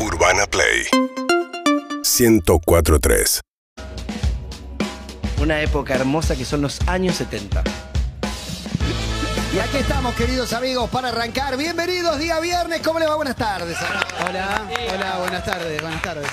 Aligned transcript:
Urbana 0.00 0.46
Play 0.46 0.86
1043 2.04 3.40
Una 5.40 5.60
época 5.60 5.94
hermosa 5.94 6.36
que 6.36 6.44
son 6.44 6.62
los 6.62 6.80
años 6.88 7.16
70. 7.16 7.64
Y 9.54 9.58
aquí 9.58 9.78
estamos, 9.78 10.14
queridos 10.14 10.52
amigos, 10.52 10.88
para 10.90 11.08
arrancar. 11.08 11.56
Bienvenidos, 11.56 12.18
día 12.18 12.38
viernes. 12.38 12.80
¿Cómo 12.82 12.98
les 12.98 13.08
va? 13.08 13.16
Buenas 13.16 13.36
tardes. 13.36 13.76
Hola, 14.28 14.68
hola, 14.94 15.18
buenas 15.18 15.44
tardes, 15.44 15.80
buenas 15.80 16.02
tardes. 16.02 16.28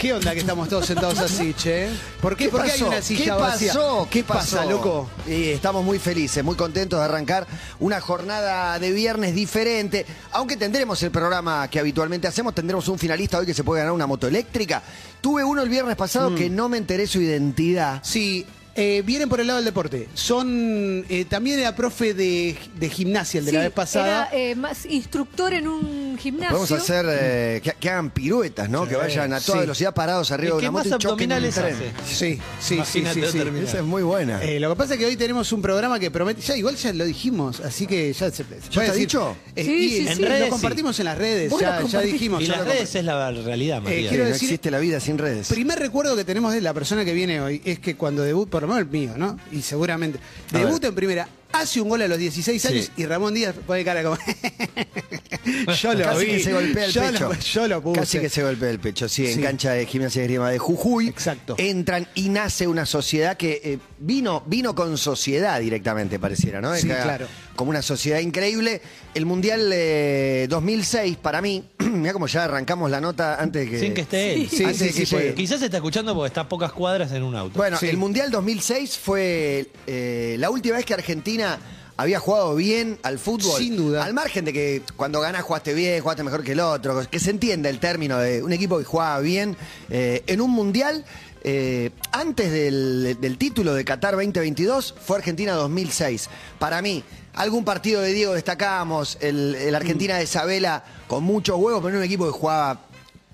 ¿Qué 0.00 0.14
onda 0.14 0.32
que 0.32 0.40
estamos 0.40 0.66
todos 0.66 0.86
sentados 0.86 1.18
así, 1.18 1.52
che? 1.52 1.90
¿Por 2.22 2.34
qué, 2.34 2.48
¿Por 2.48 2.64
qué 2.64 2.70
hay 2.70 2.82
una 2.82 3.02
silla 3.02 3.22
¿Qué 3.22 3.30
vacía? 3.32 3.74
pasó? 3.74 4.08
¿Qué 4.10 4.24
pasa, 4.24 4.56
pasó? 4.56 4.70
loco? 4.70 5.10
Y 5.26 5.50
estamos 5.50 5.84
muy 5.84 5.98
felices, 5.98 6.42
muy 6.42 6.56
contentos 6.56 6.98
de 6.98 7.04
arrancar 7.04 7.46
una 7.80 8.00
jornada 8.00 8.78
de 8.78 8.92
viernes 8.92 9.34
diferente. 9.34 10.06
Aunque 10.32 10.56
tendremos 10.56 11.02
el 11.02 11.10
programa 11.10 11.68
que 11.68 11.78
habitualmente 11.78 12.26
hacemos, 12.26 12.54
tendremos 12.54 12.88
un 12.88 12.98
finalista 12.98 13.36
hoy 13.36 13.44
que 13.44 13.52
se 13.52 13.62
puede 13.62 13.82
ganar 13.82 13.92
una 13.92 14.06
moto 14.06 14.26
eléctrica. 14.26 14.82
Tuve 15.20 15.44
uno 15.44 15.60
el 15.60 15.68
viernes 15.68 15.96
pasado 15.96 16.34
que 16.34 16.48
no 16.48 16.70
me 16.70 16.78
enteré 16.78 17.06
su 17.06 17.20
identidad. 17.20 18.00
Sí, 18.02 18.46
eh, 18.80 19.02
vienen 19.02 19.28
por 19.28 19.40
el 19.40 19.46
lado 19.46 19.58
del 19.58 19.64
deporte. 19.66 20.08
Son. 20.14 21.04
eh, 21.08 21.24
también 21.28 21.58
era 21.60 21.74
profe 21.76 22.14
de, 22.14 22.56
de 22.76 22.88
gimnasia 22.88 23.38
el 23.40 23.44
de 23.44 23.52
la 23.52 23.60
vez 23.60 23.70
pasada. 23.72 24.28
Era 24.32 24.36
eh, 24.50 24.54
más 24.54 24.86
instructor 24.86 25.52
en 25.54 25.68
un 25.68 26.16
gimnasio. 26.18 26.56
Podemos 26.56 26.72
hacer 26.72 27.06
eh, 27.08 27.60
que, 27.62 27.72
que 27.78 27.90
hagan 27.90 28.10
piruetas, 28.10 28.68
¿no? 28.70 28.86
que 28.86 28.96
vayan 28.96 29.32
a 29.32 29.40
toda 29.40 29.58
sí. 29.58 29.60
velocidad 29.62 29.94
parados 29.94 30.30
arriba 30.30 30.54
¿Y 30.54 30.56
de 30.56 30.60
qué 30.62 30.68
una 30.68 30.78
moto 30.78 30.88
más 30.90 30.98
y 30.98 31.02
choquen 31.02 31.30
un 31.32 31.36
abdominales 31.36 31.54
tren. 31.54 31.74
hace? 31.74 32.14
Sí, 32.14 32.40
sí, 32.60 32.80
sí, 32.84 32.98
Imagínate 33.00 33.32
sí. 33.32 33.64
Esa 33.64 33.78
es 33.78 33.84
muy 33.84 34.02
buena. 34.02 34.42
Eh, 34.42 34.58
lo 34.60 34.70
que 34.70 34.76
pasa 34.76 34.94
es 34.94 35.00
que 35.00 35.06
hoy 35.06 35.16
tenemos 35.16 35.52
un 35.52 35.62
programa 35.62 35.98
que 35.98 36.10
promete. 36.10 36.40
Ya, 36.42 36.56
igual 36.56 36.76
ya 36.76 36.92
lo 36.92 37.04
dijimos, 37.04 37.60
así 37.60 37.86
que 37.86 38.12
ya 38.12 38.30
se, 38.30 38.36
se 38.36 38.44
puede 38.44 38.60
está 38.60 38.80
decir. 38.82 38.98
dicho? 39.00 39.36
Eh, 39.56 39.64
Sí, 39.64 39.72
y 39.72 39.90
sí, 39.90 40.08
en 40.08 40.16
sí. 40.16 40.22
redes 40.24 40.40
Lo 40.44 40.48
compartimos 40.50 40.98
en 40.98 41.04
las 41.04 41.18
redes, 41.18 41.52
ya, 41.60 41.82
ya 41.82 42.00
dijimos. 42.00 42.42
Y 42.42 42.46
ya 42.46 42.56
las 42.58 42.66
redes 42.66 42.94
es 42.94 43.04
la 43.04 43.30
realidad, 43.30 43.82
Matías. 43.82 44.04
Eh, 44.04 44.08
quiero 44.08 44.24
no 44.24 44.30
decir- 44.30 44.48
existe 44.48 44.70
la 44.70 44.78
vida 44.78 45.00
sin 45.00 45.18
redes. 45.18 45.48
Primer 45.48 45.78
recuerdo 45.78 46.16
que 46.16 46.24
tenemos 46.24 46.52
de 46.52 46.60
la 46.60 46.72
persona 46.74 47.04
que 47.04 47.12
viene 47.12 47.40
hoy 47.40 47.60
es 47.64 47.78
que 47.78 47.96
cuando 47.96 48.22
debut, 48.22 48.48
por 48.48 48.66
menos 48.74 48.86
el 48.86 48.86
mío, 48.92 49.14
¿no? 49.16 49.38
Y 49.52 49.62
seguramente, 49.62 50.18
A 50.52 50.58
debuta 50.58 50.88
en 50.88 50.94
primera, 50.94 51.28
hace 51.52 51.80
un 51.80 51.88
gol 51.88 52.02
a 52.02 52.08
los 52.08 52.18
16 52.18 52.64
años 52.66 52.84
Sí. 52.86 53.02
y 53.02 53.06
Ramón 53.06 53.34
Díaz 53.34 53.54
pone 53.66 53.84
cara 53.84 54.02
como. 54.02 54.16
yo 55.80 55.94
lo 55.94 56.04
Casi 56.04 56.24
vi. 56.24 56.30
que 56.32 56.40
se 56.40 56.52
golpea 56.52 56.84
el 56.84 56.92
yo 56.92 57.02
pecho. 57.02 57.28
Lo, 57.28 57.34
yo 57.38 57.68
lo 57.68 57.82
puse. 57.82 58.00
Casi 58.00 58.18
que 58.20 58.28
se 58.28 58.42
golpea 58.42 58.70
el 58.70 58.78
pecho, 58.80 59.08
sí, 59.08 59.26
en 59.26 59.34
Sí. 59.36 59.42
cancha 59.42 59.72
de 59.72 59.86
gimnasia 59.86 60.20
de 60.20 60.26
esgrima 60.26 60.50
de 60.50 60.58
Jujuy. 60.58 61.08
Exacto. 61.08 61.54
Entran 61.58 62.06
y 62.14 62.28
nace 62.28 62.66
una 62.66 62.86
sociedad 62.86 63.36
que 63.36 63.60
eh, 63.64 63.78
vino, 63.98 64.42
vino 64.46 64.74
con 64.74 64.96
sociedad 64.98 65.60
directamente, 65.60 66.18
pareciera, 66.18 66.60
¿no? 66.60 66.74
Sí, 66.76 66.86
claro. 66.86 67.26
Como 67.56 67.70
una 67.70 67.82
sociedad 67.82 68.20
increíble. 68.20 68.80
El 69.14 69.26
Mundial 69.26 69.70
eh, 69.72 70.46
2006, 70.48 71.16
para 71.18 71.42
mí, 71.42 71.64
mira 71.78 72.12
como 72.12 72.26
ya 72.26 72.44
arrancamos 72.44 72.90
la 72.90 73.00
nota 73.00 73.40
antes 73.40 73.64
de 73.66 73.70
que... 73.70 73.80
Sin 73.80 73.92
que 73.92 74.00
esté 74.02 74.34
él. 74.34 74.48
Sí, 74.48 74.64
antes 74.64 74.78
sí, 74.78 74.84
de 74.86 74.92
que 74.94 75.06
sí, 75.06 75.16
llegue. 75.16 75.34
Quizás 75.34 75.58
se 75.58 75.66
está 75.66 75.76
escuchando 75.78 76.14
porque 76.14 76.28
está 76.28 76.42
a 76.42 76.48
pocas 76.48 76.72
cuadras 76.72 77.12
en 77.12 77.22
un 77.22 77.34
auto. 77.36 77.58
Bueno, 77.58 77.76
Sí. 77.78 77.88
el 77.88 77.96
Mundial 77.98 78.30
2006 78.30 78.96
fue 78.98 79.68
eh, 79.86 80.36
la 80.38 80.48
última 80.50 80.76
vez 80.76 80.86
que 80.86 80.94
Argentina 80.94 81.58
había 81.98 82.18
jugado 82.18 82.54
bien 82.54 82.98
al 83.02 83.18
fútbol. 83.18 83.60
Sin 83.60 83.76
duda. 83.76 84.04
Al 84.04 84.14
margen 84.14 84.46
de 84.46 84.54
que 84.54 84.82
cuando 84.96 85.20
ganas 85.20 85.42
jugaste 85.42 85.74
bien, 85.74 86.00
jugaste 86.00 86.22
mejor 86.22 86.42
que 86.42 86.52
el 86.52 86.60
otro, 86.60 86.98
que 87.10 87.18
se 87.20 87.28
entienda 87.30 87.68
el 87.68 87.78
término 87.78 88.16
de 88.18 88.42
un 88.42 88.52
equipo 88.54 88.78
que 88.78 88.84
jugaba 88.84 89.20
bien 89.20 89.54
eh, 89.90 90.22
en 90.26 90.40
un 90.40 90.50
Mundial. 90.50 91.04
eh, 91.44 91.90
antes 92.12 92.50
del, 92.52 93.18
del 93.20 93.36
título 93.38 93.74
de 93.74 93.84
Qatar 93.84 94.12
2022 94.14 94.94
fue 95.04 95.18
Argentina 95.18 95.52
2006. 95.54 96.28
Para 96.58 96.80
mí, 96.82 97.02
algún 97.34 97.64
partido 97.64 98.00
de 98.02 98.12
Diego 98.12 98.34
destacamos, 98.34 99.18
el, 99.20 99.54
el 99.54 99.74
Argentina 99.74 100.16
de 100.16 100.24
Isabela 100.24 100.84
con 101.06 101.24
muchos 101.24 101.56
huevos, 101.58 101.80
pero 101.82 101.94
en 101.94 101.98
un 101.98 102.04
equipo 102.04 102.26
que 102.26 102.32
jugaba 102.32 102.80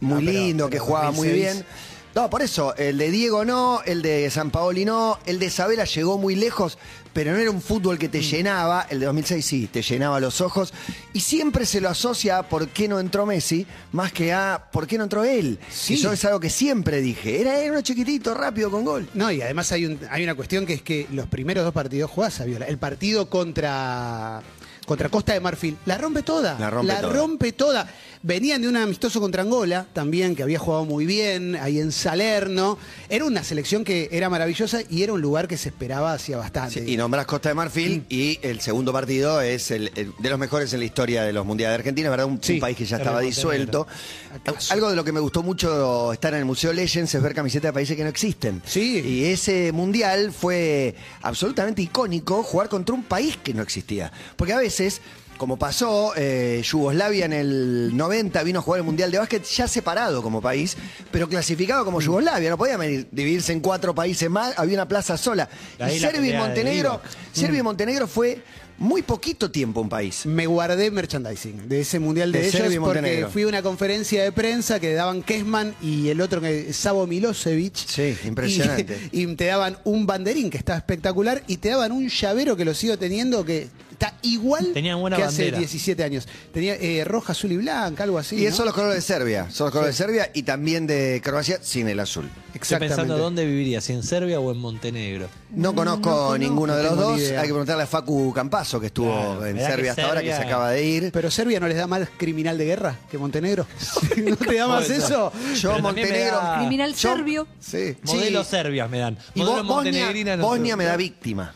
muy 0.00 0.24
No, 0.24 0.30
pero- 0.30 0.32
lindo, 0.44 0.66
que 0.66 0.70
pero 0.72 0.84
jugaba 0.84 1.10
muy 1.12 1.28
2006. 1.28 1.54
bien. 1.54 1.66
No, 2.14 2.30
por 2.30 2.40
eso, 2.40 2.74
el 2.76 2.96
de 2.96 3.10
Diego 3.10 3.44
no, 3.44 3.82
el 3.84 4.00
de 4.00 4.30
San 4.30 4.50
Paoli 4.50 4.84
no, 4.86 5.18
el 5.26 5.38
de 5.38 5.46
Isabela 5.46 5.84
llegó 5.84 6.16
muy 6.16 6.34
lejos, 6.34 6.78
pero 7.16 7.32
no 7.32 7.38
era 7.38 7.50
un 7.50 7.62
fútbol 7.62 7.98
que 7.98 8.10
te 8.10 8.18
Mm. 8.18 8.22
llenaba, 8.22 8.86
el 8.90 9.00
de 9.00 9.06
2006 9.06 9.46
sí, 9.46 9.68
te 9.72 9.80
llenaba 9.80 10.20
los 10.20 10.42
ojos, 10.42 10.74
y 11.14 11.20
siempre 11.20 11.64
se 11.64 11.80
lo 11.80 11.88
asocia 11.88 12.36
a 12.36 12.42
por 12.46 12.68
qué 12.68 12.88
no 12.88 13.00
entró 13.00 13.24
Messi, 13.24 13.66
más 13.92 14.12
que 14.12 14.34
a 14.34 14.68
por 14.70 14.86
qué 14.86 14.98
no 14.98 15.04
entró 15.04 15.24
él. 15.24 15.58
Sí. 15.72 15.94
Y 15.94 15.96
yo 15.96 16.12
es 16.12 16.22
algo 16.26 16.38
que 16.40 16.50
siempre 16.50 17.00
dije, 17.00 17.40
era, 17.40 17.58
era 17.58 17.72
uno 17.72 17.80
chiquitito, 17.80 18.34
rápido, 18.34 18.70
con 18.70 18.84
gol. 18.84 19.08
No, 19.14 19.32
y 19.32 19.40
además 19.40 19.72
hay, 19.72 19.86
un- 19.86 19.98
hay 20.10 20.24
una 20.24 20.34
cuestión 20.34 20.66
que 20.66 20.74
es 20.74 20.82
que 20.82 21.06
los 21.10 21.26
primeros 21.26 21.64
dos 21.64 21.72
partidos 21.72 22.10
jugás 22.10 22.34
Saviola. 22.34 22.66
El 22.66 22.76
partido 22.76 23.30
contra, 23.30 24.42
contra 24.86 25.08
Costa 25.08 25.32
de 25.32 25.40
Marfil 25.40 25.78
la 25.86 25.96
rompe 25.96 26.22
toda. 26.22 26.58
La 26.58 26.68
rompe 26.68 26.92
toda. 27.00 27.12
rompe 27.12 27.52
toda. 27.52 27.88
Venían 28.22 28.62
de 28.62 28.68
un 28.68 28.76
amistoso 28.76 29.20
contra 29.20 29.42
Angola 29.42 29.86
también, 29.92 30.34
que 30.34 30.42
había 30.42 30.58
jugado 30.58 30.84
muy 30.84 31.06
bien, 31.06 31.56
ahí 31.56 31.78
en 31.80 31.92
Salerno. 31.92 32.78
Era 33.08 33.24
una 33.24 33.44
selección 33.44 33.84
que 33.84 34.08
era 34.12 34.28
maravillosa 34.28 34.80
y 34.90 35.02
era 35.02 35.12
un 35.12 35.20
lugar 35.20 35.46
que 35.48 35.56
se 35.56 35.68
esperaba 35.68 36.12
hacía 36.12 36.36
bastante. 36.36 36.84
Sí, 36.84 36.92
y 36.92 36.96
nombrás 36.96 37.26
Costa 37.26 37.48
de 37.50 37.54
Marfil 37.54 37.98
Mm. 38.00 38.04
y 38.08 38.38
el 38.42 38.60
segundo 38.60 38.92
partido 38.92 39.40
es 39.40 39.70
el, 39.70 39.90
el 39.94 40.12
de 40.18 40.30
los 40.30 40.38
mejores 40.38 40.72
en 40.72 40.80
la 40.80 40.84
historia 40.86 41.22
de 41.22 41.32
los 41.32 41.44
mundiales 41.46 41.72
de 41.72 41.80
Argentina, 41.80 42.10
¿verdad? 42.10 42.26
Un, 42.26 42.40
Sí. 42.42 42.54
un 42.54 42.60
país 42.60 42.76
que 42.76 42.84
ya 42.84 42.96
estaba 42.96 43.20
disuelto. 43.20 43.86
¿Acaso? 44.34 44.72
Algo 44.74 44.90
de 44.90 44.96
lo 44.96 45.04
que 45.04 45.12
me 45.12 45.20
gustó 45.20 45.42
mucho 45.42 46.12
estar 46.12 46.32
en 46.34 46.40
el 46.40 46.44
Museo 46.44 46.72
Legends 46.72 47.14
es 47.14 47.22
ver 47.22 47.34
camisetas 47.34 47.68
de 47.68 47.72
países 47.72 47.96
que 47.96 48.02
no 48.02 48.08
existen. 48.10 48.62
Sí. 48.66 48.98
Y 49.04 49.24
ese 49.24 49.72
mundial 49.72 50.32
fue 50.32 50.94
absolutamente 51.22 51.82
icónico 51.82 52.42
jugar 52.42 52.68
contra 52.68 52.94
un 52.94 53.02
país 53.04 53.36
que 53.42 53.54
no 53.54 53.62
existía. 53.62 54.10
Porque 54.36 54.52
a 54.52 54.58
veces. 54.58 55.00
Como 55.36 55.58
pasó, 55.58 56.12
eh, 56.16 56.62
Yugoslavia 56.64 57.26
en 57.26 57.32
el 57.34 57.96
90 57.96 58.42
vino 58.42 58.60
a 58.60 58.62
jugar 58.62 58.78
el 58.80 58.84
Mundial 58.86 59.10
de 59.10 59.18
Básquet 59.18 59.44
ya 59.44 59.68
separado 59.68 60.22
como 60.22 60.40
país, 60.40 60.76
pero 61.10 61.28
clasificado 61.28 61.82
Mm. 61.82 61.84
como 61.84 62.00
Yugoslavia. 62.00 62.48
No 62.48 62.56
podía 62.56 62.78
venir- 62.78 63.06
dividirse 63.12 63.52
en 63.52 63.60
cuatro 63.60 63.94
países 63.94 64.30
más, 64.30 64.54
había 64.58 64.74
una 64.74 64.88
plaza 64.88 65.18
sola. 65.18 65.48
La 65.78 65.92
y 65.92 65.98
Serbia 66.00 66.34
y 66.34 66.38
Montenegro. 66.38 67.00
Serbia 67.32 67.60
y 67.60 67.62
Montenegro 67.62 68.08
fue 68.08 68.40
muy 68.78 69.02
poquito 69.02 69.50
tiempo 69.50 69.80
un 69.82 69.88
país. 69.90 70.24
Me 70.26 70.46
guardé 70.46 70.90
merchandising 70.90 71.68
de 71.68 71.80
ese 71.80 71.98
mundial 71.98 72.32
de, 72.32 72.40
De 72.40 72.50
Serbia 72.50 72.68
y 72.68 72.72
ellos 72.72 72.84
porque 72.84 73.00
Montenegro. 73.00 73.30
fui 73.30 73.42
a 73.42 73.48
una 73.48 73.62
conferencia 73.62 74.22
de 74.22 74.32
prensa 74.32 74.80
que 74.80 74.94
daban 74.94 75.22
Kesman 75.22 75.74
y 75.82 76.08
el 76.08 76.20
otro 76.22 76.40
que 76.40 76.72
Savo 76.72 77.06
Milosevic. 77.06 77.74
Sí, 77.76 78.16
impresionante. 78.24 78.86
Y, 79.12 79.22
y 79.24 79.34
te 79.36 79.46
daban 79.46 79.76
un 79.84 80.06
banderín 80.06 80.48
que 80.50 80.56
estaba 80.58 80.78
espectacular 80.78 81.42
y 81.46 81.58
te 81.58 81.70
daban 81.70 81.92
un 81.92 82.08
llavero 82.08 82.56
que 82.56 82.64
lo 82.64 82.72
sigo 82.74 82.98
teniendo 82.98 83.44
que 83.44 83.68
está 83.98 84.14
igual 84.22 84.72
Tenían 84.74 85.00
buena 85.00 85.16
que 85.16 85.22
hace 85.24 85.42
bandera. 85.44 85.58
17 85.58 86.04
años. 86.04 86.28
Tenía 86.52 86.74
eh, 86.74 87.04
roja, 87.04 87.32
azul 87.32 87.52
y 87.52 87.56
blanca, 87.56 88.04
algo 88.04 88.18
así. 88.18 88.36
Y 88.36 88.46
esos 88.46 88.50
¿no? 88.50 88.56
son 88.58 88.66
los 88.66 88.74
colores 88.74 88.96
de 88.96 89.00
Serbia. 89.02 89.50
Son 89.50 89.66
los 89.66 89.72
colores 89.72 89.96
de 89.98 90.04
Serbia 90.04 90.30
y 90.34 90.42
también 90.42 90.86
de 90.86 91.20
Croacia 91.24 91.58
sin 91.62 91.88
el 91.88 91.98
azul. 92.00 92.28
Estoy 92.54 92.78
pensando 92.78 93.18
dónde 93.18 93.44
viviría, 93.44 93.80
si 93.82 93.92
en 93.92 94.02
Serbia 94.02 94.40
o 94.40 94.50
en 94.50 94.58
Montenegro. 94.58 95.28
No 95.50 95.74
conozco 95.74 96.36
ninguno 96.38 96.74
de 96.74 96.82
no 96.84 96.88
los 96.90 96.96
tengo 96.98 97.10
dos. 97.10 97.18
ni 97.18 97.24
idea. 97.24 97.40
Hay 97.40 97.46
que 97.46 97.52
preguntarle 97.52 97.82
a 97.82 97.86
Facu 97.86 98.32
Campazo, 98.32 98.80
que 98.80 98.86
estuvo 98.86 99.12
Claro, 99.12 99.46
en 99.46 99.56
¿verdad 99.56 99.70
Serbia 99.70 99.90
hasta 99.90 100.06
ahora, 100.06 100.20
que 100.22 100.26
se 100.28 100.32
Serbia- 100.36 100.46
acaba 100.46 100.70
de 100.70 100.84
ir. 100.84 101.10
Pero 101.12 101.30
Serbia 101.30 101.60
no 101.60 101.68
les 101.68 101.76
da 101.76 101.86
más 101.86 102.08
criminal 102.16 102.56
de 102.56 102.64
guerra 102.64 102.96
que 103.10 103.18
Montenegro. 103.18 103.66
¿No 104.16 104.36
te 104.36 104.54
da 104.54 104.66
más 104.68 104.88
eso? 104.90 105.32
Yo, 105.54 105.70
Pero 105.70 105.82
también 105.82 105.82
me 105.82 105.82
Montenegro. 105.82 106.36
da- 106.38 106.58
Criminal 106.58 106.90
yo- 106.94 106.96
serbio. 106.96 107.46
Sí. 107.60 107.96
Modelos 108.04 108.46
Sí. 108.46 108.50
serbias 108.50 108.90
me 108.90 108.98
dan. 108.98 109.18
Y 109.34 109.40
Modelo 109.40 109.62
Bo- 109.64 109.74
Bosnia, 109.74 109.92
montenegrina 109.92 110.36
no 110.36 110.44
Bosnia 110.46 110.72
sé. 110.72 110.76
me 110.78 110.84
da 110.84 110.96
víctima. 110.96 111.54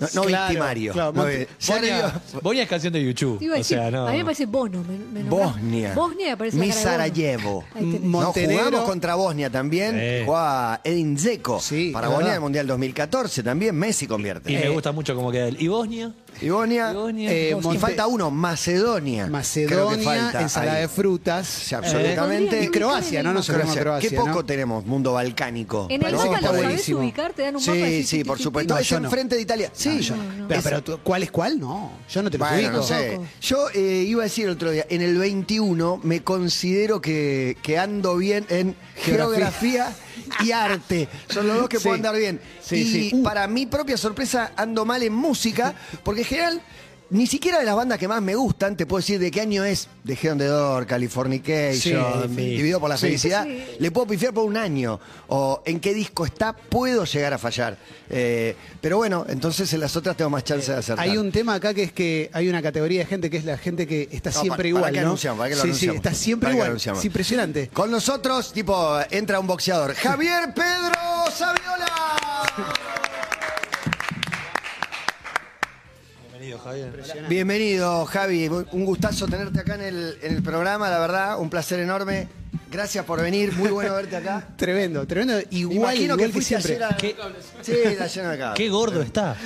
No, 0.00 0.06
no 0.14 0.22
Claro, 0.22 0.48
victimario. 0.48 0.92
claro, 0.92 1.12
No, 1.12 1.22
Monte- 1.22 1.42
eh, 1.42 1.48
Bosnia 2.42 2.62
es 2.62 2.68
canción 2.68 2.92
de 2.92 3.04
YouTube. 3.04 3.38
Te 3.38 3.44
iba 3.44 3.54
a 3.54 3.56
o 3.56 3.58
decir, 3.58 3.76
sea, 3.78 3.90
no. 3.90 4.06
a 4.08 4.10
mí 4.12 4.18
me 4.18 4.24
parece 4.24 4.46
Bono. 4.46 4.82
me- 4.82 4.98
me 4.98 5.20
nombrás. 5.28 5.54
Bosnia. 5.54 5.94
Bosnia 5.94 6.26
me 6.30 6.36
parece 6.36 6.56
la 6.56 6.64
Mi 6.64 6.70
cara 6.70 6.80
de 6.80 6.84
Bono. 6.86 6.96
Sarajevo. 6.96 7.64
Ahí 7.74 7.80
tenés. 7.84 8.00
Mo- 8.02 8.20
No, 8.20 8.26
Montenegro. 8.26 8.64
jugamos 8.64 8.88
contra 8.88 9.14
Bosnia 9.14 9.50
también. 9.50 9.98
Sí. 10.00 10.24
Jugaba 10.24 10.80
Edin 10.84 11.16
Dzeko. 11.16 11.60
Sí, 11.60 11.90
Para 11.92 12.06
es 12.06 12.10
Bosnia 12.12 12.18
verdad. 12.24 12.32
del 12.34 12.40
Mundial 12.40 12.66
2014 12.66 13.42
también 13.42 13.74
Messi 13.76 14.06
convierte. 14.06 14.50
Y 14.52 14.56
me 14.56 14.64
Eh, 14.66 14.68
gusta 14.70 14.92
mucho 14.92 15.14
cómo 15.14 15.30
queda 15.30 15.48
él. 15.48 15.56
¿Y 15.60 15.68
Bosnia? 15.68 16.12
Y 16.40 16.48
Bosnia. 16.48 16.92
Eh, 17.18 17.56
y 17.72 17.78
falta 17.78 18.06
uno, 18.06 18.30
Macedonia. 18.30 19.26
Macedonia, 19.26 20.04
falta 20.04 20.40
ensalada 20.42 20.76
ahí. 20.76 20.82
de 20.82 20.88
frutas. 20.88 21.46
Sí, 21.46 21.74
absolutamente. 21.74 22.46
Podría 22.50 22.64
Y 22.64 22.68
Croacia, 22.68 23.22
¿no? 23.22 23.32
Nos 23.32 23.46
Croacia. 23.46 23.64
olvidemos 23.64 23.82
Croacia. 23.82 24.10
Qué 24.10 24.16
poco 24.16 24.28
¿no? 24.30 24.44
tenemos 24.44 24.86
mundo 24.86 25.12
balcánico. 25.12 25.86
En 25.90 26.04
el 26.04 26.12
¿no? 26.12 26.18
mapa 26.18 26.34
está 26.36 26.40
lo 26.40 26.46
sabés 26.48 26.62
buenísimo. 26.64 26.98
ubicar, 27.00 27.32
te 27.32 27.42
dan 27.42 27.56
un 27.56 27.62
mapa. 27.62 27.74
Sí, 27.74 28.02
sí, 28.04 28.24
por 28.24 28.38
supuesto. 28.38 28.74
No, 28.74 28.80
es 28.80 28.90
no. 28.92 28.98
enfrente 28.98 29.36
de 29.36 29.42
Italia. 29.42 29.70
Sí, 29.74 30.00
yo- 30.00 30.16
no, 30.16 30.22
no. 30.32 30.48
Pero, 30.48 30.60
pero 30.62 30.82
tú- 30.82 30.98
¿cuál 31.04 31.22
es 31.22 31.30
cuál? 31.30 31.60
No, 31.60 31.92
yo 32.08 32.22
no 32.22 32.30
te 32.30 32.38
lo 32.38 32.44
Bueno, 32.46 32.58
ubico. 32.58 32.76
no 32.78 32.82
sé. 32.82 33.20
Yo 33.42 33.68
eh, 33.74 34.04
iba 34.06 34.22
a 34.22 34.24
decir 34.24 34.46
el 34.46 34.52
otro 34.52 34.70
día, 34.70 34.86
en 34.88 35.02
el 35.02 35.18
21 35.18 36.00
me 36.02 36.22
considero 36.22 37.00
que, 37.00 37.56
que 37.62 37.78
ando 37.78 38.16
bien 38.16 38.46
en 38.48 38.74
geografía, 38.96 39.92
y 40.40 40.52
arte. 40.52 41.08
Son 41.28 41.46
los 41.46 41.56
dos 41.56 41.68
que 41.68 41.80
puedo 41.80 41.94
andar 41.94 42.16
bien. 42.16 42.40
Sí, 42.62 42.76
y 42.76 42.84
sí. 42.84 43.10
Uh. 43.12 43.22
para 43.22 43.46
mi 43.46 43.66
propia 43.66 43.96
sorpresa 43.96 44.52
ando 44.56 44.84
mal 44.84 45.02
en 45.02 45.12
música, 45.12 45.74
porque 46.02 46.22
en 46.22 46.26
general 46.26 46.62
ni 47.10 47.26
siquiera 47.26 47.58
de 47.58 47.64
las 47.64 47.74
bandas 47.76 47.98
que 47.98 48.06
más 48.08 48.22
me 48.22 48.34
gustan, 48.34 48.76
te 48.76 48.86
puedo 48.86 49.00
decir 49.00 49.18
de 49.18 49.30
qué 49.30 49.40
año 49.40 49.64
es 49.64 49.88
The 50.06 50.14
Head 50.14 50.32
on 50.32 50.38
the 50.38 50.44
Door, 50.46 50.86
Californication, 50.86 52.28
Sí. 52.30 52.36
Dividido 52.36 52.80
por 52.80 52.88
la 52.88 52.96
Sí. 52.96 53.06
Felicidad. 53.06 53.44
Sí. 53.44 53.64
Le 53.78 53.90
puedo 53.90 54.06
pifiar 54.06 54.32
por 54.32 54.44
un 54.44 54.56
año. 54.56 55.00
O 55.28 55.62
en 55.64 55.80
qué 55.80 55.92
disco 55.94 56.24
está, 56.24 56.52
puedo 56.52 57.04
llegar 57.04 57.32
a 57.34 57.38
fallar. 57.38 57.76
Eh, 58.08 58.56
pero 58.80 58.96
bueno, 58.96 59.24
entonces 59.28 59.72
en 59.72 59.80
las 59.80 59.94
otras 59.96 60.16
tengo 60.16 60.30
más 60.30 60.44
chance 60.44 60.70
de 60.72 60.78
acertar. 60.78 61.04
Hay 61.04 61.16
un 61.16 61.30
tema 61.32 61.54
acá 61.54 61.74
que 61.74 61.82
es 61.84 61.92
que 61.92 62.30
hay 62.32 62.48
una 62.48 62.62
categoría 62.62 63.00
de 63.00 63.06
gente 63.06 63.30
que 63.30 63.36
es 63.38 63.44
la 63.44 63.58
gente 63.58 63.86
que 63.86 64.08
está 64.12 64.30
No, 64.30 64.40
siempre 64.40 64.50
pa- 64.50 64.56
para 64.56 64.68
igual, 64.68 64.92
que 64.92 65.00
¿no? 65.00 65.06
anunciamos, 65.08 65.38
para 65.38 65.48
que 65.50 65.56
lo 65.56 65.62
sí, 65.62 65.68
anunciamos. 65.68 65.94
sí, 65.94 65.96
está 65.96 66.14
siempre 66.14 66.50
igual. 66.52 66.76
Es 66.76 67.04
impresionante. 67.04 67.68
Con 67.68 67.90
nosotros, 67.90 68.52
tipo, 68.52 68.98
entra 69.10 69.38
un 69.40 69.46
boxeador. 69.46 69.94
Javier 69.94 70.52
Pedro 70.54 71.30
Saviola. 71.36 73.09
Bienvenido, 76.50 76.58
Javier. 76.58 77.28
Bienvenido, 77.28 78.06
Javi. 78.06 78.48
Un 78.48 78.84
gustazo 78.84 79.26
tenerte 79.28 79.60
acá 79.60 79.76
en 79.76 79.82
el, 79.82 80.18
en 80.20 80.34
el 80.36 80.42
programa, 80.42 80.90
la 80.90 80.98
verdad. 80.98 81.38
Un 81.38 81.48
placer 81.48 81.78
enorme. 81.78 82.26
Gracias 82.72 83.04
por 83.04 83.20
venir. 83.22 83.52
Muy 83.52 83.68
bueno 83.68 83.94
verte 83.94 84.16
acá. 84.16 84.48
Tremendo, 84.56 85.06
tremendo. 85.06 85.34
Me 85.36 85.44
Igual, 85.50 85.76
imagino 85.94 86.04
igual 86.14 86.18
que 86.18 86.26
que, 86.26 86.32
fuiste 86.32 86.60
siempre. 86.60 86.84
ayer 86.84 87.16
a... 87.20 87.62
Sí, 87.62 87.72
la 87.96 88.06
lleno 88.08 88.28
de 88.30 88.34
acá. 88.34 88.54
Qué 88.54 88.68
gordo 88.68 89.00
está. 89.00 89.36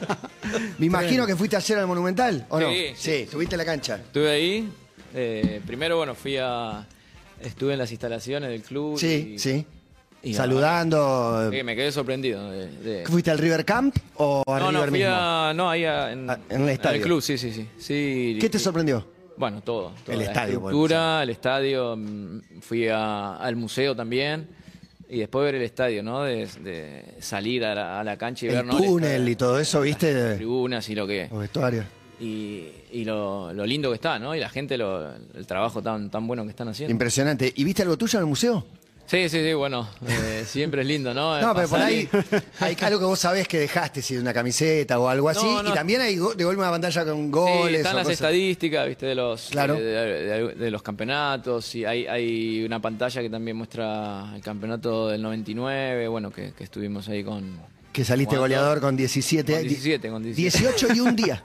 Me 0.78 0.86
imagino 0.86 1.24
que 1.24 1.36
fuiste 1.36 1.54
ayer 1.56 1.78
al 1.78 1.86
Monumental, 1.86 2.46
¿o 2.48 2.58
no? 2.58 2.68
Sí, 2.68 2.86
Sí, 2.96 3.28
subiste 3.30 3.54
a 3.54 3.58
la 3.58 3.64
cancha. 3.64 3.96
Estuve 3.96 4.30
ahí. 4.30 4.68
eh, 5.14 5.60
primero, 5.64 5.96
bueno, 5.98 6.16
fui 6.16 6.36
a. 6.40 6.84
Estuve 7.40 7.74
en 7.74 7.78
las 7.78 7.92
instalaciones 7.92 8.50
del 8.50 8.62
club. 8.62 8.98
Sí, 8.98 9.34
y- 9.34 9.38
sí. 9.38 9.64
Y 10.24 10.34
Saludando. 10.34 11.50
Sí, 11.52 11.62
me 11.62 11.76
quedé 11.76 11.92
sorprendido. 11.92 12.50
de- 12.50 12.68
de- 12.68 13.06
¿Fuiste 13.06 13.30
al 13.30 13.38
River 13.38 13.64
Camp 13.64 13.96
o 14.16 14.42
a 14.46 14.58
no, 14.58 14.66
no, 14.66 14.78
River 14.78 14.88
fui 14.90 14.98
mismo? 15.00 15.14
a. 15.14 15.52
No, 15.54 15.70
ahí 15.70 15.84
a- 15.84 16.12
en, 16.12 16.30
Ah, 16.30 16.38
en 16.48 16.62
el 16.62 16.68
estadio. 16.70 17.02
club, 17.02 17.20
sí, 17.22 17.36
sí, 17.38 17.52
sí. 17.52 17.68
sí 17.78 18.38
¿Qué 18.40 18.48
te 18.50 18.58
sorprendió? 18.58 19.06
Bueno, 19.36 19.60
todo. 19.62 19.92
todo, 20.04 20.12
El 20.12 20.18
la 20.20 20.24
estadio, 20.26 20.54
estructura, 20.54 21.22
el 21.22 21.30
estadio. 21.30 21.96
mm, 21.96 22.60
Fui 22.60 22.88
al 22.88 23.56
museo 23.56 23.94
también. 23.94 24.48
Y 25.08 25.18
después 25.18 25.44
ver 25.44 25.56
el 25.56 25.62
estadio, 25.62 26.02
¿no? 26.02 26.22
De, 26.22 26.46
de 26.62 27.04
salir 27.20 27.64
a 27.64 27.74
la, 27.74 28.00
a 28.00 28.04
la 28.04 28.16
cancha 28.16 28.46
y 28.46 28.48
El 28.48 28.54
ver, 28.56 28.64
¿no? 28.64 28.76
túnel 28.78 29.10
estadio, 29.12 29.30
y 29.30 29.36
todo 29.36 29.58
eso, 29.60 29.80
¿viste? 29.82 30.12
las 30.14 30.36
tribunas 30.36 30.88
y 30.88 30.94
lo 30.94 31.06
que. 31.06 31.28
Los 31.30 31.40
vestuarios. 31.40 31.84
Y, 32.20 32.68
y 32.92 33.04
lo, 33.04 33.52
lo 33.52 33.66
lindo 33.66 33.90
que 33.90 33.96
está, 33.96 34.18
¿no? 34.18 34.34
Y 34.34 34.40
la 34.40 34.48
gente, 34.48 34.78
lo, 34.78 35.12
el 35.14 35.46
trabajo 35.46 35.82
tan, 35.82 36.10
tan 36.10 36.26
bueno 36.26 36.44
que 36.44 36.50
están 36.50 36.68
haciendo. 36.68 36.90
Impresionante. 36.90 37.52
¿Y 37.54 37.64
viste 37.64 37.82
algo 37.82 37.98
tuyo 37.98 38.18
en 38.18 38.22
el 38.24 38.28
museo? 38.28 38.64
Sí, 39.06 39.28
sí, 39.28 39.42
sí, 39.44 39.52
bueno, 39.52 39.86
eh, 40.08 40.44
siempre 40.48 40.80
es 40.80 40.88
lindo, 40.88 41.12
¿no? 41.12 41.38
No, 41.40 41.54
pero 41.54 41.68
por 41.68 41.78
ahí 41.80 42.08
hay 42.60 42.76
algo 42.80 42.98
que 42.98 43.04
vos 43.04 43.18
sabés 43.18 43.46
que 43.46 43.58
dejaste, 43.58 44.00
si 44.00 44.16
una 44.16 44.32
camiseta 44.32 44.98
o 44.98 45.08
algo 45.08 45.28
así. 45.28 45.44
No, 45.44 45.62
no. 45.62 45.70
Y 45.70 45.72
también 45.74 46.00
hay 46.00 46.16
go- 46.16 46.34
de 46.34 46.42
golpe 46.44 46.60
una 46.60 46.70
pantalla 46.70 47.04
con 47.04 47.24
Sí, 47.26 47.30
goles. 47.30 47.78
están 47.80 47.92
o 47.94 47.96
las 47.98 48.04
cosas. 48.04 48.14
estadísticas, 48.20 48.88
viste, 48.88 49.06
de 49.06 49.14
los 49.14 49.48
Claro. 49.50 49.74
de, 49.74 49.82
de- 49.82 50.54
de 50.54 50.70
los 50.70 50.82
campeonatos. 50.82 51.74
Y 51.74 51.84
hay, 51.84 52.06
hay 52.06 52.64
una 52.64 52.80
pantalla 52.80 53.20
que 53.20 53.28
también 53.28 53.56
muestra 53.58 54.32
el 54.34 54.40
campeonato 54.42 55.08
del 55.08 55.20
99, 55.22 56.08
bueno, 56.08 56.30
que, 56.32 56.52
que 56.52 56.64
estuvimos 56.64 57.06
ahí 57.08 57.22
con. 57.22 57.60
Que 57.92 58.04
saliste 58.04 58.36
jugando. 58.36 58.56
goleador 58.56 58.80
con 58.80 58.96
17 58.96 59.52
Con 59.52 59.62
17, 59.62 60.08
con 60.10 60.22
17. 60.22 60.58
18 60.66 60.94
y 60.94 61.00
un 61.00 61.14
día. 61.24 61.42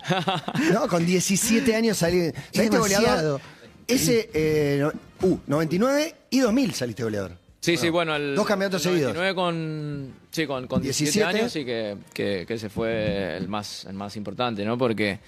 ¿No? 0.73 0.87
Con 0.87 1.05
17 1.05 1.75
años 1.75 1.97
salí, 1.97 2.31
saliste 2.53 2.77
goleador. 2.77 3.41
Ese, 3.85 4.29
eh, 4.33 4.77
no- 4.81 5.27
uh, 5.27 5.37
99 5.45 6.15
y 6.29 6.39
2000 6.39 6.73
saliste 6.73 7.03
goleador. 7.03 7.37
Sí, 7.71 7.77
sí, 7.77 7.89
bueno, 7.89 8.15
el, 8.15 8.35
Dos 8.35 8.45
campeonatos 8.45 8.81
seguidos. 8.81 9.13
99 9.13 9.35
con, 9.35 10.13
sí, 10.31 10.45
con, 10.47 10.67
con 10.67 10.81
17, 10.81 11.11
17. 11.11 11.37
años 11.39 11.55
y 11.55 11.65
que, 11.65 11.97
que, 12.13 12.45
que 12.47 12.53
ese 12.53 12.69
fue 12.69 13.37
el 13.37 13.47
más, 13.47 13.85
el 13.85 13.93
más 13.93 14.15
importante, 14.15 14.63
¿no? 14.65 14.77
Porque 14.77 15.19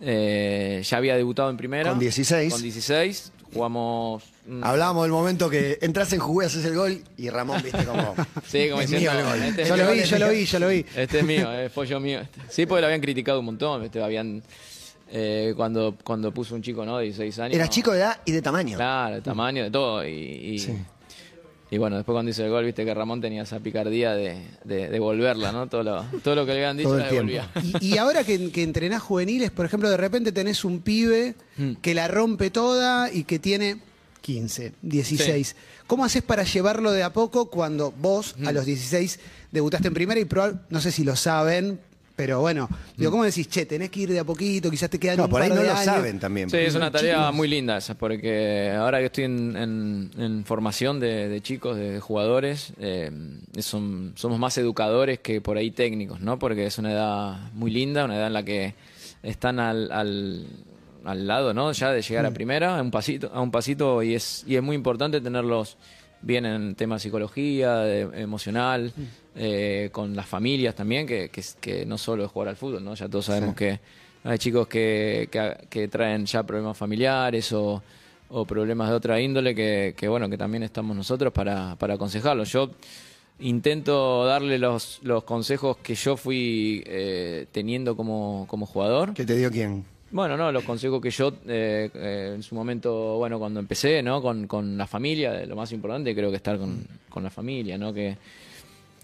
eh, 0.00 0.82
ya 0.84 0.96
había 0.96 1.16
debutado 1.16 1.50
en 1.50 1.56
primera. 1.56 1.90
Con 1.90 1.98
16. 1.98 2.52
Con 2.52 2.62
16, 2.62 3.32
jugamos... 3.52 4.22
mm, 4.46 4.64
Hablábamos 4.64 5.04
del 5.04 5.12
momento 5.12 5.48
que 5.48 5.78
entras 5.80 6.12
en 6.12 6.20
jugué, 6.20 6.46
haces 6.46 6.64
el 6.64 6.74
gol 6.74 7.02
y 7.16 7.30
Ramón, 7.30 7.62
viste, 7.62 7.84
como. 7.84 8.14
Sí, 8.46 8.68
como 8.68 8.82
es 8.82 8.90
diciendo, 8.90 9.12
mío 9.12 9.20
el 9.20 9.26
gol. 9.40 9.42
este 9.48 9.62
es 9.62 9.68
Yo 9.68 9.76
lo 9.76 9.90
vi, 9.92 9.98
es 10.00 10.10
yo 10.10 10.18
lo 10.18 10.26
mío. 10.26 10.34
vi, 10.36 10.44
yo 10.46 10.58
lo 10.58 10.68
vi. 10.68 10.86
Este 10.96 11.18
es 11.20 11.24
mío, 11.24 11.52
es 11.52 11.70
pollo 11.72 12.00
mío. 12.00 12.20
este. 12.20 12.40
Sí, 12.48 12.66
porque 12.66 12.80
lo 12.80 12.86
habían 12.88 13.00
criticado 13.00 13.38
un 13.40 13.46
montón. 13.46 13.84
este, 13.84 14.02
habían, 14.02 14.42
eh, 15.10 15.54
cuando, 15.56 15.96
cuando 16.02 16.32
puso 16.34 16.54
un 16.54 16.62
chico, 16.62 16.84
¿no? 16.84 16.98
De 16.98 17.04
16 17.04 17.38
años. 17.38 17.54
Eras 17.54 17.68
no, 17.68 17.72
chico 17.72 17.92
de 17.92 17.98
edad 18.00 18.20
y 18.24 18.32
de 18.32 18.42
tamaño. 18.42 18.76
Claro, 18.76 19.14
de 19.16 19.20
tamaño, 19.22 19.62
de 19.62 19.70
todo. 19.70 20.04
Y, 20.06 20.10
y, 20.10 20.58
Sí. 20.58 20.74
Y 21.70 21.78
bueno, 21.78 21.96
después 21.96 22.14
cuando 22.14 22.30
hizo 22.30 22.44
el 22.44 22.50
gol, 22.50 22.64
viste 22.64 22.84
que 22.84 22.94
Ramón 22.94 23.20
tenía 23.20 23.42
esa 23.42 23.58
picardía 23.60 24.12
de, 24.14 24.38
de, 24.64 24.88
de 24.88 24.98
volverla, 25.00 25.50
¿no? 25.52 25.66
Todo 25.68 25.82
lo, 25.82 26.02
todo 26.22 26.34
lo 26.36 26.46
que 26.46 26.52
le 26.52 26.58
habían 26.58 26.76
dicho 26.76 26.88
Todo 26.90 26.98
el 26.98 27.04
la 27.04 27.10
devolvía. 27.10 27.50
Y, 27.80 27.94
y 27.94 27.98
ahora 27.98 28.22
que, 28.24 28.50
que 28.52 28.62
entrenás 28.62 29.02
juveniles, 29.02 29.50
por 29.50 29.66
ejemplo, 29.66 29.88
de 29.90 29.96
repente 29.96 30.30
tenés 30.32 30.64
un 30.64 30.80
pibe 30.80 31.34
Mm. 31.56 31.74
que 31.82 31.94
la 31.94 32.08
rompe 32.08 32.50
toda 32.50 33.12
y 33.12 33.22
que 33.24 33.38
tiene 33.38 33.78
15, 34.22 34.72
16. 34.82 35.54
¿Cómo 35.86 36.04
haces 36.04 36.22
para 36.22 36.42
llevarlo 36.44 36.90
de 36.92 37.02
a 37.02 37.12
poco 37.12 37.50
cuando 37.50 37.92
vos, 37.92 38.34
Mm. 38.38 38.48
a 38.48 38.52
los 38.52 38.64
16, 38.66 39.20
debutaste 39.52 39.88
en 39.88 39.94
primera 39.94 40.18
y 40.20 40.24
probable, 40.24 40.58
no 40.70 40.80
sé 40.80 40.90
si 40.90 41.04
lo 41.04 41.14
saben, 41.16 41.78
pero 42.16 42.40
bueno, 42.40 42.68
digo, 42.96 43.10
¿cómo 43.10 43.24
decís, 43.24 43.48
che, 43.48 43.66
tenés 43.66 43.90
que 43.90 44.00
ir 44.00 44.10
de 44.10 44.20
a 44.20 44.24
poquito, 44.24 44.70
quizás 44.70 44.88
te 44.88 44.98
quedan 45.00 45.16
No, 45.16 45.24
un 45.24 45.30
por 45.30 45.42
ahí 45.42 45.48
no 45.48 45.56
de 45.56 45.64
lo 45.64 45.70
años"? 45.72 45.84
saben 45.84 46.18
también. 46.20 46.48
Sí, 46.48 46.56
es 46.58 46.74
una 46.74 46.90
tarea 46.90 47.16
chicos. 47.18 47.34
muy 47.34 47.48
linda 47.48 47.76
esa, 47.78 47.94
porque 47.94 48.72
ahora 48.76 49.00
que 49.00 49.06
estoy 49.06 49.24
en, 49.24 49.56
en- 49.56 50.10
en 50.18 50.44
formación 50.44 51.00
de, 51.00 51.28
de 51.28 51.40
chicos, 51.40 51.76
de 51.76 51.98
jugadores, 52.00 52.72
eh, 52.78 53.10
son- 53.58 54.12
somos 54.16 54.38
más 54.38 54.56
educadores 54.58 55.18
que 55.18 55.40
por 55.40 55.56
ahí 55.56 55.70
técnicos, 55.72 56.20
¿no? 56.20 56.38
Porque 56.38 56.66
es 56.66 56.78
una 56.78 56.92
edad 56.92 57.36
muy 57.54 57.70
linda, 57.70 58.04
una 58.04 58.16
edad 58.16 58.28
en 58.28 58.32
la 58.34 58.44
que 58.44 58.74
están 59.22 59.58
al, 59.58 59.90
al, 59.90 60.46
al 61.04 61.26
lado, 61.26 61.52
¿no? 61.54 61.72
Ya 61.72 61.90
de 61.92 62.00
llegar 62.02 62.26
a 62.26 62.30
primera, 62.30 62.78
a 62.78 62.82
un 62.82 62.90
pasito, 62.90 63.30
a 63.34 63.40
un 63.40 63.50
pasito 63.50 64.02
y 64.02 64.14
es, 64.14 64.44
y 64.46 64.56
es 64.56 64.62
muy 64.62 64.76
importante 64.76 65.20
tenerlos 65.20 65.76
bien 66.24 66.46
en 66.46 66.74
temas 66.74 67.02
de 67.02 67.08
psicología, 67.08 67.76
de- 67.78 68.22
emocional, 68.22 68.92
eh, 69.36 69.88
con 69.92 70.16
las 70.16 70.26
familias 70.26 70.74
también, 70.74 71.06
que, 71.06 71.28
que, 71.28 71.42
que 71.60 71.86
no 71.86 71.98
solo 71.98 72.24
es 72.24 72.30
jugar 72.30 72.48
al 72.48 72.56
fútbol, 72.56 72.84
¿no? 72.84 72.94
Ya 72.94 73.08
todos 73.08 73.26
sabemos 73.26 73.54
que 73.54 73.80
hay 74.24 74.38
chicos 74.38 74.66
que, 74.66 75.28
que, 75.68 75.88
traen 75.88 76.24
ya 76.24 76.42
problemas 76.42 76.76
familiares 76.76 77.52
o, 77.52 77.82
o 78.30 78.44
problemas 78.44 78.88
de 78.88 78.94
otra 78.94 79.20
índole 79.20 79.54
que, 79.54 79.94
que, 79.96 80.08
bueno, 80.08 80.28
que 80.30 80.38
también 80.38 80.62
estamos 80.62 80.96
nosotros 80.96 81.32
para, 81.32 81.76
para 81.76 81.94
aconsejarlos. 81.94 82.50
Yo 82.50 82.70
intento 83.40 84.24
darle 84.24 84.58
los, 84.58 85.00
los 85.02 85.24
consejos 85.24 85.76
que 85.78 85.94
yo 85.94 86.16
fui 86.16 86.82
eh, 86.86 87.46
teniendo 87.52 87.96
como, 87.96 88.46
como 88.48 88.66
jugador. 88.66 89.12
¿Qué 89.14 89.24
te 89.24 89.36
dio 89.36 89.50
quién? 89.50 89.84
Bueno, 90.14 90.36
no, 90.36 90.52
los 90.52 90.62
consejos 90.62 91.02
que 91.02 91.10
yo 91.10 91.32
eh, 91.48 91.90
eh, 91.92 92.32
en 92.36 92.42
su 92.44 92.54
momento, 92.54 93.16
bueno, 93.16 93.36
cuando 93.40 93.58
empecé, 93.58 94.00
¿no? 94.00 94.22
Con, 94.22 94.46
con 94.46 94.78
la 94.78 94.86
familia, 94.86 95.44
lo 95.44 95.56
más 95.56 95.72
importante 95.72 96.14
creo 96.14 96.30
que 96.30 96.36
estar 96.36 96.56
con, 96.56 96.86
con 97.08 97.24
la 97.24 97.30
familia, 97.30 97.76
¿no? 97.76 97.92
Que 97.92 98.16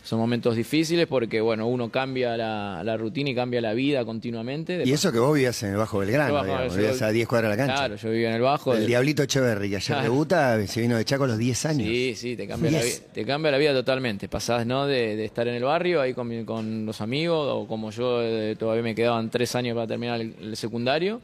son 0.02 0.18
momentos 0.18 0.56
difíciles 0.56 1.06
porque, 1.06 1.40
bueno, 1.40 1.66
uno 1.66 1.90
cambia 1.90 2.36
la, 2.36 2.82
la 2.82 2.96
rutina 2.96 3.30
y 3.30 3.34
cambia 3.34 3.60
la 3.60 3.74
vida 3.74 4.04
continuamente. 4.04 4.78
De 4.78 4.84
Y 4.88 4.92
eso 4.92 5.12
que 5.12 5.18
vos 5.18 5.34
vivías 5.34 5.62
en 5.62 5.70
el 5.72 5.76
Bajo 5.76 5.98
Belgrano, 5.98 6.32
bajo- 6.34 6.46
digamos, 6.46 6.72
yo- 6.74 6.80
vivías 6.80 7.02
a 7.02 7.10
10 7.10 7.28
cuadras 7.28 7.50
de 7.50 7.56
la 7.56 7.62
cancha. 7.66 7.78
Claro, 7.86 7.96
yo 7.96 8.10
vivía 8.10 8.28
en 8.30 8.34
el 8.36 8.40
Bajo. 8.42 8.74
el 8.74 8.86
Diablito 8.86 9.22
Echeverry, 9.22 9.68
que 9.70 9.76
ayer 9.76 9.86
Claro. 9.86 10.02
debuta, 10.02 10.66
se 10.66 10.80
vino 10.80 10.96
de 10.96 11.04
Chaco 11.04 11.24
a 11.24 11.26
los 11.28 11.38
10 11.38 11.66
años. 11.66 11.86
Sí, 11.86 12.14
sí, 12.16 12.36
te 12.36 12.46
cambia, 12.48 12.70
la, 12.70 12.78
Diez. 12.82 13.00
vi- 13.02 13.06
te 13.12 13.24
cambia 13.26 13.50
la 13.52 13.58
vida 13.58 13.72
totalmente. 13.74 14.28
Pasás, 14.28 14.66
¿no? 14.66 14.86
De, 14.86 15.16
de 15.16 15.24
estar 15.26 15.46
en 15.46 15.54
el 15.54 15.64
barrio 15.64 16.00
ahí 16.00 16.14
con, 16.14 16.44
con 16.44 16.86
los 16.86 17.00
amigos, 17.00 17.46
o 17.50 17.68
como 17.68 17.90
yo 17.90 18.22
eh, 18.22 18.56
todavía 18.58 18.82
me 18.82 18.94
quedaban 18.94 19.30
tres 19.30 19.54
años 19.54 19.74
para 19.74 19.86
terminar 19.86 20.20
el, 20.20 20.34
el 20.40 20.56
secundario. 20.56 21.20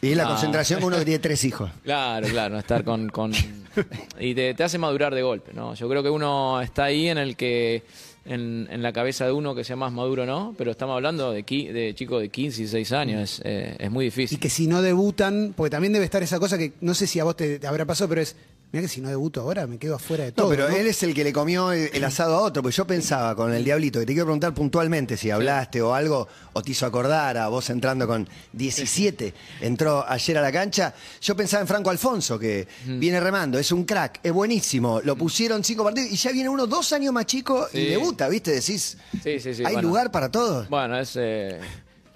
Y 0.00 0.10
es 0.12 0.16
la 0.16 0.24
Ah. 0.24 0.28
concentración 0.28 0.80
con 0.80 0.88
uno 0.88 0.98
que 0.98 1.04
tiene 1.04 1.18
tres 1.20 1.44
hijos. 1.44 1.70
Claro, 1.84 2.26
claro, 2.28 2.58
estar 2.58 2.82
con... 2.84 3.08
con- 3.10 3.32
y 4.20 4.34
te, 4.34 4.52
te 4.54 4.64
hace 4.64 4.76
madurar 4.78 5.14
de 5.14 5.22
golpe, 5.22 5.52
¿no? 5.54 5.74
Yo 5.74 5.88
creo 5.88 6.02
que 6.02 6.10
uno 6.10 6.60
está 6.60 6.84
ahí 6.84 7.08
en 7.08 7.18
el 7.18 7.36
que... 7.36 7.82
En, 8.24 8.68
en 8.70 8.82
la 8.82 8.92
cabeza 8.92 9.26
de 9.26 9.32
uno 9.32 9.52
que 9.54 9.64
sea 9.64 9.74
más 9.74 9.92
maduro, 9.92 10.24
¿no? 10.26 10.54
Pero 10.56 10.70
estamos 10.70 10.94
hablando 10.94 11.32
de, 11.32 11.44
qui- 11.44 11.72
de 11.72 11.92
chicos 11.94 12.20
de 12.22 12.28
15 12.28 12.62
y 12.62 12.66
6 12.68 12.92
años, 12.92 13.20
es, 13.40 13.42
eh, 13.44 13.76
es 13.80 13.90
muy 13.90 14.04
Y 14.04 14.08
difícil. 14.08 14.38
que 14.38 14.48
si 14.48 14.68
no 14.68 14.80
debutan, 14.80 15.54
porque 15.56 15.70
también 15.70 15.92
debe 15.92 16.04
estar 16.04 16.22
esa 16.22 16.38
cosa 16.38 16.56
que 16.56 16.72
no 16.82 16.94
sé 16.94 17.08
si 17.08 17.18
a 17.18 17.24
vos 17.24 17.36
te, 17.36 17.58
te 17.58 17.66
habrá 17.66 17.84
pasado, 17.84 18.08
pero 18.08 18.20
es, 18.20 18.36
mira 18.72 18.82
que 18.82 18.88
si 18.88 19.00
no 19.00 19.08
debuto 19.10 19.42
ahora 19.42 19.66
me 19.66 19.78
quedo 19.78 19.94
afuera 19.96 20.24
de 20.24 20.30
No, 20.30 20.36
todo. 20.36 20.48
pero 20.50 20.68
¿no? 20.68 20.74
él 20.76 20.86
es 20.86 21.02
el 21.02 21.14
que 21.14 21.22
le 21.24 21.32
comió 21.32 21.72
el, 21.72 21.90
el 21.92 22.04
asado 22.04 22.36
a 22.36 22.40
otro, 22.40 22.62
porque 22.62 22.74
yo 22.76 22.86
pensaba 22.86 23.36
con 23.36 23.52
el 23.52 23.62
Diablito, 23.64 24.00
que 24.00 24.06
te 24.06 24.12
quiero 24.12 24.26
preguntar 24.26 24.54
puntualmente 24.54 25.16
si 25.16 25.30
hablaste 25.30 25.80
o 25.82 25.94
algo, 25.94 26.26
o 26.54 26.62
te 26.62 26.70
hizo 26.72 26.86
acordar 26.86 27.36
a 27.36 27.48
vos 27.48 27.68
entrando 27.70 28.06
con 28.06 28.26
17, 28.52 29.34
entró 29.60 30.04
ayer 30.08 30.38
a 30.38 30.42
la 30.42 30.50
cancha. 30.52 30.94
Yo 31.20 31.36
pensaba 31.36 31.60
en 31.60 31.66
Franco 31.68 31.90
Alfonso, 31.90 32.38
que 32.38 32.66
viene 32.86 33.20
remando, 33.20 33.58
es 33.58 33.70
un 33.72 33.84
crack, 33.84 34.20
es 34.22 34.32
buenísimo, 34.32 35.00
lo 35.04 35.16
pusieron 35.16 35.62
cinco 35.62 35.84
partidos 35.84 36.10
y 36.10 36.16
ya 36.16 36.32
viene 36.32 36.48
uno 36.48 36.66
dos 36.66 36.92
años 36.92 37.12
más 37.12 37.26
chico 37.26 37.66
y 37.72 37.86
debuta, 37.86 38.28
¿viste? 38.28 38.52
Decís, 38.52 38.96
Sí, 39.22 39.38
sí, 39.40 39.54
sí, 39.54 39.64
hay 39.64 39.74
bueno. 39.74 39.88
lugar 39.88 40.10
para 40.10 40.30
todos. 40.30 40.68
Bueno, 40.68 40.98
es, 40.98 41.12
eh, 41.16 41.58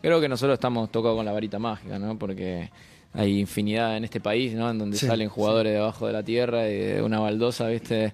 creo 0.01 0.21
que 0.21 0.29
nosotros 0.29 0.55
estamos 0.55 0.91
tocados 0.91 1.17
con 1.17 1.27
la 1.27 1.33
varita 1.33 1.59
mágica, 1.59 1.99
¿no? 1.99 2.19
Porque 2.19 2.71
hay 3.17 3.41
infinidad 3.41 3.97
en 3.97 4.05
este 4.05 4.21
país, 4.21 4.55
¿no? 4.55 4.71
En 4.71 4.79
donde 4.79 4.97
Sí, 4.97 5.07
salen 5.07 5.29
jugadores 5.29 5.73
debajo 5.73 6.07
de 6.07 6.13
la 6.13 6.23
tierra 6.23 6.69
y 6.69 6.77
de 6.77 7.03
una 7.03 7.19
baldosa, 7.19 7.69
¿viste? 7.69 8.13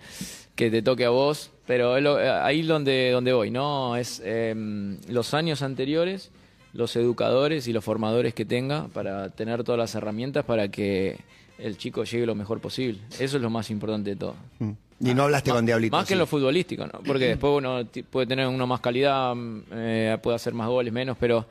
Que 0.54 0.70
te 0.70 0.80
toque 0.82 1.04
a 1.04 1.10
vos. 1.10 1.50
Pero 1.66 1.96
es 1.96 2.02
lo- 2.02 2.20
eh, 2.20 2.28
ahí 2.30 2.62
donde, 2.62 3.10
donde 3.10 3.32
voy, 3.32 3.50
¿no? 3.50 3.96
Es 3.96 4.20
eh, 4.24 4.54
los 5.08 5.34
años 5.34 5.62
anteriores 5.62 6.30
los 6.74 6.96
educadores 6.96 7.68
y 7.68 7.72
los 7.74 7.84
formadores 7.84 8.32
que 8.32 8.46
tenga 8.46 8.88
para 8.88 9.28
tener 9.28 9.62
todas 9.62 9.78
las 9.78 9.94
herramientas 9.94 10.42
para 10.46 10.68
que 10.68 11.18
el 11.58 11.76
chico 11.76 12.02
llegue 12.04 12.24
lo 12.24 12.34
mejor 12.34 12.60
posible. 12.60 12.98
Eso 13.18 13.36
es 13.36 13.42
lo 13.42 13.50
más 13.50 13.68
importante 13.70 14.08
de 14.10 14.16
todo. 14.16 14.36
Mm. 14.58 14.70
Y 15.00 15.12
no 15.14 15.24
hablaste 15.24 15.50
con 15.50 15.66
Diablito. 15.66 15.94
Más 15.94 16.06
que 16.06 16.14
en 16.14 16.16
sí. 16.16 16.20
lo 16.20 16.26
futbolístico, 16.26 16.86
¿no? 16.86 17.00
Porque 17.06 17.26
después 17.36 17.52
uno 17.58 17.80
puede 18.08 18.26
tener 18.26 18.46
uno 18.46 18.66
más 18.66 18.80
calidad, 18.80 19.34
mm, 19.34 19.62
eh, 19.72 20.18
puede 20.22 20.36
hacer 20.36 20.54
más 20.54 20.68
goles, 20.68 20.92
menos, 20.92 21.16
pero... 21.20 21.44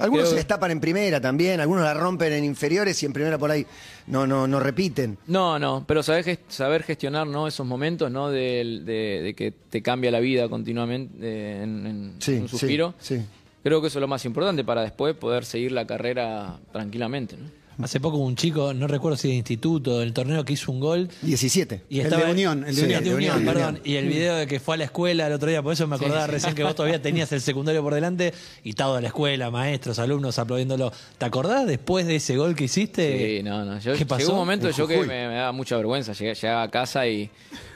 Algunos 0.00 0.24
creo- 0.24 0.30
se 0.30 0.36
les 0.36 0.46
tapan 0.46 0.70
en 0.70 0.80
primera 0.80 1.20
también, 1.20 1.60
algunos 1.60 1.84
la 1.84 1.94
rompen 1.94 2.32
en 2.32 2.44
inferiores 2.44 3.02
y 3.02 3.06
en 3.06 3.12
primera 3.12 3.38
por 3.38 3.50
ahí 3.50 3.66
no, 4.06 4.26
no, 4.26 4.46
no 4.46 4.58
repiten. 4.60 5.18
No, 5.26 5.58
no, 5.58 5.84
pero 5.86 6.02
saber, 6.02 6.38
saber 6.48 6.82
gestionar 6.82 7.26
¿no? 7.26 7.46
esos 7.46 7.66
momentos 7.66 8.10
¿no? 8.10 8.30
de, 8.30 8.80
de- 8.84 9.20
de 9.22 9.34
que 9.34 9.52
te 9.52 9.82
cambia 9.82 10.10
la 10.10 10.20
vida 10.20 10.48
continuamente 10.48 11.14
eh, 11.22 11.62
en, 11.62 11.86
en 11.86 12.14
Sí, 12.18 12.32
un 12.34 12.48
suspiro. 12.48 12.94
sí, 12.98 13.18
sí. 13.18 13.24
Creo 13.62 13.82
que 13.82 13.88
eso 13.88 13.98
es 13.98 14.00
lo 14.00 14.08
más 14.08 14.24
importante 14.24 14.64
para 14.64 14.80
después 14.82 15.14
poder 15.14 15.44
seguir 15.44 15.72
la 15.72 15.86
carrera 15.86 16.56
tranquilamente. 16.72 17.36
¿no? 17.36 17.59
Hace 17.82 18.00
poco 18.00 18.16
un 18.18 18.36
chico, 18.36 18.72
no 18.74 18.86
recuerdo 18.86 19.16
si 19.16 19.28
de 19.28 19.34
instituto, 19.34 19.98
del 20.00 20.12
torneo, 20.12 20.44
que 20.44 20.52
hizo 20.52 20.70
un 20.72 20.80
gol. 20.80 21.08
17. 21.22 21.82
Y 21.88 22.00
El 22.00 22.06
estaba 22.06 22.24
de 22.26 22.32
Unión, 22.32 22.64
el 22.66 22.74
de 22.74 22.80
Sí, 22.80 22.82
Unión. 22.86 23.04
de 23.04 23.10
de 23.10 23.16
Unión, 23.16 23.36
Unión, 23.36 23.46
de 23.46 23.52
perdón. 23.52 23.68
Unión. 23.76 23.82
Y 23.86 23.96
el 23.96 24.08
video 24.08 24.34
de 24.36 24.46
que 24.46 24.60
fue 24.60 24.74
a 24.74 24.78
la 24.78 24.84
escuela 24.84 25.26
el 25.26 25.32
otro 25.32 25.48
día, 25.48 25.62
por 25.62 25.72
eso 25.72 25.86
me 25.86 25.96
acordaba 25.96 26.26
recién 26.26 26.54
que 26.54 26.62
vos 26.64 26.74
todavía 26.74 27.00
tenías 27.02 27.30
el 27.32 27.40
secundario 27.40 27.82
por 27.82 27.94
delante 27.94 28.32
y 28.64 28.72
toda 28.74 29.00
la 29.00 29.08
escuela, 29.08 29.50
maestros, 29.50 29.98
alumnos 29.98 30.38
aplaudiéndolo. 30.38 30.92
¿Te 31.18 31.24
acordás 31.24 31.66
después 31.66 32.06
de 32.06 32.16
ese 32.16 32.36
gol 32.36 32.54
que 32.54 32.64
hiciste? 32.64 33.38
Sí, 33.38 33.42
no, 33.42 33.64
no. 33.64 33.78
Yo, 33.80 33.94
¿Qué 33.94 34.06
pasó? 34.06 34.20
Llegó 34.20 34.32
un 34.32 34.38
momento 34.38 34.68
En 34.68 34.74
yo 34.74 34.86
que 34.86 34.98
me, 34.98 35.06
me 35.28 35.34
daba 35.34 35.52
mucha 35.52 35.76
vergüenza. 35.76 36.12
Llegué, 36.12 36.34
llegaba 36.34 36.62
a 36.62 36.70
casa 36.70 37.06
y, 37.06 37.30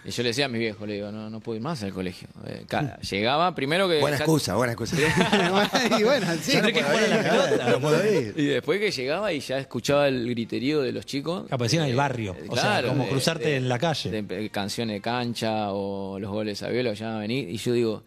y 0.04 0.10
yo 0.10 0.22
le 0.22 0.28
decía 0.30 0.46
a 0.46 0.48
mi 0.48 0.58
viejo, 0.58 0.86
le 0.86 0.94
digo, 0.94 1.10
no, 1.12 1.30
no 1.30 1.40
puedo 1.40 1.56
ir 1.56 1.62
más 1.62 1.82
al 1.82 1.92
colegio. 1.92 2.28
Eh, 2.46 2.64
ca- 2.68 2.98
llegaba, 3.00 3.54
primero 3.54 3.88
que... 3.88 4.00
Buena 4.00 4.16
excusa, 4.16 4.54
buena 4.56 4.72
excusa. 4.72 4.96
y 5.98 6.02
bueno, 6.02 6.26
sí. 6.42 6.52
Puedo 6.58 7.08
la 7.08 7.22
pelota. 7.22 7.70
no 7.70 7.80
puedo 7.80 8.12
ir. 8.12 8.34
Y 8.36 8.44
después 8.46 8.80
que 8.80 8.90
llegaba 8.90 9.32
y 9.32 9.40
ya 9.40 9.58
escuchaba 9.58 9.93
el 10.02 10.28
griterío 10.28 10.82
de 10.82 10.92
los 10.92 11.06
chicos. 11.06 11.44
Aparecía 11.50 11.80
en 11.80 11.86
el 11.86 11.92
eh, 11.92 11.96
barrio. 11.96 12.34
eh, 12.38 12.46
O 12.48 12.54
sea, 12.54 12.62
claro, 12.64 12.88
como 12.88 13.04
de- 13.04 13.10
cruzarte 13.10 13.48
de- 13.50 13.56
en 13.56 13.68
la 13.68 13.78
calle. 13.78 14.10
de- 14.10 14.22
de 14.22 14.50
canciones 14.50 14.96
de 14.96 15.00
cancha 15.00 15.72
o 15.72 16.18
los 16.18 16.30
goles 16.30 16.62
a 16.62 16.68
viola, 16.68 16.92
ya 16.94 17.16
venir. 17.18 17.48
Y 17.48 17.56
yo 17.58 17.72
digo, 17.72 18.02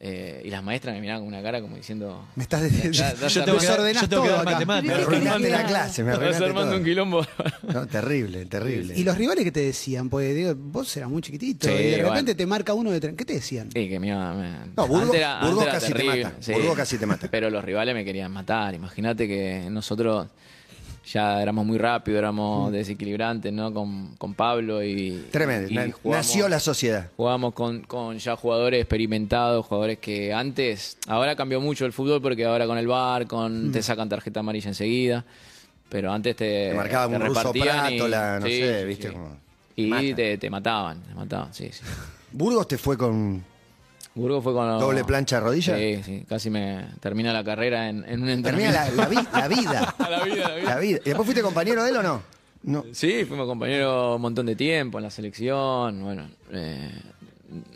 eh, 0.00 0.42
y 0.44 0.50
las 0.50 0.62
maestras 0.62 0.94
me 0.94 1.00
miraban 1.00 1.22
con 1.22 1.28
una 1.34 1.42
cara 1.42 1.60
como 1.60 1.74
diciendo. 1.74 2.24
Me 2.36 2.44
estás 2.44 2.62
ya 2.92 3.12
Yo 3.12 3.42
dar- 3.44 3.60
desordenás 3.60 4.08
todo 4.08 4.22
dar 4.28 4.42
acá. 4.42 4.50
matemáticas. 4.52 4.96
Me 4.96 5.02
arruinaste 5.02 5.50
la- 5.50 5.58
la 5.62 5.66
clase, 5.66 6.04
me 6.04 6.12
arruinaste 6.12 6.44
armando 6.44 6.68
todo. 6.70 6.78
un 6.78 6.84
quilombo. 6.84 7.26
No, 7.74 7.86
terrible, 7.88 8.46
terrible. 8.46 8.94
Y 8.96 9.02
los 9.02 9.18
rivales 9.18 9.42
que 9.42 9.50
te 9.50 9.58
decían, 9.58 10.08
pues 10.08 10.36
digo, 10.36 10.54
vos 10.56 10.96
eras 10.96 11.10
muy 11.10 11.20
chiquitito 11.20 11.66
Sí, 11.66 11.72
y 11.74 11.76
de 11.76 11.96
repente 11.96 12.06
bueno. 12.22 12.36
te 12.36 12.46
marca 12.46 12.74
uno 12.74 12.92
de 12.92 13.00
tren. 13.00 13.16
¿Qué 13.16 13.24
te 13.24 13.32
decían? 13.34 13.70
Sí, 13.72 13.88
que 13.88 13.98
me 13.98 14.06
iba- 14.06 14.34
me- 14.34 14.66
No, 14.76 14.86
Burgos- 14.86 15.16
era- 15.16 15.40
casi 15.68 15.86
te 15.88 15.92
terrible, 15.94 16.24
mata. 16.26 16.52
Burgos 16.52 16.76
casi 16.76 16.98
te 16.98 17.06
mata. 17.06 17.28
Pero 17.32 17.50
los 17.50 17.64
rivales 17.64 17.92
me 17.92 18.04
querían 18.04 18.30
matar. 18.30 18.76
Imagínate 18.76 19.26
que 19.26 19.66
nosotros 19.68 20.28
ya 21.12 21.42
éramos 21.42 21.64
muy 21.66 21.78
rápidos, 21.78 22.18
éramos 22.18 22.70
desequilibrantes, 22.72 23.52
¿no? 23.52 23.72
Con, 23.72 24.14
con 24.16 24.34
Pablo 24.34 24.82
y. 24.82 25.10
Mm. 25.12 25.30
Tremendo. 25.30 25.68
y 25.70 25.90
jugamos- 25.92 26.26
Nació 26.26 26.48
la 26.48 26.60
sociedad. 26.60 27.10
Jugábamos 27.16 27.54
con, 27.54 27.80
con 27.82 28.18
ya 28.18 28.36
jugadores 28.36 28.80
experimentados, 28.80 29.64
jugadores 29.66 29.98
que 29.98 30.32
antes, 30.32 30.98
ahora 31.06 31.34
cambió 31.36 31.60
mucho 31.60 31.86
el 31.86 31.92
fútbol 31.92 32.20
porque 32.22 32.44
ahora 32.44 32.66
con 32.66 32.78
el 32.78 32.86
bar, 32.86 33.26
con 33.26 33.72
te 33.72 33.82
sacan 33.82 34.08
tarjeta 34.08 34.40
amarilla 34.40 34.68
enseguida, 34.68 35.24
pero 35.88 36.12
antes 36.12 36.36
te, 36.36 36.68
Mm. 36.68 36.70
Te 36.70 36.76
marcaba 36.76 37.08
te 37.08 37.16
un 37.16 37.26
ruso 37.28 37.52
Prátola, 37.52 38.40
no 38.40 38.46
sí, 38.46 38.52
sé, 38.60 38.84
viste 38.84 39.08
sí. 39.08 39.14
como- 39.14 39.36
Y 39.76 40.12
te, 40.14 40.38
te 40.38 40.50
mataban, 40.50 41.00
te 41.02 41.14
mataban, 41.14 41.54
sí, 41.54 41.70
sí. 41.72 41.82
Burgos 42.32 42.66
te 42.68 42.76
fue 42.78 42.98
con 42.98 43.42
Burgos 44.18 44.42
fue 44.44 44.52
con 44.52 44.78
doble 44.78 45.04
plancha 45.04 45.36
de 45.36 45.40
rodilla. 45.42 45.76
Sí, 45.76 46.02
sí, 46.04 46.24
casi 46.28 46.50
me 46.50 46.86
termina 47.00 47.32
la 47.32 47.42
carrera 47.44 47.88
en, 47.88 48.04
en 48.08 48.22
un 48.22 48.42
Termina 48.42 48.84
entrenamiento. 48.84 48.96
la, 48.96 49.04
la 49.04 49.08
vi- 49.08 49.28
la 49.32 49.48
vida. 49.48 49.94
la 50.10 50.24
vida, 50.24 50.48
la 50.48 50.54
vida. 50.56 50.74
La 50.74 50.78
vida. 50.80 50.98
¿Y 51.04 51.08
después 51.08 51.24
fuiste 51.26 51.42
compañero 51.42 51.82
de 51.84 51.90
él 51.90 51.96
o 51.96 52.02
no? 52.02 52.22
No. 52.64 52.84
Sí, 52.92 53.24
fuimos 53.24 53.46
compañeros 53.46 54.16
un 54.16 54.22
montón 54.22 54.44
de 54.46 54.56
tiempo 54.56 54.98
en 54.98 55.04
la 55.04 55.10
selección, 55.10 56.02
bueno. 56.02 56.28
Eh, 56.52 56.90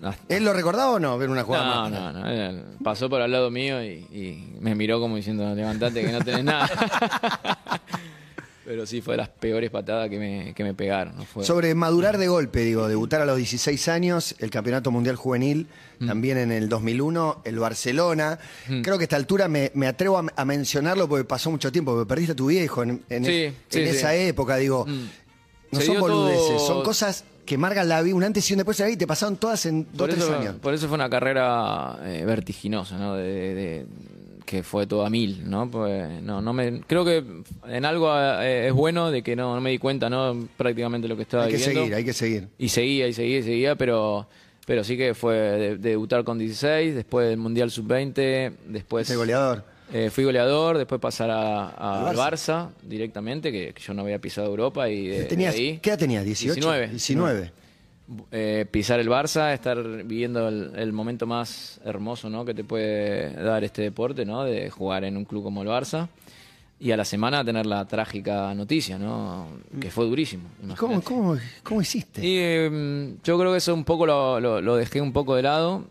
hasta- 0.02 0.34
¿Él 0.34 0.44
lo 0.44 0.52
recordaba 0.52 0.90
o 0.90 0.99
no? 0.99 1.16
Ver 1.16 1.30
una 1.30 1.44
jugada 1.44 1.88
no, 1.88 1.90
más. 1.90 1.90
no, 1.92 2.12
no, 2.20 2.28
él 2.28 2.62
pasó 2.82 3.08
por 3.08 3.22
al 3.22 3.30
lado 3.30 3.50
mío 3.50 3.82
y, 3.82 3.88
y 4.12 4.56
me 4.61 4.75
miró 4.75 4.99
como 5.00 5.16
diciendo, 5.16 5.54
levantate 5.54 6.02
que 6.04 6.12
no 6.12 6.20
tenés 6.20 6.44
nada. 6.44 6.68
Pero 8.64 8.87
sí, 8.87 9.00
fue 9.00 9.14
de 9.14 9.19
las 9.19 9.28
peores 9.28 9.71
patadas 9.71 10.09
que 10.09 10.19
me, 10.19 10.54
que 10.54 10.62
me 10.62 10.73
pegaron. 10.75 11.16
¿no? 11.16 11.25
Fue, 11.25 11.45
Sobre 11.45 11.75
madurar 11.75 12.16
de 12.19 12.28
golpe, 12.28 12.61
digo, 12.61 12.87
debutar 12.87 13.21
a 13.21 13.25
los 13.26 13.37
16 13.37 13.88
años, 13.88 14.35
el 14.38 14.50
Campeonato 14.50 14.90
Mundial 14.90 15.16
Juvenil, 15.16 15.66
Mm. 15.99 16.07
también 16.09 16.38
en 16.38 16.50
el 16.52 16.69
2001, 16.69 17.42
el 17.45 17.59
Barcelona. 17.61 18.38
Creo 18.83 18.99
que 18.99 19.02
a 19.02 19.07
esta 19.07 19.16
altura 19.16 19.47
me, 19.49 19.71
me 19.75 19.87
atrevo 19.87 20.19
a, 20.19 20.25
a 20.35 20.45
mencionarlo 20.45 21.09
porque 21.09 21.25
pasó 21.25 21.50
mucho 21.50 21.71
tiempo, 21.71 21.92
porque 21.95 22.09
perdiste 22.09 22.33
a 22.33 22.37
tu 22.37 22.47
viejo 22.47 22.83
en, 22.83 23.02
en- 23.09 23.25
Sí, 23.25 23.45
en 23.45 23.54
sí, 23.69 23.81
esa 23.81 24.14
época, 24.14 24.57
digo. 24.57 24.85
Mm. 24.87 25.07
No 25.73 25.81
Se 25.81 25.87
son 25.87 26.00
boludeces, 26.00 26.57
todo- 26.57 26.66
son 26.66 26.83
cosas 26.85 27.25
que 27.47 27.57
marcan 27.59 27.88
la 27.88 28.02
vida, 28.02 28.14
un 28.14 28.23
antes 28.25 28.49
y 28.50 28.52
un 28.54 28.59
después 28.59 28.78
de 28.78 28.90
y 28.90 28.97
te 28.97 29.07
pasaron 29.07 29.37
todas 29.37 29.64
en 29.66 29.85
dos 29.92 29.97
por, 29.97 30.11
o 30.11 30.12
tres 30.12 30.25
eso, 30.25 30.37
años. 30.38 30.54
por 30.61 30.75
eso 30.75 30.87
fue 30.87 30.95
una 30.95 31.09
carrera 31.11 31.99
eh, 32.04 32.25
vertiginosa, 32.26 32.99
¿no? 32.99 33.14
De, 33.16 33.25
de- 33.25 33.54
de- 33.54 33.87
que 34.44 34.62
fue 34.62 34.87
todo 34.87 35.04
a 35.06 35.11
mil, 35.11 35.49
¿no? 35.49 35.70
Pues, 35.70 36.22
no, 36.22 36.40
no 36.42 36.52
me, 36.52 36.80
creo 36.87 37.04
que 37.04 37.25
en 37.68 37.84
algo 37.84 38.12
eh, 38.16 38.68
es 38.68 38.72
bueno 38.72 39.11
de 39.11 39.22
que 39.22 39.34
no, 39.37 39.54
no 39.54 39.61
me 39.61 39.70
di 39.70 39.78
cuenta, 39.78 40.08
¿no? 40.11 40.49
Prácticamente 40.56 41.08
lo 41.08 41.16
que 41.16 41.22
estaba 41.22 41.44
Hay 41.44 41.50
que 41.52 41.56
viviendo. 41.58 41.80
seguir, 41.82 41.94
hay 41.94 42.04
que 42.04 42.12
seguir. 42.12 42.49
Y 42.58 42.68
seguía, 42.68 43.08
y 43.08 43.12
seguía, 43.12 43.38
y 43.38 43.42
seguía, 43.42 43.75
pero, 43.76 44.28
pero 44.66 44.84
sí 44.84 44.96
que 44.96 45.14
fue 45.14 45.34
de, 45.34 45.58
de 45.78 45.90
debutar 45.90 46.25
con 46.25 46.38
16, 46.38 46.94
después 46.94 47.28
del 47.28 47.38
Mundial 47.38 47.70
Sub-20, 47.70 48.52
después... 48.68 49.08
Ese 49.08 49.16
goleador. 49.16 49.64
eh, 49.92 50.11
fui 50.11 50.25
goleador, 50.25 50.78
después 50.78 51.00
pasar 51.00 51.30
a, 51.30 51.68
a- 51.68 52.00
Al 52.08 52.08
al 52.08 52.32
Barça. 52.32 52.68
directamente, 52.82 53.52
que, 53.52 53.72
que 53.72 53.82
yo 53.82 53.94
no 53.94 54.02
había 54.02 54.18
pisado 54.18 54.46
Europa 54.49 54.88
y 54.88 55.06
de, 55.08 55.25
de 55.25 55.46
ahí, 55.46 55.78
¿Qué 55.82 55.90
edad 55.90 55.99
tenías? 55.99 56.25
¿18? 56.25 56.26
19. 56.54 56.88
19. 56.88 57.52
Eh, 58.30 58.66
pisar 58.71 59.00
el 59.00 59.09
Barça, 59.09 59.52
estar 59.54 59.82
viviendo 60.04 60.49
el, 60.49 60.73
el 60.76 60.92
momento 60.92 61.26
más 61.26 61.80
hermoso 61.85 62.28
¿no? 62.28 62.44
que 62.44 62.54
te 62.54 62.64
puede 62.64 63.32
dar 63.35 63.64
este 63.64 63.82
deporte, 63.82 64.25
¿no? 64.25 64.44
de 64.44 64.71
jugar 64.71 65.04
en 65.04 65.16
un 65.16 65.25
club 65.25 65.42
como 65.44 65.62
el 65.62 65.68
Barça. 65.68 66.09
Y 66.80 66.90
a 66.90 66.97
la 66.97 67.04
semana 67.04 67.44
tener 67.44 67.64
la 67.64 67.87
trágica 67.87 68.52
noticia, 68.54 68.99
¿no? 68.99 69.47
que 69.80 69.88
fue 69.90 70.04
durísimo. 70.04 70.49
¿Cómo, 70.76 71.00
cómo, 71.00 71.37
cómo 71.62 71.80
hiciste? 71.80 72.21
Y 72.26 72.37
eh, 72.38 73.14
yo 73.23 73.38
creo 73.38 73.52
que 73.52 73.59
eso 73.59 73.73
un 73.73 73.85
poco 73.85 74.04
lo, 74.04 74.40
lo- 74.40 74.61
lo 74.61 74.75
dejé 74.76 75.00
un 75.00 75.12
poco 75.12 75.37
de 75.37 75.42
lado 75.42 75.85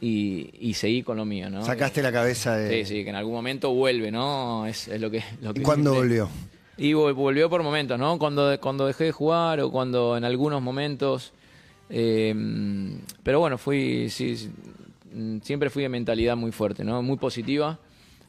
y, 0.00 0.50
y 0.60 0.74
seguí 0.74 1.02
con 1.02 1.16
lo 1.16 1.24
mío, 1.24 1.50
¿no? 1.50 1.64
Sacaste 1.64 2.00
la 2.00 2.12
cabeza 2.12 2.56
de... 2.56 2.84
Sí, 2.84 2.94
sí, 2.98 3.02
que 3.04 3.10
en 3.10 3.16
algún 3.16 3.34
momento 3.34 3.72
vuelve, 3.74 4.12
¿no? 4.12 4.66
Es, 4.66 4.86
es 4.86 5.00
lo 5.00 5.10
que... 5.10 5.24
Lo 5.42 5.52
que 5.52 5.60
¿Y 5.60 5.64
cuándo 5.64 5.94
volvió? 5.94 6.28
Y 6.76 6.92
vol- 6.92 7.14
volvió 7.14 7.50
por 7.50 7.64
momentos, 7.64 7.98
¿no? 7.98 8.16
Cuando, 8.16 8.56
cuando 8.60 8.86
dejé 8.86 9.04
de 9.04 9.12
jugar 9.12 9.58
o 9.60 9.72
cuando 9.72 10.16
en 10.16 10.24
algunos 10.24 10.62
momentos... 10.62 11.32
eh, 11.90 12.34
pero 13.22 13.40
bueno, 13.40 13.58
fui... 13.58 14.08
Sí, 14.10 14.50
mm, 15.14 15.38
siempre 15.42 15.70
fui 15.70 15.82
de 15.82 15.88
mentalidad 15.88 16.36
muy 16.36 16.52
fuerte, 16.52 16.84
¿no? 16.84 17.02
Muy 17.02 17.16
positiva. 17.16 17.78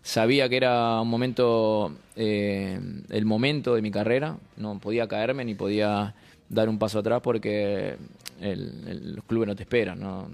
Sabía 0.02 0.48
que 0.48 0.58
era 0.58 1.02
un 1.02 1.10
momento, 1.10 1.92
eh, 2.16 2.80
el 3.10 3.26
momento 3.26 3.76
de 3.76 3.82
mi 3.82 3.92
carrera. 3.92 4.38
No 4.56 4.80
podía 4.80 5.08
caerme 5.08 5.44
ni 5.44 5.54
podía 5.56 6.14
dar 6.50 6.70
un 6.70 6.80
paso 6.80 7.00
atrás 7.00 7.20
porque 7.22 7.98
el- 8.40 8.84
el- 8.88 9.16
los 9.16 9.26
clubes 9.26 9.48
no 9.48 9.56
te 9.56 9.64
esperan, 9.64 10.00
¿no? 10.00 10.30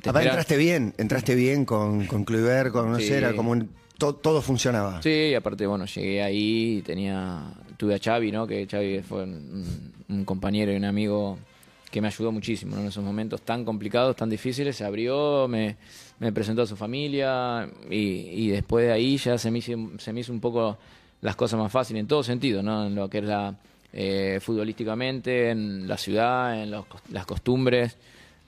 Te 0.00 0.08
Aparte 0.08 0.08
esperan- 0.08 0.26
entraste 0.28 0.56
bien, 0.56 0.94
entraste 0.96 1.34
bien 1.34 1.64
con, 1.66 2.06
con 2.06 2.24
Kluivert, 2.24 2.72
con 2.72 2.90
no 2.92 2.98
Sí. 2.98 3.08
sé, 3.08 3.18
era 3.18 3.34
como 3.34 3.50
un- 3.50 3.68
to- 3.98 4.14
todo 4.14 4.40
funcionaba. 4.40 5.02
Sí, 5.02 5.34
aparte, 5.34 5.66
bueno, 5.66 5.84
llegué 5.84 6.22
ahí 6.22 6.82
tenía, 6.86 7.42
tuve 7.76 7.96
a 7.96 7.98
Xavi, 7.98 8.32
¿no? 8.32 8.46
Que 8.46 8.66
Xavi 8.66 9.00
fue 9.02 9.24
un, 9.24 9.92
un 10.08 10.24
compañero 10.24 10.72
y 10.72 10.76
un 10.76 10.84
amigo 10.86 11.36
que 11.90 12.00
me 12.00 12.08
ayudó 12.08 12.30
muchísimo 12.32 12.76
¿no? 12.76 12.82
en 12.82 12.88
esos 12.88 13.02
momentos 13.04 13.42
tan 13.42 13.64
complicados, 13.64 14.16
tan 14.16 14.30
difíciles. 14.30 14.76
Se 14.76 14.84
abrió, 14.84 15.48
me, 15.48 15.76
me 16.18 16.32
presentó 16.32 16.62
a 16.62 16.66
su 16.66 16.76
familia 16.76 17.68
y, 17.90 17.96
y 17.96 18.48
después 18.48 18.86
de 18.86 18.92
ahí 18.92 19.16
ya 19.16 19.36
se 19.38 19.50
me, 19.50 19.58
hizo, 19.58 19.72
se 19.98 20.12
me 20.12 20.20
hizo 20.20 20.32
un 20.32 20.40
poco 20.40 20.78
las 21.20 21.36
cosas 21.36 21.58
más 21.58 21.72
fáciles 21.72 22.00
en 22.00 22.06
todo 22.06 22.22
sentido, 22.22 22.62
¿no? 22.62 22.86
En 22.86 22.94
lo 22.94 23.08
que 23.10 23.18
es 23.18 23.24
la 23.24 23.54
eh, 23.92 24.38
futbolísticamente, 24.40 25.50
en 25.50 25.88
la 25.88 25.98
ciudad, 25.98 26.62
en 26.62 26.70
los 26.70 26.86
las 27.10 27.26
costumbres. 27.26 27.96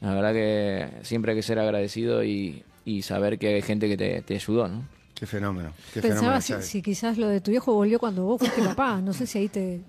La 0.00 0.14
verdad 0.14 0.32
que 0.32 0.88
siempre 1.02 1.32
hay 1.32 1.38
que 1.38 1.42
ser 1.42 1.58
agradecido 1.58 2.24
y, 2.24 2.62
y 2.84 3.02
saber 3.02 3.38
que 3.38 3.54
hay 3.54 3.62
gente 3.62 3.88
que 3.88 3.96
te, 3.96 4.22
te 4.22 4.34
ayudó, 4.34 4.68
¿no? 4.68 4.84
Qué 5.14 5.26
fenómeno. 5.26 5.72
Qué 5.94 6.00
Pensaba 6.00 6.40
fenómeno, 6.40 6.62
si, 6.62 6.78
si 6.78 6.82
quizás 6.82 7.18
lo 7.18 7.28
de 7.28 7.40
tu 7.40 7.50
viejo 7.52 7.72
volvió 7.72 7.98
cuando 7.98 8.24
vos 8.24 8.40
fuiste 8.40 8.62
papá. 8.62 9.00
No 9.00 9.12
sé 9.12 9.26
si 9.26 9.38
ahí 9.38 9.48
te, 9.48 9.80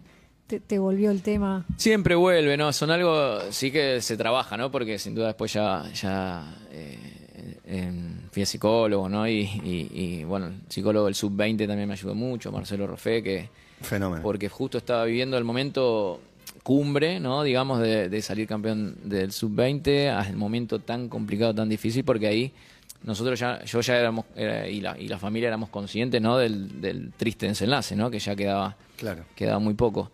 te, 0.54 0.60
te 0.60 0.80
volvió 0.80 1.12
el 1.12 1.22
tema. 1.22 1.66
Siempre 1.78 2.16
vuelve, 2.16 2.58
¿no? 2.58 2.72
Son 2.74 2.92
algo, 2.92 3.40
sí 3.52 3.72
que 3.72 4.02
se 4.02 4.18
trabaja, 4.18 4.56
¿no? 4.58 4.72
Porque 4.72 5.00
sin 5.00 5.16
duda 5.16 5.28
después 5.28 5.52
ya, 5.54 5.84
ya 5.94 6.56
eh, 6.72 6.98
fui 8.32 8.44
a 8.44 8.46
psicólogo, 8.46 9.10
¿no? 9.10 9.28
Y, 9.28 9.42
y- 9.64 9.90
y, 9.94 10.24
bueno, 10.24 10.48
el 10.48 10.54
psicólogo 10.70 11.06
del 11.06 11.16
sub-20 11.16 11.68
también 11.68 11.88
me 11.88 11.94
ayudó 11.94 12.16
mucho, 12.16 12.52
Marcelo 12.52 12.88
Roffé, 12.88 13.24
que 13.24 13.50
Fenómeno. 13.82 14.22
porque 14.22 14.50
justo 14.50 14.78
estaba 14.78 15.06
viviendo 15.06 15.38
el 15.38 15.44
momento 15.44 16.22
cumbre, 16.62 17.20
¿no? 17.20 17.44
Digamos, 17.44 17.80
de, 17.82 18.10
de 18.10 18.22
salir 18.22 18.48
campeón 18.48 18.96
del 19.04 19.32
sub-20, 19.32 20.10
al 20.10 20.36
momento 20.36 20.80
tan 20.80 21.10
complicado, 21.10 21.54
tan 21.56 21.68
difícil, 21.70 22.04
porque 22.04 22.28
ahí 22.28 22.52
nosotros 23.04 23.38
ya, 23.40 23.64
yo 23.66 23.82
ya 23.82 23.98
éramos, 23.98 24.26
era- 24.36 24.68
y, 24.70 24.80
la, 24.80 24.98
y 24.98 25.08
la 25.08 25.18
familia 25.18 25.48
éramos 25.48 25.70
conscientes, 25.70 26.22
¿no? 26.22 26.38
Del, 26.38 26.80
del 26.82 27.12
triste 27.18 27.48
desenlace, 27.48 27.96
¿no? 27.96 28.10
Que 28.10 28.20
ya 28.20 28.36
quedaba, 28.36 28.76
Claro. 28.98 29.26
quedaba 29.36 29.60
muy 29.60 29.74
poco. 29.74 30.12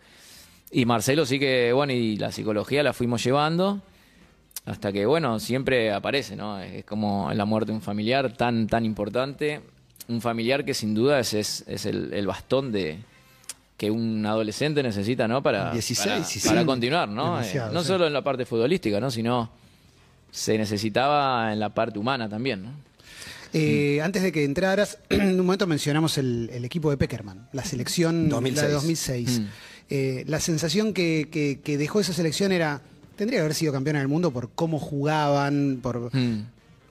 Y 0.71 0.85
Marcelo 0.85 1.25
sí 1.25 1.39
que, 1.39 1.73
bueno, 1.73 1.93
y 1.93 2.17
la 2.17 2.31
psicología 2.31 2.83
la 2.83 2.93
fuimos 2.93 3.23
llevando 3.23 3.81
hasta 4.65 4.91
que, 4.91 5.05
bueno, 5.05 5.39
siempre 5.39 5.91
aparece, 5.91 6.35
¿no? 6.35 6.59
Es 6.59 6.85
como 6.85 7.31
la 7.33 7.45
muerte 7.45 7.71
de 7.71 7.77
un 7.77 7.81
familiar 7.81 8.33
tan, 8.33 8.67
tan 8.67 8.85
importante. 8.85 9.61
Un 10.07 10.21
familiar 10.21 10.63
que 10.63 10.73
sin 10.73 10.93
duda 10.93 11.19
es, 11.19 11.33
es, 11.33 11.63
es 11.67 11.85
el, 11.85 12.13
el 12.13 12.27
bastón 12.27 12.71
de 12.71 12.99
que 13.77 13.89
un 13.89 14.25
adolescente 14.25 14.83
necesita, 14.83 15.27
¿no? 15.27 15.41
Para, 15.41 15.71
16, 15.71 16.43
para, 16.45 16.65
continuar, 16.65 17.07
¿no? 17.07 17.41
Eh, 17.41 17.61
no 17.71 17.81
sí. 17.81 17.87
solo 17.87 18.05
en 18.05 18.13
la 18.13 18.21
parte 18.21 18.45
futbolística, 18.45 18.99
¿no? 18.99 19.09
Sino 19.09 19.49
se 20.31 20.57
necesitaba 20.57 21.53
en 21.53 21.59
la 21.59 21.69
parte 21.69 21.97
humana 21.97 22.27
también, 22.27 22.63
¿no? 22.63 22.71
Eh, 23.53 24.01
Antes 24.03 24.21
de 24.21 24.31
que 24.31 24.43
entraras, 24.43 24.99
en 25.09 25.39
un 25.39 25.45
momento 25.45 25.65
mencionamos 25.65 26.17
el, 26.17 26.49
el 26.53 26.65
equipo 26.65 26.91
de 26.91 26.97
Peckerman, 26.97 27.47
la 27.53 27.63
selección 27.63 28.25
la 28.25 28.35
2006. 28.35 28.67
de 28.67 28.73
2006. 28.73 29.39
Mm. 29.39 29.45
Eh, 29.89 30.23
la 30.27 30.39
sensación 30.39 30.93
que, 30.93 31.27
que- 31.31 31.59
que 31.63 31.77
dejó 31.77 31.99
esa 31.99 32.13
selección 32.13 32.51
era, 32.51 32.81
tendría 33.15 33.39
que 33.39 33.41
haber 33.41 33.55
sido 33.55 33.73
campeona 33.73 33.99
del 33.99 34.07
mundo 34.07 34.31
por 34.31 34.49
cómo 34.51 34.79
jugaban, 34.79 35.79
por... 35.81 36.15
Mm. 36.15 36.45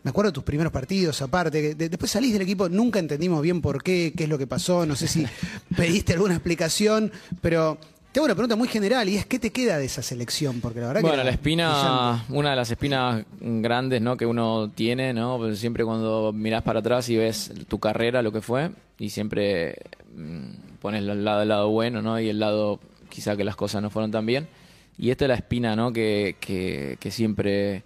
Me 0.05 0.11
acuerdo 0.11 0.31
de 0.31 0.35
tus 0.35 0.45
primeros 0.45 0.73
partidos, 0.73 1.21
aparte. 1.23 1.75
de- 1.75 1.89
después 1.89 2.11
salís 2.11 2.33
del 2.33 2.43
equipo, 2.43 2.69
nunca 2.69 2.99
entendimos 2.99 3.43
bien 3.43 3.61
por 3.61 3.83
qué, 3.83 4.13
qué 4.17 4.25
es 4.25 4.29
lo 4.31 4.39
que 4.39 4.47
pasó. 4.47 4.87
No 4.87 4.97
sé 4.97 5.07
si 5.09 5.27
pediste 5.77 6.13
alguna 6.15 6.35
explicación, 6.35 7.13
pero 7.43 7.79
te 8.13 8.21
hago 8.21 8.25
una 8.25 8.35
pregunta 8.35 8.57
muy 8.57 8.69
general 8.69 9.09
y 9.09 9.17
es: 9.17 9.27
¿qué 9.27 9.39
te 9.39 9.51
queda 9.51 9.79
de 9.79 9.87
esa 9.87 10.03
selección? 10.03 10.61
Porque 10.61 10.81
la 10.81 10.89
verdad 10.89 11.01
que. 11.01 11.07
Bueno, 11.07 11.15
era 11.15 11.25
la 11.25 11.31
espina, 11.31 11.69
brillante. 11.71 12.33
una 12.33 12.51
de 12.51 12.57
las 12.57 12.71
espinas 12.71 13.25
grandes 13.41 14.01
¿no? 14.01 14.17
que 14.17 14.27
uno 14.27 14.71
tiene, 14.75 15.13
¿no? 15.13 15.39
Pues 15.39 15.59
siempre 15.59 15.85
cuando 15.85 16.33
mirás 16.33 16.63
para 16.63 16.81
atrás 16.81 17.09
y 17.09 17.17
ves 17.17 17.53
tu 17.69 17.79
carrera, 17.79 18.23
lo 18.23 18.33
que 18.33 18.41
fue, 18.41 18.71
y 18.99 19.11
siempre 19.11 19.77
mm, 20.15 20.79
pones 20.81 21.03
el 21.03 21.25
lado, 21.25 21.43
el 21.43 21.49
lado 21.49 21.69
bueno, 21.71 22.03
¿no? 22.03 22.19
Y 22.21 22.29
el 22.29 22.39
lado 22.39 22.81
quizá 23.09 23.37
que 23.37 23.45
las 23.45 23.57
cosas 23.57 23.83
no 23.83 23.91
fueron 23.91 24.11
tan 24.11 24.27
bien. 24.27 24.49
Y 24.97 25.11
esta 25.11 25.27
es 25.27 25.29
la 25.29 25.35
espina, 25.37 25.77
¿no? 25.77 25.93
Que, 25.93 26.37
que, 26.41 26.97
que 26.99 27.11
siempre 27.11 27.85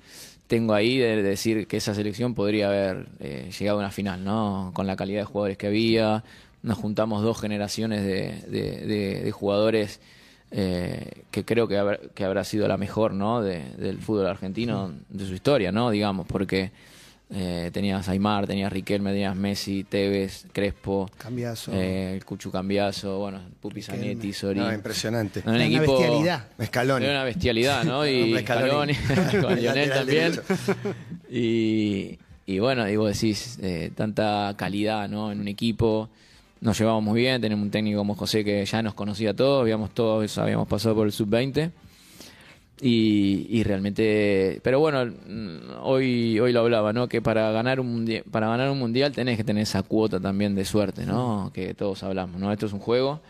tengo 0.52 0.75
ahí 0.75 0.99
de 0.99 1.23
decir 1.23 1.67
que 1.67 1.79
esa 1.79 1.95
selección 1.95 2.35
podría 2.35 2.69
haber 2.69 3.09
eh, 3.21 3.50
llegado 3.59 3.79
a 3.79 3.81
una 3.81 3.91
final, 3.91 4.23
¿no? 4.23 4.71
Con 4.75 4.87
la 4.87 4.97
calidad 4.97 5.21
de 5.21 5.25
jugadores 5.25 5.57
que 5.57 5.67
había. 5.67 6.25
Nos 6.62 6.78
juntamos 6.78 7.23
dos 7.23 7.40
generaciones 7.40 8.02
de, 8.04 8.42
de- 8.49 8.87
de- 8.87 9.23
de 9.25 9.31
jugadores 9.33 10.00
eh, 10.50 11.25
que 11.31 11.45
creo 11.45 11.66
que, 11.66 11.78
habrá, 11.78 11.99
que 12.14 12.25
habrá 12.25 12.45
sido 12.45 12.69
la 12.69 12.76
mejor, 12.76 13.14
¿no? 13.14 13.42
De- 13.42 13.64
del 13.78 13.99
fútbol 13.99 14.26
argentino, 14.26 14.92
de 15.09 15.26
su 15.26 15.35
historia, 15.35 15.73
¿no? 15.73 15.90
Digamos, 15.90 16.26
porque 16.26 16.71
eh, 17.35 17.71
tenías 17.73 18.09
Aymar, 18.11 18.47
tenías 18.47 18.71
Riquelme, 18.71 19.11
tenías 19.11 19.35
Messi, 19.35 19.85
Tevez, 19.85 20.45
Crespo, 20.52 21.11
Cambiazo. 21.16 21.73
eh, 21.73 22.14
el 22.14 22.25
Cuchu 22.26 22.50
Cambiazo, 22.50 23.19
bueno, 23.19 23.40
Pupi 23.59 23.81
Zanetti, 23.81 24.35
Sorín. 24.35 24.62
No, 24.64 24.73
impresionante. 24.73 25.42
Un 25.47 25.54
Una 25.54 25.64
equipo- 25.64 25.99
bestialidad. 25.99 26.45
Escalón. 26.59 27.02
Era 27.02 27.12
una 27.12 27.25
bestialidad, 27.25 27.85
¿no? 27.85 28.07
Y 28.07 28.23
Hombre, 28.25 28.42
Scaloni. 28.42 28.95
Scaloni, 28.95 29.40
con 29.47 29.54
Lionel 29.59 29.90
también. 29.90 30.33
Y, 31.31 32.19
y 32.47 32.59
bueno, 32.59 32.85
vos 32.99 33.14
decís, 33.14 33.59
eh, 33.62 33.90
tanta 33.97 34.54
calidad, 34.59 35.09
¿no? 35.09 35.33
En 35.33 35.40
un 35.40 35.49
equipo. 35.49 36.11
Nos 36.62 36.78
llevamos 36.78 37.02
muy 37.02 37.21
bien, 37.21 37.40
tenemos 37.40 37.64
un 37.64 37.73
técnico 37.73 37.99
como 37.99 38.14
José 38.14 38.45
que 38.45 38.64
ya 38.64 38.83
nos 38.83 38.95
conocía 38.95 39.31
a 39.31 39.35
todos, 39.35 39.62
habíamos 39.62 39.90
todos, 39.90 40.38
habíamos 40.38 40.69
pasado 40.69 40.95
por 40.95 41.07
el 41.09 41.12
sub-20. 41.12 41.73
Y, 42.81 43.49
y 43.50 43.64
realmente, 43.64 44.61
pero 44.62 44.78
bueno, 44.78 45.12
hoy, 45.83 46.38
hoy 46.38 46.52
lo 46.52 46.61
hablaba, 46.61 46.92
¿no? 46.92 47.09
Que 47.09 47.21
para 47.21 47.50
ganar 47.50 47.81
un 47.81 47.92
mundial, 47.92 48.23
para 48.31 48.47
ganar 48.47 48.71
un 48.71 48.78
mundial 48.78 49.11
tenés 49.11 49.37
que 49.37 49.42
tener 49.42 49.64
esa 49.64 49.83
cuota 49.83 50.21
también 50.21 50.54
de 50.54 50.64
suerte, 50.64 51.04
¿no? 51.04 51.50
Que 51.52 51.75
todos 51.75 52.04
hablamos, 52.04 52.40
¿no? 52.40 52.52
Esto 52.52 52.66
es 52.66 52.73
un 52.73 52.81
juego. 52.81 53.21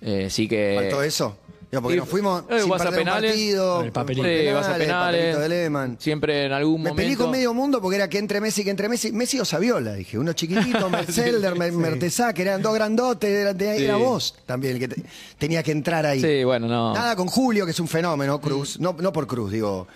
Eh, 0.00 0.28
sí 0.28 0.48
que. 0.48 0.74
¿Faltó 0.76 1.04
eso? 1.04 1.36
Digo, 1.72 1.80
porque 1.84 1.96
Y- 1.96 2.00
nos 2.00 2.08
fuimos 2.10 2.44
eh, 2.50 2.60
sin 2.60 2.68
vas 2.68 2.82
a 2.84 2.88
un 2.90 2.94
penales. 2.96 3.30
partido, 3.32 3.76
Con 3.76 3.84
el 3.86 3.92
papelito. 3.92 4.26
Sí, 4.28 4.46
vas 4.52 4.68
a 4.68 4.74
penales, 4.76 5.20
papelito 5.20 5.40
de 5.40 5.48
Lehmann. 5.48 5.96
Siempre 5.98 6.44
en 6.44 6.52
algún 6.52 6.74
Me 6.82 6.90
momento. 6.90 6.96
peleé 6.96 7.16
con 7.16 7.30
medio 7.30 7.54
mundo 7.54 7.80
porque 7.80 7.96
era 7.96 8.10
que 8.10 8.18
entre 8.18 8.42
Messi, 8.42 8.62
que 8.62 8.68
entre 8.68 8.90
Messi, 8.90 9.10
Messi 9.10 9.40
o 9.40 9.44
Saviola, 9.46 9.94
dije, 9.94 10.18
uno 10.18 10.34
chiquitito, 10.34 10.90
Mercelder, 10.90 11.54
Mer- 11.56 11.72
Mertesá, 11.72 12.34
que 12.34 12.42
eran 12.42 12.60
dos 12.60 12.74
grandotes, 12.74 13.30
era, 13.30 13.54
de- 13.54 13.78
Sí. 13.78 13.84
era 13.84 13.96
vos 13.96 14.34
también 14.44 14.74
el 14.74 14.80
que 14.80 14.88
te- 14.88 15.02
tenía 15.38 15.62
que 15.62 15.72
entrar 15.72 16.04
ahí. 16.04 16.20
Sí, 16.20 16.44
bueno, 16.44 16.68
no. 16.68 16.92
Nada 16.92 17.16
con 17.16 17.26
Julio, 17.28 17.64
que 17.64 17.70
es 17.70 17.80
un 17.80 17.88
fenómeno, 17.88 18.38
Cruz, 18.38 18.78
no, 18.78 18.94
no 19.00 19.10
por 19.10 19.26
Cruz, 19.26 19.50
digo, 19.50 19.88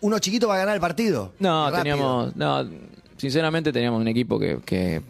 uno 0.00 0.18
chiquito 0.20 0.48
va 0.48 0.54
a 0.54 0.58
ganar 0.60 0.76
el 0.76 0.80
partido. 0.80 1.32
No, 1.40 1.70
teníamos. 1.70 2.34
No, 2.36 2.66
sinceramente 3.18 3.70
teníamos 3.70 4.00
un 4.00 4.08
equipo 4.08 4.38
que, 4.38 5.02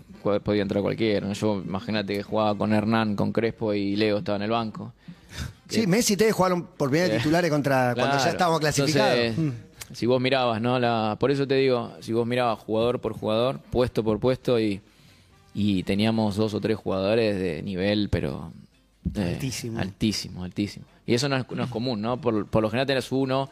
podía 0.43 0.63
entrar 0.63 0.83
cualquiera. 0.83 1.33
Yo, 1.33 1.63
imagínate 1.65 2.15
que 2.17 2.23
jugaba 2.25 2.59
con 2.59 2.73
Hernán, 2.73 3.15
con 3.15 3.31
Crespo 3.31 3.73
y 3.73 3.95
Leo 3.95 4.19
estaba 4.19 4.35
en 4.35 4.43
el 4.43 4.51
banco. 4.51 4.93
Sí, 5.69 5.87
Messi 5.87 6.15
y 6.15 6.17
Tevez 6.17 6.35
jugaron 6.35 6.67
por 6.67 6.91
primera 6.91 7.15
Eh, 7.15 7.19
titulares 7.19 7.51
contra 7.51 7.95
cuando 7.95 8.17
ya 8.19 8.31
estábamos 8.31 8.61
clasificados. 8.61 9.19
Entonces, 9.19 9.55
Si 9.93 10.05
vos 10.07 10.21
mirabas, 10.21 10.61
¿no? 10.61 10.79
La, 10.79 11.17
por 11.19 11.31
eso 11.31 11.47
te 11.47 11.55
digo, 11.55 11.93
si 12.01 12.13
vos 12.13 12.27
mirabas 12.27 12.59
jugador 12.59 13.01
por 13.01 13.15
jugador, 13.15 13.59
puesto 13.71 14.05
por 14.05 14.19
puesto, 14.21 14.61
y, 14.61 14.81
y 15.55 15.83
teníamos 15.85 16.37
dos 16.37 16.53
o 16.55 16.61
tres 16.61 16.77
jugadores 16.77 17.39
de 17.39 17.63
nivel, 17.63 18.09
pero. 18.11 18.53
eh, 19.15 19.21
Altísimo. 19.35 19.79
Altísimo, 19.79 20.45
altísimo. 20.45 20.85
Y 21.07 21.15
eso 21.15 21.29
no 21.31 21.37
es, 21.37 21.47
no 21.51 21.65
es 21.65 21.71
común, 21.71 22.03
¿no? 22.03 22.21
Por, 22.21 22.47
por 22.47 22.63
lo 22.63 22.69
general 22.69 22.87
tenés 22.87 23.11
uno 23.13 23.49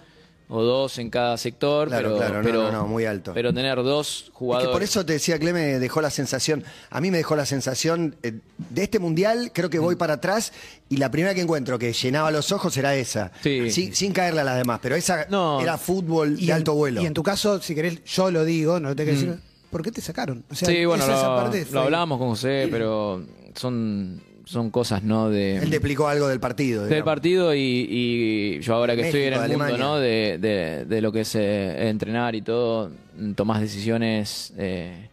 o 0.48 0.62
dos 0.62 0.98
en 0.98 1.10
cada 1.10 1.36
sector, 1.38 1.88
Claro, 1.88 2.08
pero, 2.10 2.16
claro, 2.18 2.34
no, 2.38 2.42
pero, 2.44 2.62
no, 2.64 2.72
no, 2.72 2.86
muy 2.86 3.04
alto. 3.04 3.32
Pero 3.34 3.52
tener 3.52 3.76
dos 3.82 4.24
Es 4.26 4.30
jugadores. 4.32 4.68
que 4.68 4.72
por 4.72 4.82
eso 4.82 5.04
te 5.04 5.14
decía, 5.14 5.38
Cleme, 5.38 5.78
dejó 5.80 6.00
la 6.00 6.10
sensación, 6.10 6.62
a 6.90 7.00
mí 7.00 7.10
me 7.10 7.16
dejó 7.16 7.34
la 7.34 7.46
sensación 7.46 8.14
eh, 8.22 8.32
de 8.70 8.82
este 8.82 8.98
mundial, 9.00 9.50
creo 9.52 9.68
que 9.70 9.78
voy 9.80 9.96
para 9.96 10.14
atrás 10.14 10.52
y 10.88 10.98
la 10.98 11.10
primera 11.10 11.34
que 11.34 11.40
encuentro 11.40 11.78
que 11.78 11.92
llenaba 11.92 12.30
los 12.30 12.52
ojos 12.52 12.76
era 12.76 12.94
esa, 12.94 13.32
Sí. 13.42 13.70
sin, 13.72 13.94
sin 13.94 14.12
caerle 14.12 14.42
a 14.42 14.44
las 14.44 14.56
demás, 14.56 14.78
pero 14.80 14.94
esa 14.94 15.26
No. 15.30 15.60
era 15.60 15.78
fútbol 15.78 16.36
Y 16.38 16.46
de 16.46 16.52
alto 16.52 16.74
vuelo. 16.74 17.02
Y 17.02 17.06
en 17.06 17.14
tu 17.14 17.22
caso, 17.24 17.60
si 17.60 17.74
querés, 17.74 18.04
yo 18.04 18.30
lo 18.30 18.44
digo, 18.44 18.78
no 18.78 18.90
lo 18.90 18.94
tengo 18.96 19.10
que 19.10 19.14
decir. 19.16 19.38
¿Por 19.70 19.82
qué 19.82 19.90
te 19.90 20.00
sacaron? 20.00 20.44
O 20.48 20.54
sea, 20.54 20.68
sí, 20.68 20.84
bueno, 20.84 21.02
esa- 21.02 21.16
esa 21.18 21.28
lo, 21.28 21.36
parte 21.42 21.66
lo 21.72 21.80
hablábamos 21.80 22.18
con 22.18 22.28
José, 22.28 22.68
pero 22.70 23.20
son, 23.56 24.22
son 24.46 24.70
cosas, 24.70 25.02
¿no? 25.02 25.28
De, 25.28 25.56
Él 25.56 25.68
te 25.70 25.76
explicó 25.76 26.06
algo 26.08 26.28
del 26.28 26.38
partido. 26.40 26.82
del 26.82 26.88
digamos. 26.90 27.04
partido 27.04 27.54
y, 27.54 27.58
y 27.90 28.60
yo 28.60 28.74
ahora 28.74 28.94
que 28.96 29.02
México, 29.02 29.18
estoy 29.18 29.34
en 29.34 29.50
el 29.52 29.58
mundo. 29.58 29.76
¿no? 29.76 29.96
de, 29.98 30.38
de- 30.40 30.84
de 30.86 31.00
lo 31.02 31.10
que 31.12 31.20
es 31.22 31.34
eh, 31.34 31.88
entrenar 31.88 32.34
y 32.36 32.42
todo, 32.42 32.90
tomás 33.34 33.60
decisiones 33.60 34.54
eh, 34.56 35.08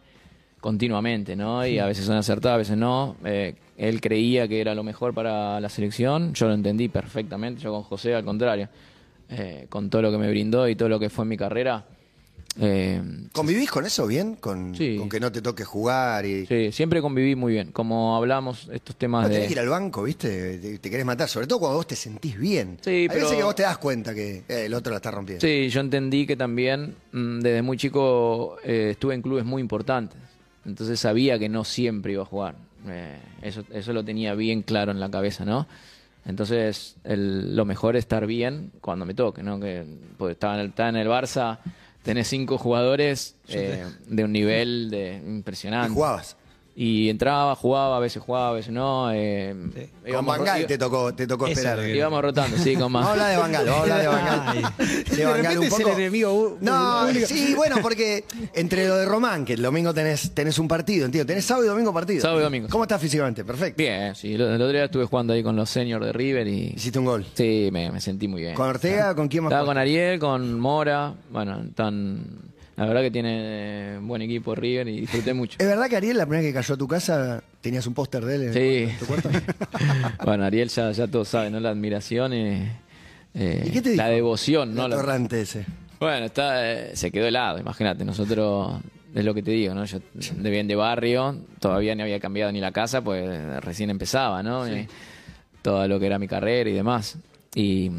continuamente, 0.60 1.34
¿no? 1.36 1.66
Y 1.66 1.78
a 1.80 1.86
veces 1.86 2.04
son 2.06 2.16
acertadas, 2.16 2.54
a 2.54 2.58
veces 2.58 2.76
no. 2.76 3.16
Eh, 3.24 3.56
él 3.76 4.00
creía 4.00 4.46
que 4.46 4.60
era 4.60 4.72
lo 4.74 4.84
mejor 4.84 5.12
para 5.12 5.60
la 5.60 5.68
selección, 5.68 6.32
yo 6.32 6.46
lo 6.46 6.54
entendí 6.54 6.88
perfectamente, 6.88 7.60
yo 7.60 7.72
con 7.72 7.82
José 7.82 8.14
al 8.14 8.24
contrario, 8.24 8.68
Eh, 9.30 9.66
con 9.68 9.90
todo 9.90 10.00
lo 10.02 10.12
que 10.12 10.18
me 10.18 10.28
brindó 10.30 10.68
y 10.68 10.76
todo 10.76 10.88
lo 10.88 11.00
que 11.00 11.08
fue 11.10 11.24
mi 11.24 11.36
carrera. 11.36 11.84
Eh, 12.60 13.02
¿Convivís 13.32 13.70
con 13.70 13.84
eso 13.84 14.06
bien? 14.06 14.36
Con, 14.36 14.74
Sí. 14.74 14.96
con 14.96 15.08
que 15.08 15.18
no 15.20 15.32
te 15.32 15.42
toque 15.42 15.64
jugar 15.64 16.24
y... 16.26 16.46
sí, 16.46 16.70
siempre 16.72 17.00
conviví 17.02 17.34
muy 17.34 17.52
bien, 17.52 17.72
como 17.72 18.16
hablamos 18.16 18.68
estos 18.72 18.94
temas 18.96 19.22
No, 19.22 19.28
de... 19.28 19.34
tenés 19.34 19.48
que 19.48 19.52
ir 19.54 19.60
al 19.60 19.68
banco, 19.68 20.02
¿viste? 20.04 20.58
Te, 20.58 20.78
te 20.78 20.90
querés 20.90 21.04
matar, 21.04 21.28
sobre 21.28 21.46
todo 21.46 21.58
cuando 21.60 21.76
vos 21.78 21.86
te 21.86 21.96
sentís 21.96 22.38
bien. 22.38 22.78
Sí, 22.82 22.90
Hay 22.90 23.08
pero- 23.08 23.20
veces 23.22 23.36
que 23.36 23.42
vos 23.44 23.54
te 23.54 23.62
das 23.64 23.78
cuenta 23.78 24.14
que 24.14 24.44
eh, 24.48 24.66
el 24.66 24.74
otro 24.74 24.90
la 24.92 24.96
está 24.96 25.10
rompiendo. 25.10 25.40
Sí, 25.46 25.68
yo 25.68 25.80
entendí 25.80 26.26
que 26.26 26.36
también 26.36 26.94
mm, 27.12 27.40
desde 27.40 27.62
muy 27.62 27.76
chico 27.76 28.56
eh, 28.64 28.90
estuve 28.92 29.14
en 29.14 29.22
clubes 29.22 29.44
muy 29.44 29.60
importantes. 29.60 30.18
Entonces 30.64 30.98
sabía 31.00 31.38
que 31.38 31.48
no 31.48 31.64
siempre 31.64 32.12
iba 32.12 32.22
a 32.22 32.26
jugar. 32.26 32.54
Eh, 32.86 33.18
eso, 33.42 33.64
eso 33.72 33.92
lo 33.92 34.04
tenía 34.04 34.34
bien 34.34 34.62
claro 34.62 34.92
en 34.92 35.00
la 35.00 35.10
cabeza, 35.10 35.44
¿no? 35.44 35.66
Entonces 36.26 36.96
el- 37.04 37.54
lo 37.54 37.64
mejor 37.64 37.96
es 37.96 38.00
estar 38.04 38.26
bien 38.26 38.70
cuando 38.80 39.04
me 39.04 39.14
toque, 39.14 39.42
¿no? 39.42 39.60
Que 39.60 39.84
pues, 40.16 40.32
estaba, 40.32 40.54
en 40.54 40.60
el, 40.60 40.66
estaba 40.68 40.88
en 40.88 40.96
el 40.96 41.08
Barça, 41.08 41.58
tenés 42.04 42.28
cinco 42.28 42.58
jugadores 42.58 43.34
eh, 43.48 43.84
de 44.06 44.24
un 44.24 44.32
nivel 44.32 44.90
de 44.90 45.14
impresionante. 45.26 45.90
Y 45.90 45.94
jugabas. 45.94 46.36
Y 46.76 47.08
entraba, 47.08 47.54
jugaba, 47.54 47.98
a 47.98 48.00
veces 48.00 48.20
jugaba, 48.20 48.48
a 48.48 48.52
veces 48.52 48.72
no. 48.72 49.08
eh, 49.12 49.54
Con 50.10 50.26
Bangal 50.26 50.66
te 50.66 50.76
tocó, 50.76 51.14
te 51.14 51.24
tocó 51.24 51.46
Eso 51.46 51.52
esperar. 51.60 51.78
es 51.78 51.84
lo 51.84 51.92
que- 51.92 51.96
Íbamos 51.98 52.20
rotando, 52.22 52.56
sí, 52.58 52.74
con 52.74 52.90
más. 52.92 53.06
hablar 53.06 53.30
de 53.30 53.36
Bangal, 53.36 53.64
vamos 53.66 53.78
a 53.78 53.82
hablar 53.82 54.00
de 54.00 54.06
Bangal. 54.08 54.74
De 55.08 55.16
De 55.16 55.24
Bangal 55.24 55.42
repente 55.54 55.58
un 55.58 55.64
es 55.66 55.78
el 55.80 55.88
enemigo 55.88 56.58
No, 56.60 57.06
sí, 57.26 57.54
bueno, 57.54 57.76
porque 57.80 58.24
entre 58.54 58.88
lo 58.88 58.96
de 58.96 59.04
Román, 59.06 59.44
que 59.44 59.52
el 59.52 59.62
domingo 59.62 59.94
tenés, 59.94 60.32
tenés 60.34 60.58
un 60.58 60.66
partido, 60.66 61.06
entiendo. 61.06 61.26
Tenés 61.28 61.44
sábado 61.44 61.64
y 61.64 61.68
domingo 61.68 61.92
partido. 61.94 62.20
Sábado 62.20 62.40
y 62.40 62.42
domingo. 62.42 62.66
¿Cómo 62.68 62.82
estás 62.82 63.00
físicamente? 63.00 63.44
Perfecto. 63.44 63.76
Bien, 63.80 64.12
sí. 64.16 64.34
El 64.34 64.40
el 64.40 64.54
otro 64.54 64.68
día 64.72 64.84
estuve 64.86 65.04
jugando 65.04 65.32
ahí 65.32 65.44
con 65.44 65.54
los 65.54 65.70
seniors 65.70 66.04
de 66.04 66.12
River 66.12 66.48
y. 66.48 66.72
Hiciste 66.74 66.98
un 66.98 67.04
gol. 67.04 67.24
Sí, 67.34 67.68
me, 67.72 67.92
me 67.92 68.00
sentí 68.00 68.26
muy 68.26 68.40
bien. 68.42 68.54
¿Con 68.56 68.68
Ortega? 68.68 69.14
¿Con 69.14 69.28
quién 69.28 69.44
más? 69.44 69.52
Estaba 69.52 69.64
con 69.66 69.78
Ariel, 69.78 70.18
con 70.18 70.58
Mora. 70.58 71.14
Bueno, 71.30 71.62
tan. 71.76 72.52
La 72.76 72.86
verdad 72.86 73.02
que 73.02 73.10
tiene 73.10 73.98
buen 74.02 74.20
equipo 74.22 74.54
River 74.54 74.88
y 74.88 75.00
disfruté 75.02 75.32
mucho. 75.34 75.56
¿Es 75.60 75.66
verdad 75.66 75.88
que 75.88 75.96
Ariel, 75.96 76.16
la 76.18 76.24
primera 76.26 76.42
vez 76.42 76.50
que 76.52 76.54
cayó 76.60 76.74
a 76.74 76.78
tu 76.78 76.88
casa, 76.88 77.42
tenías 77.60 77.86
un 77.86 77.94
póster 77.94 78.24
de 78.24 78.34
él 78.36 78.42
en 78.44 78.52
Sí. 78.52 78.90
en 78.92 78.98
tu 78.98 79.06
cuarto? 79.06 79.30
bueno, 80.24 80.44
Ariel 80.44 80.68
ya, 80.68 80.90
ya 80.90 81.06
todos 81.06 81.28
saben, 81.28 81.52
¿no? 81.52 81.60
La 81.60 81.70
admiración 81.70 82.32
y. 82.32 82.68
eh, 83.34 83.64
¿Y 83.66 83.70
qué 83.70 83.80
te 83.82 83.90
dijo? 83.90 84.02
La 84.02 84.08
devoción, 84.08 84.74
¿no? 84.74 84.88
La- 84.88 85.16
ese. 85.32 85.64
Bueno, 86.00 86.26
está, 86.26 86.70
eh, 86.72 86.96
se 86.96 87.10
quedó 87.10 87.26
helado, 87.26 87.58
imagínate. 87.58 88.04
Nosotros 88.04 88.80
es 89.14 89.24
lo 89.24 89.32
que 89.32 89.42
te 89.42 89.52
digo, 89.52 89.74
¿no? 89.74 89.84
Yo 89.84 90.00
de 90.14 90.50
bien 90.50 90.66
de 90.66 90.74
barrio, 90.74 91.36
todavía 91.60 91.94
no 91.94 92.02
había 92.02 92.18
cambiado 92.18 92.50
ni 92.50 92.60
la 92.60 92.72
casa, 92.72 93.02
pues 93.02 93.24
recién 93.62 93.90
empezaba, 93.90 94.42
¿no? 94.42 94.64
Todo 95.62 95.86
lo 95.88 95.98
que 96.00 96.06
era 96.06 96.18
mi 96.18 96.26
carrera 96.28 96.68
y 96.68 96.72
demás. 96.72 97.16
Y, 97.54 97.90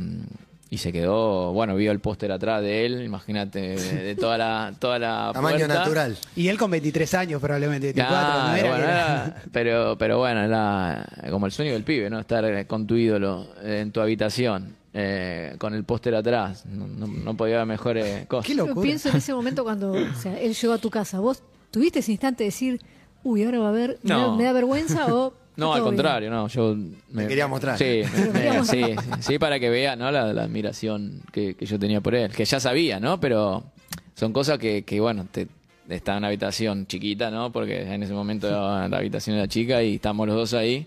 y 0.75 0.77
se 0.77 0.91
quedó, 0.91 1.53
bueno, 1.53 1.73
vio 1.75 1.91
el 1.91 1.99
póster 1.99 2.31
atrás 2.31 2.61
de 2.61 2.85
él, 2.85 3.01
imagínate, 3.03 3.59
de, 3.77 4.15
toda 4.15 4.37
la 4.37 4.73
toda 4.77 4.99
la 4.99 5.31
Tamaño 5.33 5.57
puerta. 5.57 5.73
natural. 5.73 6.17
Y 6.35 6.49
él 6.49 6.57
con 6.57 6.69
23 6.71 7.13
años 7.13 7.41
probablemente, 7.41 7.87
24, 7.93 8.17
Claro, 8.17 8.47
no 8.49 8.55
era 8.55 8.69
bueno, 8.69 8.75
que 8.85 8.91
era- 8.91 9.23
era- 9.25 9.43
pero, 9.51 9.97
pero 9.97 10.17
bueno, 10.19 10.43
era 10.43 11.05
como 11.31 11.45
el 11.45 11.51
sueño 11.51 11.73
del 11.73 11.83
pibe, 11.83 12.09
¿no? 12.09 12.19
Estar 12.19 12.67
con 12.67 12.85
tu 12.85 12.95
ídolo 12.95 13.47
en 13.63 13.91
tu 13.91 14.01
habitación, 14.01 14.75
eh, 14.93 15.55
con 15.57 15.73
el 15.73 15.83
póster 15.85 16.13
atrás. 16.15 16.65
No, 16.65 16.87
no- 16.87 17.07
no 17.07 17.37
podía 17.37 17.55
haber 17.55 17.67
mejores 17.67 18.25
cosas. 18.27 18.45
Qué 18.45 18.55
Yo 18.55 18.73
pienso 18.81 19.09
en 19.09 19.15
ese 19.17 19.33
momento 19.33 19.63
cuando 19.63 19.91
o 19.93 20.13
sea, 20.21 20.39
él 20.39 20.53
llegó 20.53 20.73
a 20.73 20.77
tu 20.77 20.89
casa. 20.89 21.19
¿Vos 21.19 21.41
tuviste 21.71 21.99
ese 21.99 22.11
instante 22.11 22.43
de 22.43 22.49
decir, 22.49 22.81
uy, 23.23 23.43
ahora 23.43 23.59
va 23.59 23.65
a 23.67 23.69
haber, 23.69 23.97
me, 24.03 24.09
da, 24.13 24.35
me 24.35 24.43
da 24.43 24.51
vergüenza 24.53 25.13
o... 25.15 25.33
No, 25.57 25.73
al 25.73 25.79
todo 25.79 25.91
bien"? 25.91 25.95
contrario, 25.97 26.29
no, 26.29 26.47
yo 26.47 26.75
me 27.11 27.27
quería 27.27 27.47
mostrar. 27.47 27.77
Sí, 27.77 28.01
me- 28.33 28.51
me- 28.59 28.63
sí, 28.65 28.81
sí, 29.19 29.39
para 29.39 29.59
que 29.59 29.69
vea, 29.69 29.95
¿no? 29.95 30.11
La, 30.11 30.33
la 30.33 30.43
admiración 30.43 31.21
que, 31.31 31.55
que 31.55 31.65
yo 31.65 31.79
tenía 31.79 32.01
por 32.01 32.15
él, 32.15 32.31
que 32.31 32.45
ya 32.45 32.59
sabía, 32.59 32.99
¿no? 32.99 33.19
Pero 33.19 33.63
son 34.15 34.33
cosas 34.33 34.57
que, 34.59 34.83
que 34.83 34.99
bueno, 34.99 35.27
te, 35.31 35.47
está 35.89 36.13
en 36.13 36.17
una 36.19 36.27
habitación 36.27 36.87
chiquita, 36.87 37.31
¿no? 37.31 37.51
Porque 37.51 37.81
en 37.83 38.03
ese 38.03 38.13
momento 38.13 38.49
la 38.89 38.97
habitación 38.97 39.37
era 39.37 39.47
chica 39.47 39.81
y 39.83 39.95
estamos 39.95 40.27
los 40.27 40.35
dos 40.35 40.53
ahí. 40.53 40.85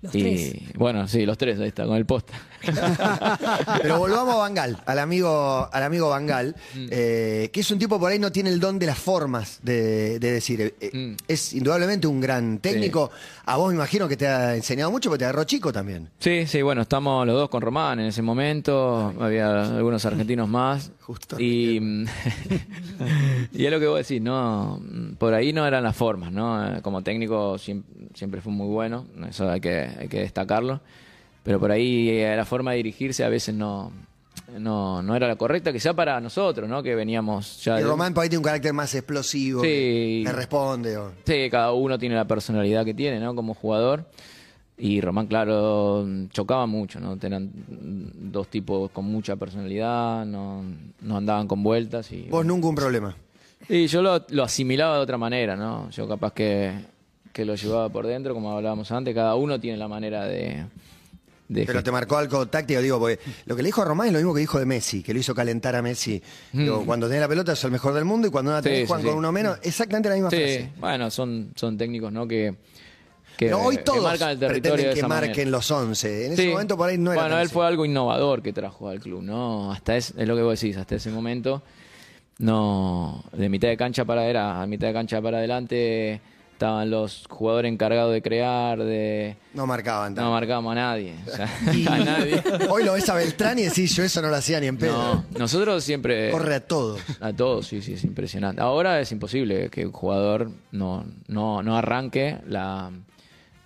Los 0.00 0.14
y 0.14 0.20
tres. 0.20 0.54
bueno, 0.76 1.06
sí, 1.08 1.24
los 1.26 1.38
tres, 1.38 1.58
ahí 1.60 1.68
está, 1.68 1.86
con 1.86 1.96
el 1.96 2.04
póster. 2.06 2.36
Pero 3.82 3.98
volvamos 3.98 4.34
a 4.34 4.38
Bangal, 4.38 4.78
al 4.86 4.98
amigo, 4.98 5.68
al 5.72 5.82
amigo 5.82 6.08
Bangal, 6.10 6.54
Mm. 6.74 6.86
eh, 6.90 7.50
que 7.52 7.60
es 7.60 7.70
un 7.70 7.78
tipo 7.78 7.98
por 7.98 8.10
ahí 8.10 8.18
no 8.18 8.30
tiene 8.32 8.50
el 8.50 8.60
don 8.60 8.78
de 8.78 8.86
las 8.86 8.98
formas 8.98 9.58
de, 9.62 10.18
de 10.18 10.32
decir. 10.32 10.60
eh, 10.60 10.74
eh, 10.80 10.90
Mm. 10.92 11.16
Es 11.26 11.52
indudablemente 11.54 12.06
un 12.06 12.20
gran 12.20 12.58
técnico. 12.58 13.10
A 13.46 13.56
vos 13.56 13.68
me 13.70 13.74
imagino 13.74 14.06
que 14.08 14.16
te 14.16 14.26
ha 14.28 14.54
enseñado 14.54 14.90
mucho, 14.90 15.08
porque 15.10 15.20
te 15.20 15.24
agarró 15.24 15.44
chico 15.44 15.72
también. 15.72 16.08
Sí, 16.18 16.46
sí, 16.46 16.62
bueno, 16.62 16.82
estamos 16.82 17.26
los 17.26 17.34
dos 17.36 17.48
con 17.48 17.60
Román 17.62 17.98
en 18.00 18.06
ese 18.06 18.22
momento, 18.22 19.12
había 19.20 19.62
algunos 19.76 20.04
argentinos 20.04 20.48
más. 20.48 20.90
Justo. 21.00 21.38
Y, 21.40 21.78
y 23.52 23.64
es 23.66 23.70
lo 23.72 23.80
que 23.80 23.86
vos 23.86 23.98
decís, 24.06 24.22
¿no? 24.22 24.80
Por 25.18 25.34
ahí 25.34 25.52
no 25.52 25.66
eran 25.66 25.82
las 25.82 25.96
formas, 25.96 26.32
¿no? 26.32 26.80
Como 26.82 27.02
técnico 27.02 27.54
siem- 27.56 27.82
siempre, 28.14 28.40
fue 28.40 28.52
muy 28.52 28.68
bueno, 28.68 29.06
eso 29.28 29.50
hay 29.50 29.60
que, 29.60 29.88
hay 29.98 30.08
que 30.08 30.20
destacarlo. 30.20 30.80
Pero 31.42 31.58
por 31.58 31.70
ahí 31.72 32.08
eh, 32.10 32.34
la 32.36 32.44
forma 32.44 32.70
de 32.72 32.76
dirigirse 32.78 33.24
a 33.24 33.28
veces 33.28 33.54
no, 33.54 33.90
no, 34.58 35.02
no 35.02 35.16
era 35.16 35.26
la 35.26 35.36
correcta, 35.36 35.72
quizá 35.72 35.92
para 35.94 36.20
nosotros, 36.20 36.68
¿no? 36.68 36.82
Que 36.82 36.94
veníamos 36.94 37.62
ya... 37.64 37.78
Y 37.78 37.82
de- 37.82 37.88
Román 37.88 38.14
por 38.14 38.22
ahí 38.22 38.28
tiene 38.28 38.38
un 38.38 38.44
carácter 38.44 38.72
más 38.72 38.94
explosivo. 38.94 39.60
Sí. 39.62 39.66
que 39.68 40.22
Le 40.24 40.32
responde. 40.32 40.96
o- 40.96 41.12
Sí, 41.24 41.48
cada 41.50 41.72
uno 41.72 41.98
tiene 41.98 42.14
la 42.14 42.26
personalidad 42.26 42.84
que 42.84 42.94
tiene, 42.94 43.18
¿no? 43.18 43.34
Como 43.34 43.54
jugador. 43.54 44.04
Y 44.78 45.00
Román, 45.00 45.26
claro, 45.26 46.04
chocaba 46.30 46.66
mucho, 46.66 46.98
¿no? 46.98 47.16
Eran 47.20 47.50
dos 47.68 48.48
tipos 48.48 48.90
con 48.90 49.04
mucha 49.04 49.36
personalidad, 49.36 50.24
no, 50.24 50.64
no 51.02 51.16
andaban 51.16 51.46
con 51.46 51.62
vueltas. 51.62 52.10
Y, 52.10 52.22
Vos 52.22 52.44
nunca 52.44 52.68
un 52.68 52.74
problema. 52.74 53.14
y 53.68 53.86
yo 53.86 54.02
lo, 54.02 54.24
lo 54.30 54.42
asimilaba 54.44 54.96
de 54.96 55.02
otra 55.02 55.18
manera, 55.18 55.56
¿no? 55.56 55.88
Yo 55.90 56.08
capaz 56.08 56.32
que, 56.32 56.72
que 57.32 57.44
lo 57.44 57.54
llevaba 57.54 57.88
por 57.90 58.06
dentro, 58.06 58.32
como 58.34 58.50
hablábamos 58.50 58.90
antes, 58.90 59.14
cada 59.14 59.34
uno 59.36 59.60
tiene 59.60 59.76
la 59.76 59.88
manera 59.88 60.24
de... 60.24 60.64
de 61.52 61.64
Pero 61.66 61.82
te 61.82 61.90
marcó 61.92 62.16
algo 62.16 62.46
táctico, 62.48 62.80
digo, 62.80 62.98
porque 62.98 63.18
lo 63.46 63.54
que 63.56 63.62
le 63.62 63.68
dijo 63.68 63.82
a 63.82 63.84
Román 63.84 64.06
es 64.08 64.12
lo 64.12 64.18
mismo 64.18 64.34
que 64.34 64.40
dijo 64.40 64.58
de 64.58 64.66
Messi, 64.66 65.02
que 65.02 65.12
lo 65.14 65.20
hizo 65.20 65.34
calentar 65.34 65.74
a 65.76 65.82
Messi. 65.82 66.22
Digo, 66.52 66.84
cuando 66.86 67.06
tenés 67.06 67.20
la 67.22 67.28
pelota 67.28 67.54
sos 67.54 67.64
el 67.66 67.72
mejor 67.72 67.94
del 67.94 68.04
mundo 68.04 68.28
y 68.28 68.30
cuando 68.30 68.50
no 68.50 68.56
la 68.58 68.62
tenés 68.62 68.80
Mm. 68.80 68.82
Sí, 68.82 68.86
sí, 68.86 68.92
con 68.92 69.02
sí. 69.02 69.08
uno 69.18 69.32
menos, 69.32 69.58
exactamente 69.62 70.08
la 70.08 70.14
misma 70.16 70.30
frase. 70.30 70.70
bueno, 70.78 71.10
son, 71.10 71.52
son 71.54 71.76
técnicos, 71.78 72.12
¿no? 72.12 72.26
Que, 72.26 72.54
que, 73.36 73.46
Pero 73.46 73.60
hoy 73.60 73.76
que 73.76 73.82
todos 73.82 74.02
marcan 74.02 74.30
el 74.30 74.38
territorio 74.38 74.60
pretenden 74.74 74.94
de 74.94 75.00
que 75.00 75.06
marquen 75.08 75.30
manera. 75.30 75.50
los 75.50 75.70
11. 75.70 76.26
En 76.26 76.32
ese 76.32 76.48
momento 76.50 76.76
por 76.76 76.88
ahí 76.88 76.98
no 76.98 77.12
era 77.12 77.22
Bueno, 77.22 77.36
él 77.38 77.44
así. 77.46 77.54
fue 77.54 77.66
algo 77.66 77.84
innovador 77.84 78.42
que 78.42 78.52
trajo 78.52 78.88
al 78.88 79.00
club, 79.00 79.22
¿no? 79.22 79.72
Hasta 79.72 79.96
es, 79.96 80.12
es 80.16 80.28
lo 80.28 80.36
que 80.36 80.42
vos 80.42 80.60
decís, 80.60 80.76
hasta 80.76 80.96
ese 80.96 81.10
momento, 81.10 81.62
no, 82.38 83.24
de 83.32 83.48
mitad 83.48 83.68
de 83.68 83.76
cancha 83.76 84.04
para 84.04 84.26
era, 84.26 84.60
a 84.62 84.66
mitad 84.66 84.88
de 84.88 84.92
cancha 84.92 85.20
para 85.22 85.38
adelante 85.38 86.20
estaban 86.62 86.90
los 86.90 87.24
jugadores 87.28 87.72
encargados 87.72 88.12
de 88.12 88.22
crear, 88.22 88.78
de 88.78 89.36
No 89.52 89.66
marcaban 89.66 90.12
no 90.14 90.16
tanto. 90.16 90.30
marcábamos 90.30 90.72
a 90.72 90.74
nadie, 90.76 91.14
o 91.26 91.30
sea, 91.30 91.48
a 91.92 91.98
nadie. 91.98 92.40
Hoy 92.70 92.84
lo 92.84 92.92
ves 92.92 93.08
a 93.08 93.14
Beltrán 93.14 93.58
y 93.58 93.62
decís, 93.62 93.94
yo 93.96 94.04
eso 94.04 94.22
no 94.22 94.28
lo 94.28 94.36
hacía 94.36 94.60
ni 94.60 94.68
en 94.68 94.78
pedo. 94.78 94.92
No, 94.96 95.24
nosotros 95.40 95.82
siempre 95.82 96.30
Corre 96.30 96.54
a 96.54 96.60
todo. 96.60 96.96
a 97.20 97.32
todos, 97.32 97.66
sí, 97.66 97.82
sí, 97.82 97.94
es 97.94 98.04
impresionante. 98.04 98.62
Ahora 98.62 99.00
es 99.00 99.10
imposible 99.10 99.70
que 99.70 99.86
un 99.86 99.92
jugador 99.92 100.50
no, 100.70 101.04
no, 101.26 101.62
no 101.64 101.76
arranque 101.76 102.38
la, 102.46 102.92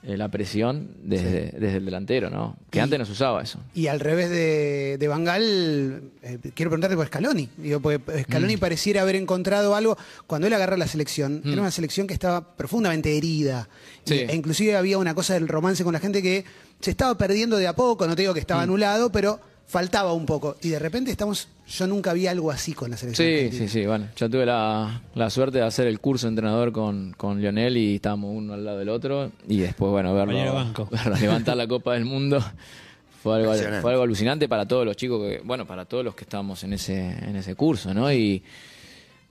la 0.07 0.31
presión 0.31 0.90
desde, 1.03 1.51
desde 1.59 1.79
el 1.79 1.85
delantero, 1.85 2.31
¿no? 2.31 2.57
Que 2.71 2.81
antes 2.81 2.99
no 2.99 3.05
se 3.05 3.12
usaba 3.12 3.42
eso. 3.42 3.59
Y 3.75 3.88
al 3.88 3.99
revés 3.99 4.31
de, 4.31 4.97
de 4.99 5.09
Bangal, 5.09 6.03
eh, 6.23 6.38
quiero 6.55 6.71
preguntarte 6.71 6.97
por 6.97 7.07
Scaloni. 7.07 7.49
Digo, 7.57 7.81
porque 7.81 8.23
Scaloni 8.23 8.57
pareciera 8.57 9.03
haber 9.03 9.16
encontrado 9.16 9.75
algo. 9.75 9.97
Cuando 10.27 10.47
él 10.47 10.53
agarra 10.53 10.77
la 10.77 10.87
selección, 10.87 11.42
era 11.45 11.61
una 11.61 11.71
selección 11.71 12.07
que 12.07 12.14
estaba 12.14 12.57
profundamente 12.57 13.16
herida. 13.16 13.69
Sí. 14.05 14.14
e 14.29 14.37
inclusive 14.37 14.77
había 14.77 14.99
una 14.99 15.14
cosa 15.14 15.35
del 15.35 15.49
romance 15.49 15.83
con 15.83 15.92
la 15.92 15.99
gente 15.99 16.23
que 16.23 16.45
se 16.81 16.92
estaba 16.92 17.19
perdiendo 17.19 17.57
de 17.57 17.66
a 17.66 17.75
poco. 17.75 18.07
No 18.07 18.14
te 18.14 18.23
digo 18.23 18.35
que 18.35 18.40
estaba 18.40 18.62
anulado, 18.62 19.11
pero 19.11 19.40
faltaba 19.66 20.12
un 20.12 20.26
poco. 20.26 20.57
Y 20.62 20.70
de 20.70 20.79
repente 20.79 21.11
estamos. 21.11 21.48
Yo 21.68 21.87
nunca 21.87 22.12
vi 22.12 22.26
algo 22.26 22.50
así 22.50 22.72
con 22.72 22.90
la 22.90 22.96
selección. 22.96 23.26
Sí, 23.26 23.35
argentina. 23.35 23.68
sí, 23.68 23.81
sí, 23.81 23.87
bueno, 23.87 24.07
yo 24.16 24.31
tuve 24.31 24.46
la, 24.46 25.02
la 25.14 25.31
suerte 25.31 25.59
de 25.59 25.64
hacer 25.64 25.88
el 25.88 25.98
curso 25.98 26.26
de 26.26 26.31
entrenador 26.31 26.72
con, 26.72 27.12
con 27.16 27.40
Lionel 27.40 27.76
y 27.76 27.96
estábamos 27.96 28.31
uno 28.35 28.55
al 28.55 28.64
lado 28.64 28.79
del 28.79 28.88
otro 28.88 29.33
y 29.48 29.59
después, 29.59 29.90
bueno, 29.90 30.14
verlo, 30.14 30.55
banco. 30.55 30.88
verlo 30.90 31.16
levantar 31.16 31.57
la 31.57 31.66
Copa 31.66 31.94
del 31.94 32.05
Mundo 32.05 32.40
fue 33.22 33.37
algo, 33.37 33.52
fue 33.81 33.90
algo 33.90 34.05
alucinante 34.05 34.48
para 34.48 34.66
todos 34.66 34.85
los 34.87 34.96
chicos, 34.96 35.20
que, 35.20 35.40
bueno, 35.44 35.66
para 35.66 35.85
todos 35.85 36.05
los 36.05 36.14
que 36.14 36.22
estábamos 36.22 36.62
en 36.62 36.72
ese, 36.72 37.09
en 37.09 37.35
ese 37.35 37.57
curso, 37.57 37.92
¿no? 37.92 38.12
Y, 38.12 38.44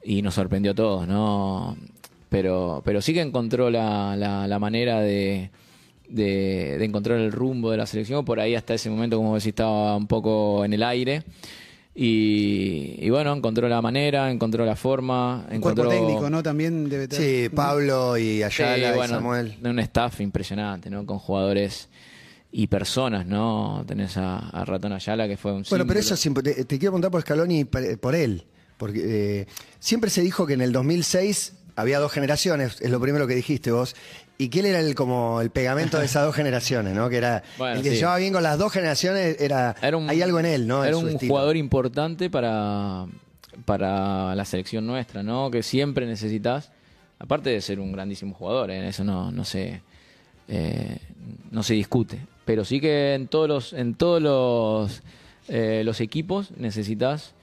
y 0.04 0.22
nos 0.22 0.34
sorprendió 0.34 0.74
a 0.74 0.76
todos, 0.76 1.08
¿no? 1.08 1.78
Pero, 2.28 2.82
pero 2.84 3.02
sí 3.02 3.14
que 3.14 3.22
encontró 3.22 3.70
la, 3.70 4.18
la, 4.18 4.46
la 4.46 4.60
manera 4.60 5.00
de, 5.00 5.50
de, 6.10 6.78
de 6.78 6.86
encontrar 6.86 7.20
el 7.20 7.32
rumbo 7.32 7.72
de 7.72 7.78
la 7.78 7.86
selección. 7.86 8.24
Por 8.26 8.40
ahí 8.40 8.56
hasta 8.56 8.74
ese 8.74 8.90
momento, 8.90 9.18
como 9.18 9.36
decís, 9.36 9.48
estaba 9.50 9.96
un 9.96 10.08
poco 10.08 10.64
en 10.66 10.74
el 10.74 10.84
aire. 10.84 11.24
Y, 11.98 12.96
y 13.00 13.10
bueno, 13.10 13.34
encontró 13.34 13.70
la 13.70 13.82
manera, 13.82 14.30
encontró 14.30 14.66
la 14.66 14.76
forma. 14.76 15.46
Un 15.50 15.62
cuerpo 15.62 15.88
técnico, 15.88 16.30
¿no? 16.30 16.44
También 16.44 16.90
debe 16.90 17.08
tener. 17.08 17.50
Sí, 17.50 17.50
Pablo 17.56 18.18
y 18.18 18.38
Sí, 18.38 18.44
Ayala 18.44 18.92
y 18.92 18.96
bueno, 18.96 19.14
Samuel. 19.16 19.56
de 19.62 19.70
un 19.70 19.80
staff 19.80 20.20
impresionante, 20.20 20.90
¿no? 20.90 21.06
Con 21.06 21.20
jugadores 21.20 21.88
y 22.52 22.68
personas, 22.68 23.26
¿no? 23.26 23.84
Tenés 23.88 24.18
a, 24.18 24.40
a 24.50 24.66
Ratón 24.66 24.92
Ayala, 24.92 25.28
que 25.28 25.38
fue 25.38 25.54
un 25.54 25.64
Bueno, 25.70 25.88
pero 25.88 26.00
eso 26.02 26.18
siempre- 26.18 26.44
te, 26.44 26.66
te 26.66 26.78
quiero 26.80 26.92
preguntar 26.92 27.12
por 27.12 27.22
Scaloni 27.22 27.62
y 27.62 27.64
por 27.64 27.98
por 28.00 28.14
él. 28.16 28.44
Porque 28.78 29.02
eh, 29.42 29.48
siempre 29.80 30.10
se 30.10 30.22
dijo 30.22 30.46
que 30.46 30.54
en 30.54 30.62
el 30.62 30.74
2006 30.74 31.54
había 31.78 32.00
dos 32.00 32.12
generaciones, 32.12 32.82
es 32.82 32.90
lo 32.90 33.00
primero 33.00 33.26
que 33.26 33.36
dijiste 33.36 33.72
vos, 33.72 33.96
y 34.38 34.50
que 34.50 34.60
él 34.60 34.66
era 34.68 34.80
el, 34.80 34.96
como 34.96 35.40
el 35.42 35.50
pegamento 35.50 35.98
de 36.00 36.06
esas 36.06 36.26
dos 36.26 36.36
generaciones, 36.36 36.94
¿no? 36.94 37.10
Que 37.10 37.18
era 37.18 37.44
Bueno, 37.58 37.78
el 37.78 37.84
que 37.84 37.92
se 37.92 37.96
llevaba 37.98 38.18
bien 38.18 38.34
con 38.34 38.44
las 38.44 38.58
dos 38.58 38.72
generaciones, 38.74 39.38
era, 39.40 39.76
Era 39.82 39.96
un- 39.98 40.10
hay 40.10 40.22
algo 40.22 40.40
en 40.40 40.46
él, 40.46 40.68
¿no? 40.68 40.84
Era 40.84 40.98
un 40.98 41.10
estilo. 41.10 41.30
jugador 41.32 41.56
importante 41.58 42.30
para, 42.30 43.06
para 43.66 44.36
la 44.36 44.46
selección 44.46 44.86
nuestra, 44.86 45.24
¿no? 45.24 45.50
Que 45.52 45.64
siempre 45.64 46.06
necesitas, 46.06 46.72
aparte 47.20 47.50
de 47.50 47.62
ser 47.62 47.80
un 47.80 47.92
grandísimo 47.92 48.34
jugador, 48.34 48.72
¿eh? 48.72 48.88
eso 48.88 49.04
no, 49.04 49.32
no 49.32 49.46
se 49.46 49.82
eh, 50.48 50.98
no 51.52 51.64
se 51.64 51.74
discute. 51.76 52.20
Pero 52.46 52.66
sí 52.66 52.80
que 52.82 53.14
en 53.16 53.28
todos 53.28 53.48
los, 53.48 53.74
en 53.74 53.96
todos 53.96 54.22
los, 54.22 55.02
eh, 55.48 55.82
los 55.86 56.02
equipos 56.02 56.52
necesitas 56.58 57.35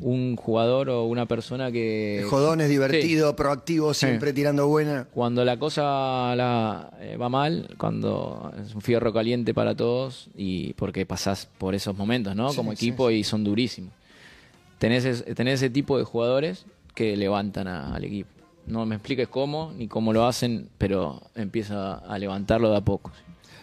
un 0.00 0.36
jugador 0.36 0.90
o 0.90 1.04
una 1.04 1.26
persona 1.26 1.72
que. 1.72 2.24
Jodón 2.30 2.60
es 2.60 2.68
divertido, 2.68 3.30
Sí. 3.30 3.34
proactivo, 3.36 3.94
siempre 3.94 4.30
Sí. 4.30 4.36
tirando 4.36 4.68
buena. 4.68 5.08
Cuando 5.12 5.44
la 5.44 5.58
cosa 5.58 6.34
la, 6.36 6.90
eh, 7.00 7.16
va 7.16 7.28
mal, 7.28 7.74
cuando 7.78 8.52
es 8.64 8.74
un 8.74 8.80
fierro 8.80 9.12
caliente 9.12 9.52
para 9.54 9.74
todos 9.74 10.28
y 10.36 10.72
porque 10.74 11.04
pasás 11.04 11.48
por 11.58 11.74
esos 11.74 11.96
momentos, 11.96 12.36
¿no? 12.36 12.52
Como 12.54 12.72
equipo 12.72 13.10
y 13.10 13.24
son 13.24 13.42
durísimos. 13.42 13.92
Tenés, 14.78 15.04
es- 15.04 15.24
tenés 15.34 15.54
ese 15.54 15.70
tipo 15.70 15.98
de 15.98 16.04
jugadores 16.04 16.64
que 16.94 17.16
levantan 17.16 17.66
a- 17.66 17.94
al 17.94 18.04
equipo. 18.04 18.30
No 18.66 18.86
me 18.86 18.96
expliques 18.96 19.26
cómo 19.28 19.72
ni 19.76 19.88
cómo 19.88 20.12
lo 20.12 20.26
hacen, 20.26 20.68
pero 20.78 21.22
empieza 21.34 21.94
a 21.94 22.18
levantarlo 22.18 22.70
de 22.70 22.76
a 22.76 22.80
poco. 22.82 23.10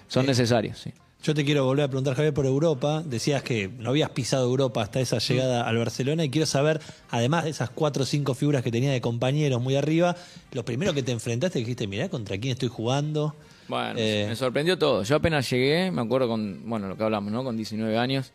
Son 0.07 0.25
necesarios, 0.25 0.79
sí. 0.79 0.91
Yo 1.25 1.33
te 1.33 1.43
quiero 1.43 1.65
volver 1.65 1.85
a 1.85 1.87
preguntar, 1.87 2.13
Javier, 2.13 2.35
por 2.35 2.45
Europa. 2.45 3.01
Decías 3.03 3.41
que 3.41 3.67
no 3.67 3.89
habías 3.89 4.11
pisado 4.11 4.45
Europa 4.45 4.83
hasta 4.83 4.99
esa 4.99 5.17
llegada 5.17 5.67
al 5.67 5.75
Barcelona 5.75 6.23
y 6.23 6.29
quiero 6.29 6.45
saber, 6.45 6.79
además 7.09 7.45
de 7.45 7.49
esas 7.49 7.71
cuatro 7.71 8.03
o 8.03 8.05
cinco 8.05 8.35
figuras 8.35 8.61
que 8.61 8.69
tenía 8.69 8.91
de 8.91 9.01
compañeros 9.01 9.59
muy 9.59 9.75
arriba, 9.75 10.15
lo 10.51 10.63
primero 10.63 10.93
que 10.93 11.01
te 11.01 11.11
enfrentaste 11.11 11.57
dijiste, 11.57 11.87
mirá, 11.87 12.09
¿contra 12.09 12.37
quién 12.37 12.51
estoy 12.51 12.69
jugando? 12.69 13.33
Bueno, 13.67 13.95
Eh, 13.97 14.27
me 14.29 14.35
sorprendió 14.35 14.77
todo. 14.77 15.01
Yo 15.01 15.15
apenas 15.15 15.49
llegué, 15.49 15.89
me 15.89 16.03
acuerdo 16.03 16.27
con, 16.27 16.61
bueno, 16.69 16.87
lo 16.87 16.95
que 16.95 17.03
hablamos, 17.03 17.33
¿no? 17.33 17.43
Con 17.43 17.57
19 17.57 17.97
años, 17.97 18.31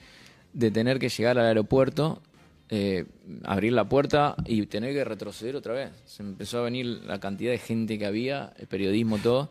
de 0.52 0.72
tener 0.72 0.98
que 0.98 1.10
llegar 1.10 1.38
al 1.38 1.46
aeropuerto 1.46 2.20
eh, 2.72 3.04
abrir 3.42 3.72
la 3.72 3.88
puerta 3.88 4.36
y 4.46 4.64
tener 4.66 4.94
que 4.94 5.04
retroceder 5.04 5.56
otra 5.56 5.74
vez. 5.74 5.90
Se 6.06 6.22
empezó 6.22 6.58
a 6.58 6.62
venir 6.62 6.86
la 7.04 7.18
cantidad 7.18 7.50
de 7.50 7.58
gente 7.58 7.98
que 7.98 8.06
había, 8.06 8.52
el 8.58 8.68
periodismo, 8.68 9.18
todo. 9.18 9.50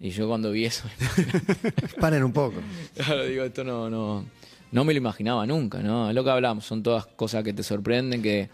Y 0.00 0.10
yo 0.10 0.28
cuando 0.28 0.50
vi 0.50 0.64
eso, 0.64 0.84
Paren 2.00 2.24
un 2.24 2.32
poco. 2.32 2.56
claro, 2.96 3.24
digo, 3.24 3.44
esto 3.44 3.64
no, 3.64 3.88
no, 3.88 4.24
no 4.72 4.84
me 4.84 4.92
lo 4.92 4.98
imaginaba 4.98 5.46
nunca, 5.46 5.78
¿no? 5.78 6.08
Es 6.08 6.14
lo 6.14 6.24
que 6.24 6.30
hablamos, 6.30 6.64
son 6.66 6.82
todas 6.82 7.06
cosas 7.06 7.42
que 7.44 7.52
te 7.52 7.62
sorprenden, 7.62 8.20
que 8.22 8.50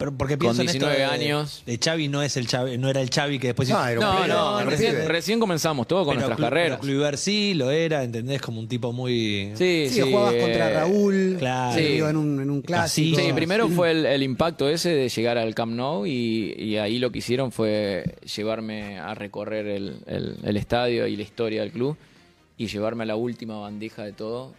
Pero 0.00 0.12
porque 0.16 0.38
Con 0.38 0.46
pienso 0.56 0.62
en 0.62 0.68
esto 0.68 0.86
19 0.88 0.98
de- 0.98 1.04
años. 1.26 1.62
De 1.66 1.76
Xavi 1.78 2.08
no 2.08 2.22
es 2.22 2.34
el 2.38 2.48
Xavi, 2.48 2.78
no 2.78 2.88
era 2.88 3.02
el 3.02 3.10
Xavi 3.10 3.38
que 3.38 3.48
después 3.48 3.68
hizo- 3.68 3.78
No, 3.78 3.86
era 3.86 4.00
un 4.00 4.06
No, 4.06 4.16
pibe, 4.16 4.28
no, 4.28 4.34
era 4.58 4.64
un 4.64 4.70
recién, 4.70 4.92
pibe. 4.92 5.08
recién 5.08 5.38
comenzamos 5.40 5.86
todo 5.86 6.06
con 6.06 6.14
pero 6.16 6.20
nuestras 6.26 6.38
Clu- 6.38 6.42
carreras. 6.50 6.78
pero 6.78 6.80
Kluivert 6.80 7.18
sí 7.18 7.52
lo 7.52 7.70
era, 7.70 8.02
¿entendés? 8.02 8.40
Como 8.40 8.60
un 8.60 8.66
tipo 8.66 8.94
muy... 8.94 9.52
Sí, 9.56 9.88
Sí, 9.90 9.96
sí. 9.96 10.00
jugabas 10.00 10.32
eh, 10.34 10.40
contra 10.40 10.70
Raúl, 10.72 11.36
claro. 11.38 11.74
se 11.74 11.86
Sí. 11.86 11.92
iba 11.92 12.08
en 12.08 12.16
un, 12.16 12.40
en 12.40 12.50
un 12.50 12.62
clásico. 12.62 13.20
Sí, 13.20 13.32
primero 13.34 13.68
fue 13.68 13.90
el, 13.90 14.06
el 14.06 14.22
impacto 14.22 14.70
ese 14.70 14.88
de 14.88 15.08
llegar 15.10 15.36
al 15.36 15.54
Camp 15.54 15.74
Nou 15.74 16.06
y, 16.06 16.54
y 16.58 16.78
ahí 16.78 16.98
lo 16.98 17.12
que 17.12 17.18
hicieron 17.18 17.52
fue 17.52 18.16
llevarme 18.34 18.98
a 18.98 19.14
recorrer 19.14 19.66
el, 19.66 19.96
el- 20.06 20.36
el 20.42 20.56
estadio 20.56 21.06
y 21.06 21.14
la 21.16 21.22
historia 21.22 21.60
del 21.60 21.72
club 21.72 21.94
y 22.56 22.68
llevarme 22.68 23.02
a 23.02 23.06
la 23.06 23.16
última 23.16 23.58
bandeja 23.58 24.02
de 24.04 24.12
todo. 24.12 24.54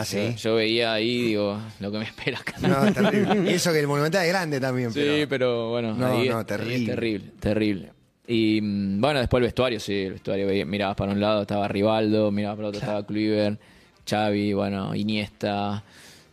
Ah, 0.00 0.04
Yo- 0.04 0.04
¿sí? 0.30 0.34
Yo 0.36 0.54
veía 0.56 0.92
ahí, 0.92 1.22
digo, 1.22 1.58
lo 1.80 1.90
que 1.92 1.98
me 1.98 2.04
espera 2.04 2.38
acá. 2.38 2.54
No, 2.60 2.92
terrible. 2.92 3.50
Y 3.50 3.54
eso 3.54 3.72
que 3.72 3.80
el 3.80 3.86
Monumental 3.86 4.24
es 4.24 4.28
grande 4.30 4.60
también. 4.60 4.90
Sí, 4.92 5.00
pero- 5.00 5.28
pero, 5.28 5.68
bueno, 5.70 5.94
No, 5.94 6.06
ahí, 6.06 6.28
no, 6.28 6.40
es, 6.40 6.46
terrible. 6.46 6.74
ahí 6.74 6.80
es 6.82 6.88
terrible, 6.88 7.30
terrible. 7.40 7.92
Y 8.26 8.60
mm, 8.62 9.00
bueno, 9.00 9.20
después 9.20 9.40
el 9.40 9.44
vestuario, 9.46 9.78
sí, 9.80 9.92
el 10.04 10.12
vestuario, 10.14 10.46
mirabas 10.66 10.96
para 10.96 11.12
un 11.12 11.20
lado, 11.20 11.42
estaba 11.42 11.68
Rivaldo, 11.68 12.30
mirabas 12.30 12.56
para 12.56 12.68
otro, 12.68 12.80
estaba 12.80 13.06
Kluivert, 13.06 13.60
Xavi, 14.08 14.52
bueno, 14.54 14.94
Iniesta, 14.94 15.82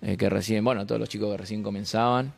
eh, 0.02 0.16
que 0.18 0.30
recién, 0.30 0.64
bueno, 0.64 0.86
todos 0.86 1.00
los 1.00 1.10
chicos 1.10 1.32
que 1.32 1.38
recién 1.38 1.62
comenzaban. 1.64 2.34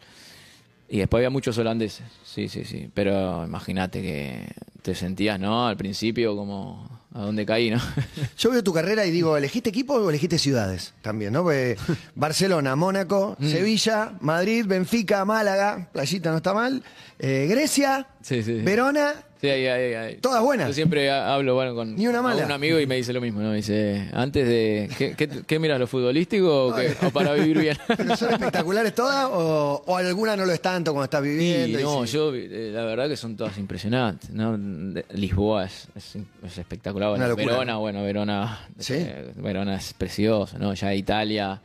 Y 0.90 0.98
después 0.98 1.20
había 1.20 1.30
muchos 1.30 1.58
holandeses, 1.58 2.06
sí, 2.24 2.48
sí, 2.50 2.66
sí. 2.66 2.90
Pero 2.94 3.44
imagínate 3.46 4.02
que 4.02 4.48
te 4.82 4.94
sentías, 4.94 5.40
¿no? 5.40 5.66
Al 5.68 5.78
principio 5.78 6.36
como 6.36 6.88
a 7.14 7.22
dónde 7.22 7.46
caí, 7.46 7.70
¿no? 7.70 7.80
Yo 8.38 8.50
veo 8.52 8.64
tu 8.64 8.74
carrera 8.74 9.06
y 9.06 9.12
digo, 9.12 9.38
¿elegiste 9.38 9.70
equipo 9.70 9.94
o 9.96 10.10
elegiste 10.10 10.38
ciudades? 10.40 10.94
También, 11.02 11.34
¿no? 11.34 11.44
Porque 11.44 11.78
Barcelona, 12.16 12.76
Mónaco, 12.76 13.36
Mm. 13.40 13.50
Sevilla, 13.50 14.14
Madrid, 14.22 14.66
Benfica, 14.68 15.24
Málaga, 15.26 15.90
Playita 15.94 16.32
no 16.32 16.38
está 16.38 16.54
mal, 16.54 16.84
eh, 17.20 17.48
Grecia, 17.50 18.08
Sí, 18.24 18.42
sí, 18.42 18.58
sí. 18.58 18.62
Verona, 18.64 19.14
Sí, 19.42 19.50
ahí, 19.50 19.68
ahí, 19.68 19.94
ahí. 19.94 20.16
Todas 20.22 20.42
buenas. 20.42 20.70
Yo 20.70 20.74
siempre 20.74 21.12
ha- 21.12 21.34
hablo 21.34 21.54
bueno, 21.56 21.76
con 21.76 21.98
Ni 21.98 22.08
una 22.08 22.20
con 22.20 22.30
mala. 22.32 22.46
un 22.46 22.52
amigo 22.54 22.80
y 22.80 22.88
me 22.88 22.96
dice 22.96 23.12
lo 23.12 23.20
mismo, 23.20 23.42
¿no? 23.42 23.50
Me 23.50 23.58
dice, 23.58 24.08
antes 24.14 24.48
de... 24.48 24.90
¿Qué, 24.98 25.16
qué, 25.18 25.28
qué 25.46 25.60
miras, 25.60 25.78
lo 25.78 25.86
futbolístico 25.86 26.68
o, 26.68 26.74
qué? 26.74 26.96
¿O 27.06 27.10
para 27.12 27.34
vivir 27.34 27.60
bien? 27.60 27.78
¿Pero 27.98 28.16
son 28.16 28.32
espectaculares 28.32 28.96
todas 28.96 29.26
o, 29.30 29.84
o 29.86 29.98
alguna 29.98 30.38
no 30.38 30.46
lo 30.46 30.54
es 30.54 30.62
tanto 30.62 30.94
cuando 30.94 31.04
estás 31.04 31.22
viviendo? 31.22 31.78
y 31.78 31.84
no, 31.84 32.08
sí? 32.08 32.14
yo 32.14 32.34
eh, 32.34 32.72
la 32.74 32.86
verdad 32.86 33.10
que 33.10 33.18
son 33.18 33.36
todas 33.36 33.58
impresionantes. 33.58 34.30
¿no? 34.30 34.58
De- 34.58 35.04
Lisboa 35.14 35.66
es, 35.66 35.90
es- 35.94 36.16
es 36.46 36.58
espectacular. 36.58 37.10
Bueno, 37.10 37.26
Una 37.26 37.30
locura. 37.34 37.46
Verona, 37.56 37.76
bueno, 37.76 38.02
Verona, 38.02 38.60
¿Sí? 38.80 38.94
eh, 38.96 39.30
Verona 39.36 39.76
es 39.76 39.92
precioso, 39.94 40.58
¿no? 40.58 40.74
Ya 40.74 40.94
Italia 40.94 41.60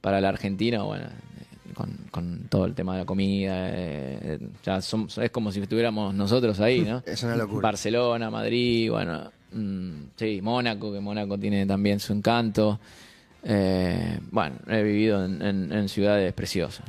para 0.00 0.20
la 0.20 0.28
Argentina, 0.28 0.84
bueno, 0.84 1.06
eh, 1.06 1.47
con, 1.78 1.96
con 2.10 2.40
todo 2.50 2.64
el 2.66 2.74
tema 2.74 2.92
de 2.94 2.98
la 3.00 3.06
comida, 3.06 3.70
eh, 3.70 4.18
eh, 4.22 4.38
ya 4.64 4.82
son- 4.82 5.08
es 5.22 5.30
como 5.30 5.50
si 5.52 5.60
estuviéramos 5.60 6.12
nosotros 6.14 6.58
ahí, 6.60 6.80
¿no? 6.82 7.02
Es 7.06 7.22
una 7.22 7.36
locura. 7.36 7.62
Barcelona, 7.62 8.30
Madrid, 8.30 8.90
bueno, 8.90 9.30
mm, 9.52 9.92
sí, 10.16 10.40
Mónaco, 10.42 10.92
que 10.92 11.00
Mónaco 11.00 11.38
tiene 11.38 11.64
también 11.66 12.00
su 12.00 12.12
encanto. 12.12 12.78
Eh, 13.44 14.18
bueno, 14.30 14.56
he 14.66 14.82
vivido 14.82 15.24
en, 15.24 15.40
en- 15.40 15.72
en 15.72 15.88
ciudades 15.88 16.32
preciosas. 16.32 16.84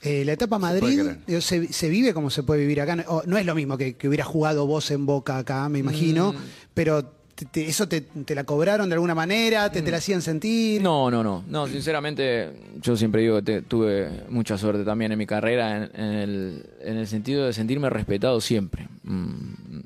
Eh, 0.00 0.24
la 0.24 0.32
etapa 0.32 0.58
Madrid 0.58 1.00
se, 1.40 1.72
se 1.72 1.88
vive 1.88 2.12
como 2.12 2.28
se 2.30 2.42
puede 2.42 2.62
vivir 2.62 2.80
acá. 2.80 2.96
No, 2.96 3.02
o- 3.06 3.22
no 3.24 3.36
es 3.38 3.46
lo 3.46 3.54
mismo 3.54 3.76
que, 3.78 3.94
que 3.94 4.08
hubiera 4.08 4.24
jugado 4.24 4.66
vos 4.66 4.90
en 4.90 5.06
Boca 5.06 5.38
acá, 5.38 5.68
me 5.68 5.78
imagino, 5.78 6.32
Mm. 6.32 6.36
pero 6.74 7.21
te- 7.44 7.62
te- 7.62 7.66
eso 7.68 7.88
te, 7.88 8.00
te 8.00 8.34
la 8.34 8.44
cobraron 8.44 8.88
de 8.88 8.94
alguna 8.94 9.14
manera, 9.14 9.70
te, 9.70 9.82
la 9.90 9.96
hacían 9.98 10.22
sentir. 10.22 10.80
Mm. 10.80 10.84
No, 10.84 11.10
no, 11.10 11.22
no. 11.22 11.44
No, 11.48 11.66
sinceramente, 11.66 12.50
yo 12.80 12.96
siempre 12.96 13.22
digo 13.22 13.36
que 13.36 13.42
te- 13.42 13.62
tuve 13.62 14.08
mucha 14.28 14.56
suerte 14.58 14.84
también 14.84 15.12
en 15.12 15.18
mi 15.18 15.26
carrera 15.26 15.76
en, 15.76 15.90
en 15.94 16.12
el, 16.12 16.66
en 16.80 16.96
el 16.98 17.06
sentido 17.06 17.46
de 17.46 17.52
sentirme 17.52 17.88
respetado 17.90 18.40
siempre. 18.40 18.88
Mm, 19.04 19.80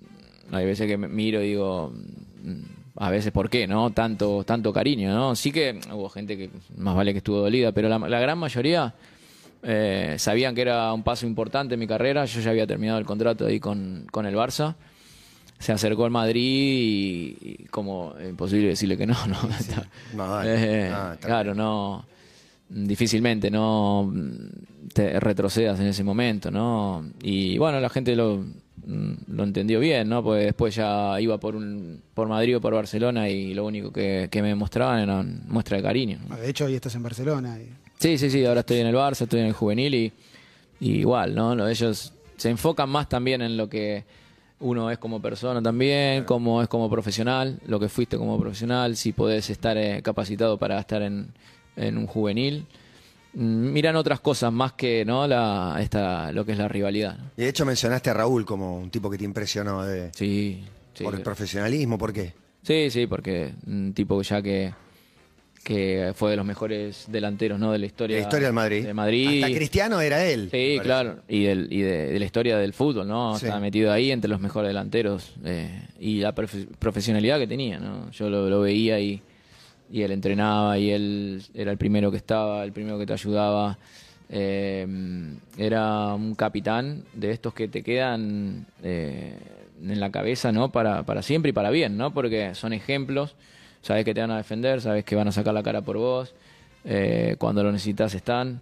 hay 0.53 0.65
veces 0.65 0.87
que 0.87 0.97
me 0.97 1.09
miro 1.09 1.43
y 1.43 1.49
digo, 1.49 1.93
mm, 2.45 2.61
a 2.99 3.11
veces, 3.11 3.31
¿por 3.33 3.51
qué? 3.51 3.67
¿No? 3.67 3.91
Tanto, 3.91 4.45
tanto 4.45 4.73
cariño, 4.73 5.13
¿no? 5.15 5.35
Sí 5.37 5.53
que 5.53 5.79
hubo 5.93 6.09
gente 6.09 6.37
que 6.37 6.51
más 6.77 6.95
vale 6.97 7.13
que 7.13 7.19
estuvo 7.19 7.39
dolida, 7.39 7.73
pero 7.73 7.89
la, 7.89 7.99
la 7.99 8.21
gran 8.21 8.39
mayoría 8.39 8.95
eh, 9.63 10.15
sabían 10.19 10.55
que 10.55 10.63
era 10.63 10.93
un 10.93 11.03
paso 11.03 11.27
importante 11.27 11.75
en 11.75 11.81
mi 11.81 11.87
carrera. 11.87 12.25
Yo 12.25 12.41
ya 12.41 12.51
había 12.51 12.67
terminado 12.67 12.99
el 12.99 13.05
contrato 13.05 13.47
ahí 13.47 13.59
con, 13.61 14.07
con 14.11 14.25
el 14.27 14.35
Barça. 14.35 14.75
Se 15.59 15.73
acercó 15.73 16.05
al 16.05 16.11
Madrid 16.11 16.43
y, 16.43 17.37
y 17.63 17.65
como 17.71 18.15
imposible 18.27 18.69
decirle 18.69 18.97
que 18.97 19.07
no, 19.07 19.15
¿no? 19.27 19.37
No, 20.15 20.29
vale. 20.29 20.55
Eh, 20.87 20.91
Ah, 20.93 21.13
está 21.15 21.27
claro, 21.27 21.55
no. 21.55 22.05
Difícilmente 22.69 23.49
no 23.51 24.13
te 24.93 25.21
retrocedas 25.21 25.79
en 25.79 25.87
ese 25.87 26.03
momento, 26.03 26.51
¿no? 26.51 27.05
Y 27.23 27.59
bueno, 27.59 27.79
la 27.81 27.89
gente 27.89 28.17
lo, 28.17 28.39
mm, 28.87 29.13
lo 29.29 29.45
entendió 29.45 29.79
bien, 29.79 30.09
¿no? 30.09 30.23
Porque 30.25 30.47
después 30.47 30.75
ya 30.75 31.21
iba 31.21 31.39
por 31.39 31.55
un 31.55 32.03
por 32.13 32.29
Madrid 32.29 32.57
o 32.57 32.61
por 32.61 32.75
Barcelona 32.75 33.29
y 33.29 33.55
lo 33.55 33.65
único 33.67 33.93
que, 33.93 34.29
que 34.31 34.43
me 34.43 34.55
mostraban 34.57 34.99
era 35.01 35.23
muestra 35.47 35.77
de 35.77 35.83
cariño. 35.85 36.19
¿no? 36.29 36.37
De 36.37 36.51
hecho, 36.51 36.65
hoy 36.65 36.75
estás 36.75 36.95
en 36.97 37.03
Barcelona. 37.05 37.57
y- 37.61 37.69
Sí, 37.99 38.19
sí, 38.19 38.31
sí, 38.31 38.45
ahora 38.45 38.61
estoy 38.61 38.79
en 38.81 38.89
el 38.89 38.95
Barça, 38.97 39.23
estoy 39.23 39.41
en 39.41 39.47
el 39.47 39.53
juvenil 39.53 39.95
y, 39.95 40.13
y 40.81 40.91
igual, 40.97 41.35
¿no? 41.37 41.55
Lo- 41.55 41.69
Ellos 41.69 42.13
se 42.37 42.51
enfocan 42.51 42.91
más 42.91 43.09
también 43.09 43.43
en 43.43 43.57
lo 43.57 43.69
que 43.69 44.05
uno 44.61 44.91
es 44.91 44.99
como 44.99 45.21
persona 45.21 45.61
también, 45.63 46.25
cómo 46.25 46.63
es 46.63 46.69
como 46.69 46.89
profesional, 46.89 47.59
lo 47.67 47.79
que 47.79 47.89
fuiste 47.89 48.17
como 48.17 48.39
profesional, 48.41 48.97
si 48.97 49.13
podés 49.13 49.51
estar 49.51 49.77
eh, 49.77 50.01
capacitado 50.03 50.59
para 50.59 50.79
estar 50.81 51.03
en, 51.03 51.29
en 51.77 51.99
un 51.99 52.07
juvenil. 52.07 52.67
Mm, 53.35 53.73
Miran 53.73 53.97
otras 53.97 54.21
cosas 54.21 54.51
más 54.53 54.73
que 54.73 55.05
no 55.05 55.27
la 55.27 55.77
esta 55.81 56.33
lo 56.33 56.45
que 56.47 56.53
es 56.53 56.59
la 56.59 56.69
rivalidad. 56.69 57.19
¿no? 57.19 57.25
Y 57.37 57.43
de 57.43 57.49
hecho 57.49 57.67
mencionaste 57.67 58.11
a 58.11 58.15
Raúl 58.15 58.45
como 58.47 58.79
un 58.79 58.91
tipo 58.91 59.11
que 59.11 59.19
te 59.19 59.25
impresionó 59.25 59.85
de, 59.85 60.11
Sí, 60.15 60.65
sí. 60.95 61.05
por 61.05 61.15
el 61.15 61.21
profesionalismo, 61.23 61.99
¿por 61.99 62.13
qué? 62.13 62.33
Sí, 62.63 62.91
sí, 62.91 63.07
porque 63.07 63.53
un 63.67 63.93
tipo 63.93 64.21
ya 64.23 64.41
que 64.43 64.73
que 65.67 66.13
fue 66.15 66.31
de 66.31 66.37
los 66.37 66.47
mejores 66.47 67.07
delanteros, 67.09 67.59
¿no? 67.59 67.73
De 67.73 67.79
la 67.81 67.87
historia. 67.87 68.19
La 68.19 68.23
historia 68.23 68.47
del 68.47 68.55
Madrid. 68.55 68.85
De 68.85 68.95
Madrid. 68.95 69.43
Hasta 69.43 69.57
Cristiano 69.57 70.01
era 70.01 70.25
él. 70.25 70.49
Sí, 70.53 70.79
claro, 70.81 71.17
y, 71.27 71.43
del, 71.43 71.67
y 71.73 71.81
de, 71.81 72.13
de 72.13 72.19
la 72.21 72.25
historia 72.25 72.57
del 72.57 72.73
fútbol, 72.73 73.09
¿no? 73.09 73.37
Sí. 73.37 73.47
Estaba 73.47 73.61
metido 73.61 73.91
ahí 73.91 74.13
entre 74.13 74.31
los 74.31 74.41
mejores 74.41 74.69
delanteros 74.69 75.33
eh, 75.45 75.89
y 75.99 76.21
la 76.21 76.33
profe- 76.37 76.69
profesionalidad 76.79 77.41
que 77.41 77.49
tenía, 77.49 77.81
¿no? 77.81 78.09
Yo 78.13 78.31
lo, 78.31 78.49
lo 78.49 78.61
veía 78.61 79.01
y, 79.01 79.21
y 79.91 80.03
él 80.03 80.13
entrenaba 80.13 80.79
y 80.79 80.93
él 80.93 81.43
era 81.53 81.73
el 81.73 81.79
primero 81.79 82.13
que 82.13 82.19
estaba, 82.19 82.63
el 82.63 82.71
primero 82.71 82.97
que 82.97 83.07
te 83.07 83.15
ayudaba. 83.15 83.77
Eh, 84.31 84.87
era 85.59 86.15
un 86.15 86.37
capitán 86.37 87.03
de 87.13 87.33
estos 87.33 87.55
que 87.55 87.67
te 87.67 87.83
quedan 87.83 88.67
eh, 88.85 89.35
en 89.83 89.99
la 89.99 90.11
cabeza, 90.13 90.53
¿no? 90.53 90.71
Para, 90.71 91.03
para 91.03 91.23
siempre 91.23 91.49
y 91.51 91.53
para 91.53 91.71
bien, 91.71 91.97
¿no? 91.97 92.15
Porque 92.15 92.55
son 92.55 92.73
ejemplos, 92.73 93.35
sabes 93.87 94.05
que 94.05 94.13
te 94.15 94.21
van 94.21 94.31
a 94.33 94.37
defender, 94.39 94.81
sabes 94.81 95.05
que 95.05 95.15
van 95.15 95.29
a 95.29 95.33
sacar 95.33 95.55
la 95.55 95.63
cara 95.63 95.81
por 95.83 95.97
vos, 95.99 96.35
eh, 96.85 97.37
cuando 97.39 97.63
lo 97.63 97.73
necesitas 97.73 98.15
están. 98.15 98.61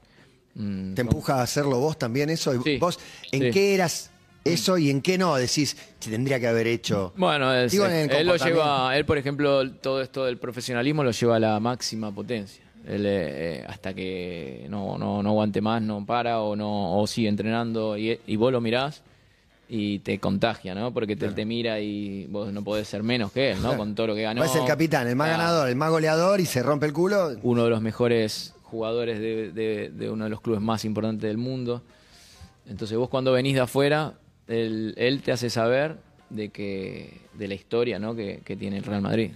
Mm, 0.54 0.94
¿Te 0.94 1.00
empuja 1.02 1.36
a 1.40 1.42
hacerlo 1.42 1.78
vos 1.80 1.98
también 1.98 2.30
eso? 2.30 2.54
¿Y 2.54 2.62
Sí, 2.62 2.76
¿Vos 2.78 2.98
en 3.32 3.40
sí. 3.42 3.50
qué 3.50 3.74
eras 3.74 4.10
eso 4.44 4.78
y 4.78 4.90
en 4.90 5.00
qué 5.02 5.18
no? 5.18 5.34
Decís, 5.36 5.76
se 5.98 6.10
tendría 6.10 6.38
que 6.38 6.46
haber 6.46 6.66
hecho. 6.66 7.12
Bueno, 7.16 7.52
es- 7.54 7.72
Digo, 7.72 7.86
él 7.86 8.26
lo 8.26 8.36
lleva, 8.36 8.96
él 8.96 9.04
por 9.04 9.18
ejemplo, 9.18 9.68
todo 9.72 10.00
esto 10.02 10.26
del 10.26 10.36
profesionalismo 10.38 11.02
lo 11.02 11.10
lleva 11.10 11.36
a 11.36 11.40
la 11.40 11.58
máxima 11.60 12.12
potencia. 12.14 12.62
Él 12.86 13.06
eh, 13.06 13.60
eh, 13.60 13.64
hasta 13.66 13.94
que 13.94 14.66
no, 14.68 14.98
no, 14.98 15.22
no 15.22 15.30
aguante 15.30 15.62
más, 15.62 15.80
no 15.80 16.04
para 16.04 16.40
o 16.42 16.54
no 16.54 16.98
o 17.00 17.06
sigue 17.06 17.28
entrenando 17.28 17.96
y, 17.96 18.20
y 18.26 18.36
vos 18.36 18.52
lo 18.52 18.60
mirás 18.60 19.02
y 19.76 19.98
te 19.98 20.20
contagia, 20.20 20.72
¿no? 20.74 20.92
Porque 20.94 21.16
te, 21.16 21.28
te 21.30 21.44
mira 21.44 21.80
y 21.80 22.26
vos 22.26 22.52
no 22.52 22.62
podés 22.62 22.86
ser 22.86 23.02
menos 23.02 23.32
que 23.32 23.50
él, 23.52 23.62
¿no? 23.62 23.76
Con 23.76 23.94
todo 23.96 24.06
lo 24.08 24.14
que 24.14 24.22
ganó. 24.22 24.44
es 24.44 24.54
el 24.54 24.64
capitán, 24.64 25.08
el 25.08 25.16
más 25.16 25.26
Claro. 25.28 25.42
ganador, 25.42 25.68
el 25.68 25.74
más 25.76 25.90
goleador 25.90 26.40
y 26.40 26.46
se 26.46 26.62
rompe 26.62 26.86
el 26.86 26.92
culo. 26.92 27.36
Uno 27.42 27.64
de 27.64 27.70
los 27.70 27.80
mejores 27.82 28.54
jugadores 28.62 29.18
de, 29.18 29.50
de- 29.50 29.90
de 29.90 30.10
uno 30.10 30.24
de 30.24 30.30
los 30.30 30.40
clubes 30.40 30.60
más 30.60 30.84
importantes 30.84 31.26
del 31.28 31.38
mundo. 31.38 31.82
Entonces 32.68 32.96
vos 32.96 33.08
cuando 33.08 33.32
venís 33.32 33.54
de 33.54 33.60
afuera, 33.62 34.14
él, 34.46 34.94
él 34.96 35.22
te 35.22 35.32
hace 35.32 35.50
saber 35.50 35.96
de 36.30 36.50
que 36.50 37.20
de 37.34 37.48
la 37.48 37.54
historia 37.54 37.98
¿no? 37.98 38.14
que, 38.14 38.40
que 38.44 38.56
tiene 38.56 38.78
el 38.78 38.84
Real 38.84 39.02
Madrid. 39.02 39.32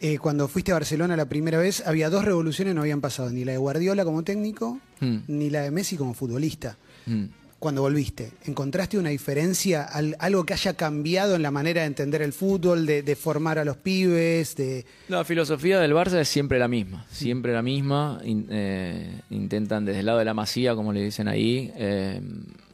Eh, 0.00 0.18
cuando 0.18 0.48
fuiste 0.48 0.70
a 0.70 0.74
Barcelona 0.74 1.16
la 1.16 1.26
primera 1.26 1.58
vez, 1.58 1.86
había 1.86 2.08
dos 2.10 2.24
revoluciones 2.24 2.74
no 2.74 2.80
habían 2.80 3.00
pasado, 3.00 3.28
ni 3.30 3.44
la 3.44 3.52
de 3.52 3.58
Guardiola 3.58 4.04
como 4.04 4.22
técnico, 4.22 4.78
Mm. 5.00 5.16
ni 5.28 5.48
la 5.50 5.62
de 5.62 5.70
Messi 5.70 5.96
como 5.96 6.12
futbolista. 6.14 6.76
Mm. 7.06 7.24
Cuando 7.60 7.82
volviste? 7.82 8.32
¿Encontraste 8.46 8.98
una 8.98 9.10
diferencia, 9.10 9.84
al- 9.84 10.16
algo 10.18 10.44
que 10.44 10.54
haya 10.54 10.74
cambiado 10.74 11.36
en 11.36 11.42
la 11.42 11.50
manera 11.52 11.82
de 11.82 11.86
entender 11.86 12.22
el 12.22 12.32
fútbol, 12.32 12.86
de, 12.86 13.02
de 13.02 13.14
formar 13.14 13.58
a 13.60 13.64
los 13.64 13.76
pibes? 13.76 14.56
De... 14.56 14.84
La 15.08 15.24
filosofía 15.24 15.78
del 15.78 15.92
Barça 15.92 16.18
es 16.18 16.28
siempre 16.28 16.58
la 16.58 16.66
misma, 16.66 17.06
siempre 17.10 17.52
la 17.52 17.62
misma. 17.62 18.20
Eh, 18.24 19.20
intentan 19.30 19.84
desde 19.84 20.00
el 20.00 20.06
lado 20.06 20.18
de 20.18 20.24
la 20.24 20.34
masía, 20.34 20.74
como 20.74 20.92
le 20.92 21.02
dicen 21.04 21.28
ahí, 21.28 21.70
eh, 21.76 22.20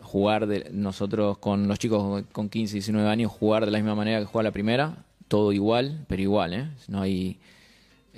jugar 0.01 0.47
de, 0.47 0.71
nosotros 0.73 1.37
con 1.39 1.69
los 1.69 1.79
chicos 1.79 2.25
con 2.33 2.49
15, 2.49 2.75
19 2.75 3.09
años, 3.09 3.31
jugar 3.33 3.67
de 3.67 3.73
la 3.73 3.79
misma 3.79 3.97
manera 3.97 4.21
que 4.21 4.25
juega 4.27 4.45
la 4.45 4.53
primera, 4.53 5.05
todo 5.29 5.53
igual, 5.53 6.05
pero 6.09 6.23
igual, 6.23 6.55
¿eh? 6.55 6.69
No 6.89 7.03
hay... 7.03 7.39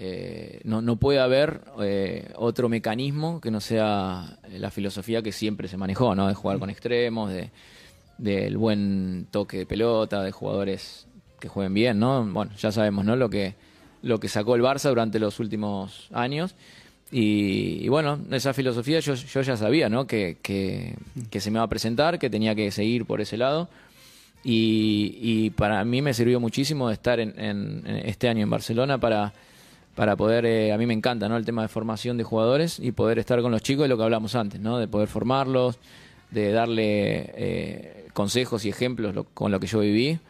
eh, 0.00 0.60
no, 0.64 0.80
no 0.80 0.94
puede 0.96 1.18
haber 1.18 1.60
eh, 1.82 2.30
otro 2.36 2.68
mecanismo 2.68 3.40
que 3.40 3.50
no 3.50 3.60
sea 3.60 4.38
la 4.50 4.70
filosofía 4.70 5.22
que 5.22 5.32
siempre 5.32 5.66
se 5.66 5.76
manejó, 5.76 6.14
¿no? 6.14 6.28
De 6.28 6.34
jugar 6.34 6.58
con 6.60 6.70
extremos, 6.70 7.30
de, 7.30 7.50
del 8.16 8.56
buen 8.56 9.26
toque 9.30 9.58
de 9.58 9.66
pelota, 9.66 10.22
de 10.22 10.30
jugadores 10.30 11.06
que 11.40 11.48
jueguen 11.48 11.74
bien, 11.74 11.98
¿no? 11.98 12.24
Bueno, 12.24 12.52
ya 12.58 12.70
sabemos, 12.72 13.04
¿no? 13.04 13.16
Lo 13.16 13.28
que, 13.28 13.54
lo 14.02 14.20
que 14.20 14.28
sacó 14.28 14.54
el 14.54 14.62
Barça 14.62 14.88
durante 14.88 15.18
los 15.18 15.40
últimos 15.40 16.08
años. 16.12 16.54
Y, 17.10 17.78
y 17.84 17.88
bueno, 17.88 18.20
esa 18.30 18.52
filosofía 18.54 19.00
yo, 19.00 19.14
yo 19.14 19.40
ya 19.42 19.56
sabía, 19.56 19.88
¿no? 19.88 20.06
Que, 20.06 20.36
que, 20.42 20.94
que 21.30 21.40
se 21.40 21.50
me 21.50 21.56
iba 21.56 21.64
a 21.64 21.68
presentar, 21.68 22.18
que 22.18 22.28
tenía 22.30 22.54
que 22.54 22.70
seguir 22.70 23.04
por 23.04 23.20
ese 23.20 23.36
lado. 23.36 23.68
Y, 24.44 25.16
y 25.20 25.50
para 25.50 25.84
mí 25.84 26.00
me 26.02 26.14
sirvió 26.14 26.38
muchísimo 26.38 26.88
de 26.88 26.94
estar 26.94 27.18
en, 27.18 27.34
en- 27.38 27.82
en 27.86 27.96
este 28.08 28.28
año 28.28 28.42
en 28.44 28.50
Barcelona 28.50 28.98
para, 28.98 29.32
para 29.98 30.14
poder, 30.14 30.46
eh, 30.46 30.70
a 30.72 30.78
mí 30.78 30.86
me 30.86 30.94
encanta, 30.94 31.28
¿no? 31.28 31.36
El 31.36 31.44
tema 31.44 31.62
de 31.62 31.66
formación 31.66 32.16
de 32.18 32.22
jugadores 32.22 32.78
y 32.78 32.92
poder 32.92 33.18
estar 33.18 33.42
con 33.42 33.50
los 33.50 33.62
chicos 33.62 33.82
de 33.82 33.88
lo 33.88 33.96
que 33.96 34.04
hablamos 34.04 34.36
antes, 34.36 34.60
¿no? 34.60 34.78
De 34.78 34.86
poder 34.86 35.08
formarlos, 35.08 35.76
de 36.30 36.52
darle 36.52 37.32
eh, 37.34 38.06
consejos 38.12 38.64
y 38.64 38.68
ejemplos 38.68 39.12
lo- 39.12 39.24
con 39.24 39.50
lo 39.50 39.58
que 39.58 39.66
yo 39.66 39.80
viví 39.80 40.20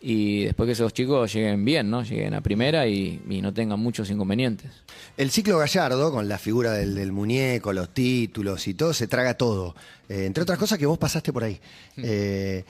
y 0.00 0.44
después 0.44 0.66
que 0.66 0.72
esos 0.72 0.94
chicos 0.94 1.30
lleguen 1.34 1.66
bien, 1.66 1.90
¿no? 1.90 2.02
Lleguen 2.02 2.32
a 2.32 2.40
primera 2.40 2.86
y, 2.86 3.20
y 3.28 3.42
no 3.42 3.52
tengan 3.52 3.78
muchos 3.78 4.08
inconvenientes. 4.10 4.70
El 5.18 5.30
ciclo 5.30 5.58
Gallardo, 5.58 6.10
con 6.10 6.26
la 6.26 6.38
figura 6.38 6.72
del, 6.72 6.94
del 6.94 7.12
muñeco, 7.12 7.74
los 7.74 7.90
títulos 7.92 8.66
y 8.68 8.72
todo, 8.72 8.94
se 8.94 9.06
traga 9.06 9.34
todo. 9.34 9.74
Eh, 10.08 10.24
entre 10.24 10.42
otras 10.44 10.58
cosas 10.58 10.78
que 10.78 10.86
vos 10.86 10.96
pasaste 10.98 11.30
por 11.30 11.44
ahí. 11.44 11.60
Eh, 11.98 12.64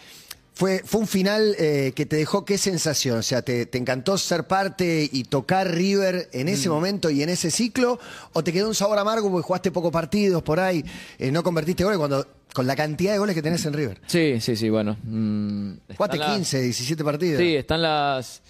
fue, 0.55 0.83
fue 0.85 1.01
un 1.01 1.07
final 1.09 1.55
eh, 1.59 1.93
que 1.97 2.07
te 2.07 2.17
dejó 2.17 2.45
qué 2.45 2.59
sensación? 2.59 3.19
O 3.19 3.23
sea, 3.23 3.43
¿te, 3.43 3.67
te 3.67 3.77
encantó 3.79 4.17
ser 4.19 4.45
parte 4.47 5.09
y 5.13 5.25
tocar 5.25 5.71
River 5.73 6.29
en 6.33 6.49
ese 6.49 6.69
momento 6.69 7.11
y 7.11 7.23
en 7.23 7.29
ese 7.29 7.51
ciclo? 7.51 7.99
¿O 8.33 8.45
te 8.45 8.53
quedó 8.53 8.69
un 8.69 8.75
sabor 8.75 8.99
amargo 8.99 9.31
porque 9.31 9.47
jugaste 9.47 9.71
pocos 9.73 9.91
partidos 9.93 10.43
por 10.43 10.61
ahí? 10.61 10.85
eh, 11.19 11.31
no 11.33 11.43
convertiste 11.43 11.83
goles 11.85 11.99
cuando 11.99 12.27
con 12.53 12.69
la 12.69 12.77
cantidad 12.77 13.13
de 13.13 13.19
goles 13.19 13.35
que 13.35 13.43
tenés 13.43 13.65
en 13.67 13.73
River. 13.73 14.01
Sí, 14.07 14.41
sí, 14.41 14.55
sí, 14.55 14.71
bueno. 14.71 14.97
mm, 15.03 15.73
Jugaste 15.97 16.17
están 16.17 16.19
las- 16.21 16.37
15, 16.37 16.61
17 16.63 17.03
partidos. 17.05 17.41
Sí, 17.41 17.57
están 17.57 17.83
las... 17.83 18.43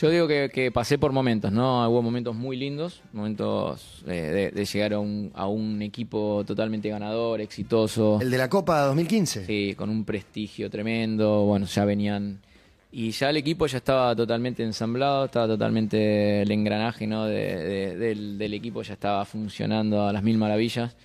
Yo 0.00 0.10
digo 0.10 0.28
que, 0.28 0.48
que 0.52 0.70
pasé 0.70 0.96
por 0.96 1.10
momentos, 1.12 1.50
¿no? 1.50 1.88
Hubo 1.88 2.02
momentos 2.02 2.34
muy 2.36 2.56
lindos, 2.56 3.02
momentos 3.12 4.04
eh, 4.06 4.12
de, 4.12 4.50
de 4.52 4.64
llegar 4.64 4.92
a 4.92 5.00
un, 5.00 5.32
a 5.34 5.48
un 5.48 5.82
equipo 5.82 6.44
totalmente 6.46 6.88
ganador, 6.88 7.40
exitoso. 7.40 8.18
El 8.20 8.30
de 8.30 8.38
la 8.38 8.48
Copa 8.48 8.82
2015. 8.82 9.44
Sí, 9.46 9.74
con 9.76 9.90
un 9.90 10.04
prestigio 10.04 10.70
tremendo. 10.70 11.42
Bueno, 11.46 11.66
ya 11.66 11.84
venían. 11.84 12.38
Y 12.92 13.10
ya 13.10 13.30
el 13.30 13.38
equipo 13.38 13.66
ya 13.66 13.78
estaba 13.78 14.14
totalmente 14.14 14.62
ensamblado, 14.62 15.24
estaba 15.24 15.46
totalmente 15.48 16.42
el 16.42 16.50
engranaje 16.52 17.06
¿no? 17.06 17.24
de- 17.26 17.56
de- 17.56 17.96
del, 17.96 18.38
del 18.38 18.54
equipo 18.54 18.82
ya 18.82 18.92
estaba 18.94 19.24
funcionando 19.24 20.06
a 20.06 20.12
las 20.12 20.22
mil 20.22 20.38
maravillas. 20.38 20.96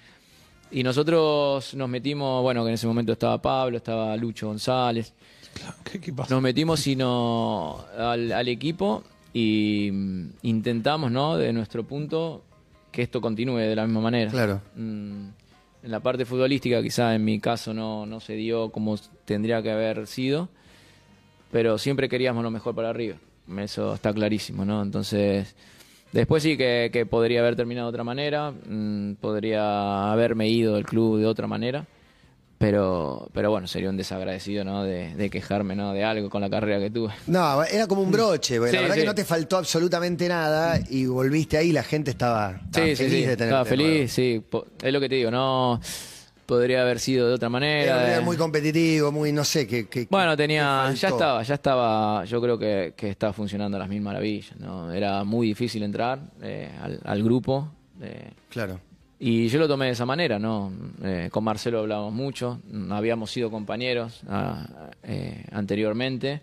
Y 0.72 0.84
nosotros 0.84 1.74
nos 1.74 1.90
metimos, 1.90 2.42
bueno, 2.44 2.64
que 2.64 2.70
en 2.70 2.76
ese 2.76 2.88
momento 2.88 3.12
estaba 3.14 3.42
Pablo, 3.42 3.78
estaba 3.78 4.16
Lucho 4.18 4.48
González. 4.48 5.14
¿Qué, 5.84 6.00
qué 6.00 6.14
pasa? 6.14 6.34
Nos 6.34 6.44
metimos 6.44 6.86
y 6.88 6.96
no, 6.96 7.84
al, 7.98 8.32
al 8.32 8.48
equipo 8.48 9.04
y 9.34 9.90
mm, 9.92 10.30
intentamos, 10.44 11.12
¿no? 11.12 11.38
De 11.38 11.52
nuestro 11.52 11.84
punto, 11.84 12.44
que 12.92 13.02
esto 13.02 13.20
continúe 13.20 13.58
de 13.58 13.76
la 13.76 13.86
misma 13.86 14.02
manera. 14.02 14.32
Claro. 14.32 14.62
Mm, 14.76 15.28
en 15.84 15.92
la 15.92 16.00
parte 16.00 16.26
futbolística, 16.26 16.82
quizá 16.82 17.14
en 17.14 17.26
mi 17.26 17.40
caso 17.40 17.74
no, 17.74 18.06
no 18.06 18.20
se 18.20 18.34
dio 18.34 18.70
como 18.70 18.96
tendría 19.26 19.62
que 19.62 19.72
haber 19.72 20.08
sido, 20.08 20.48
pero 21.52 21.78
siempre 21.78 22.08
queríamos 22.08 22.44
lo 22.44 22.52
mejor 22.52 22.74
para 22.74 22.94
River. 22.94 23.18
Eso 23.58 23.94
está 23.94 24.14
clarísimo, 24.14 24.64
¿no? 24.64 24.82
Entonces, 24.82 25.54
después 26.14 26.42
sí 26.44 26.56
que, 26.56 26.90
que 26.94 27.06
podría 27.06 27.42
haber 27.42 27.58
terminado 27.58 27.88
de 27.88 27.90
otra 27.90 28.06
manera, 28.06 28.52
mm, 28.52 29.16
podría 29.16 30.12
haberme 30.12 30.48
ido 30.48 30.76
del 30.76 30.86
club 30.86 31.20
de 31.20 31.26
otra 31.26 31.48
manera. 31.48 31.86
Pero, 32.64 33.28
pero 33.34 33.52
bueno, 33.52 33.68
sería 33.68 33.90
un 33.90 33.98
desagradecido, 33.98 34.64
¿no? 34.64 34.84
De, 34.84 35.14
de 35.16 35.30
quejarme, 35.30 35.76
¿no? 35.76 35.92
De 35.92 36.04
algo 36.06 36.30
con 36.30 36.40
la 36.42 36.50
carrera 36.50 36.80
que 36.80 36.90
tuve. 36.90 37.12
No, 37.28 37.62
era 37.64 37.88
como 37.88 38.02
un 38.02 38.12
broche, 38.12 38.58
porque 38.58 38.72
la 38.72 38.82
verdad 38.82 38.96
sí. 38.96 39.02
que 39.02 39.06
no 39.08 39.16
te 39.16 39.26
faltó 39.26 39.58
absolutamente 39.58 40.30
nada 40.30 40.80
y 40.90 41.06
volviste 41.06 41.58
ahí, 41.58 41.74
la 41.74 41.84
gente 41.84 42.12
estaba, 42.12 42.52
estaba 42.66 42.86
Sí, 42.88 42.96
sí, 42.96 43.04
feliz 43.04 43.28
de 43.28 43.36
tenerte. 43.38 43.44
Estaba 43.44 43.66
feliz, 43.66 44.12
sí. 44.14 44.42
Es 44.82 44.94
lo 44.94 45.00
que 45.02 45.10
te 45.10 45.16
digo, 45.16 45.30
no 45.30 45.82
podría 46.46 46.84
haber 46.84 47.00
sido 47.00 47.28
de 47.28 47.34
otra 47.34 47.48
Era 47.48 47.50
manera. 47.50 48.04
River 48.06 48.20
eh. 48.20 48.22
muy 48.22 48.38
competitivo, 48.38 49.12
muy, 49.12 49.32
no 49.34 49.44
sé, 49.44 49.68
que... 49.68 49.88
que- 49.90 50.08
Bueno, 50.10 50.38
tenía, 50.38 50.90
ya 50.94 51.10
estaba, 51.10 51.44
ya 51.44 51.56
estaba, 51.56 52.24
yo 52.26 52.42
creo 52.42 52.58
que, 52.58 52.94
que 52.96 53.10
estaba 53.10 53.34
funcionando 53.34 53.76
a 53.76 53.80
las 53.82 53.90
mil 53.90 54.02
maravillas, 54.02 54.56
¿no? 54.58 54.90
Era 54.92 55.24
muy 55.26 55.48
difícil 55.48 55.84
entrar 55.84 56.20
eh, 56.42 56.70
al, 56.82 57.00
al 57.04 57.24
grupo. 57.24 57.70
eh, 58.02 58.32
Claro. 58.50 58.80
Y 59.26 59.48
yo 59.48 59.58
lo 59.58 59.70
tomé 59.70 59.86
de 59.86 59.92
esa 59.94 60.06
manera, 60.06 60.38
¿no? 60.38 60.70
Eh, 61.02 61.30
con 61.32 61.46
Marcelo 61.46 61.80
hablábamos 61.80 62.12
mucho, 62.12 62.60
habíamos 62.90 63.32
sido 63.32 63.50
compañeros 63.50 64.20
ah, 64.28 64.66
eh, 65.02 65.46
anteriormente, 65.54 66.42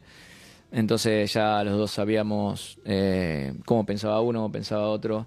entonces 0.72 1.30
ya 1.30 1.62
los 1.62 1.76
dos 1.76 1.90
sabíamos 1.90 2.78
eh, 2.86 3.52
cómo 3.66 3.84
pensaba 3.84 4.22
uno, 4.22 4.38
cómo 4.38 4.52
pensaba 4.52 4.88
otro, 4.88 5.26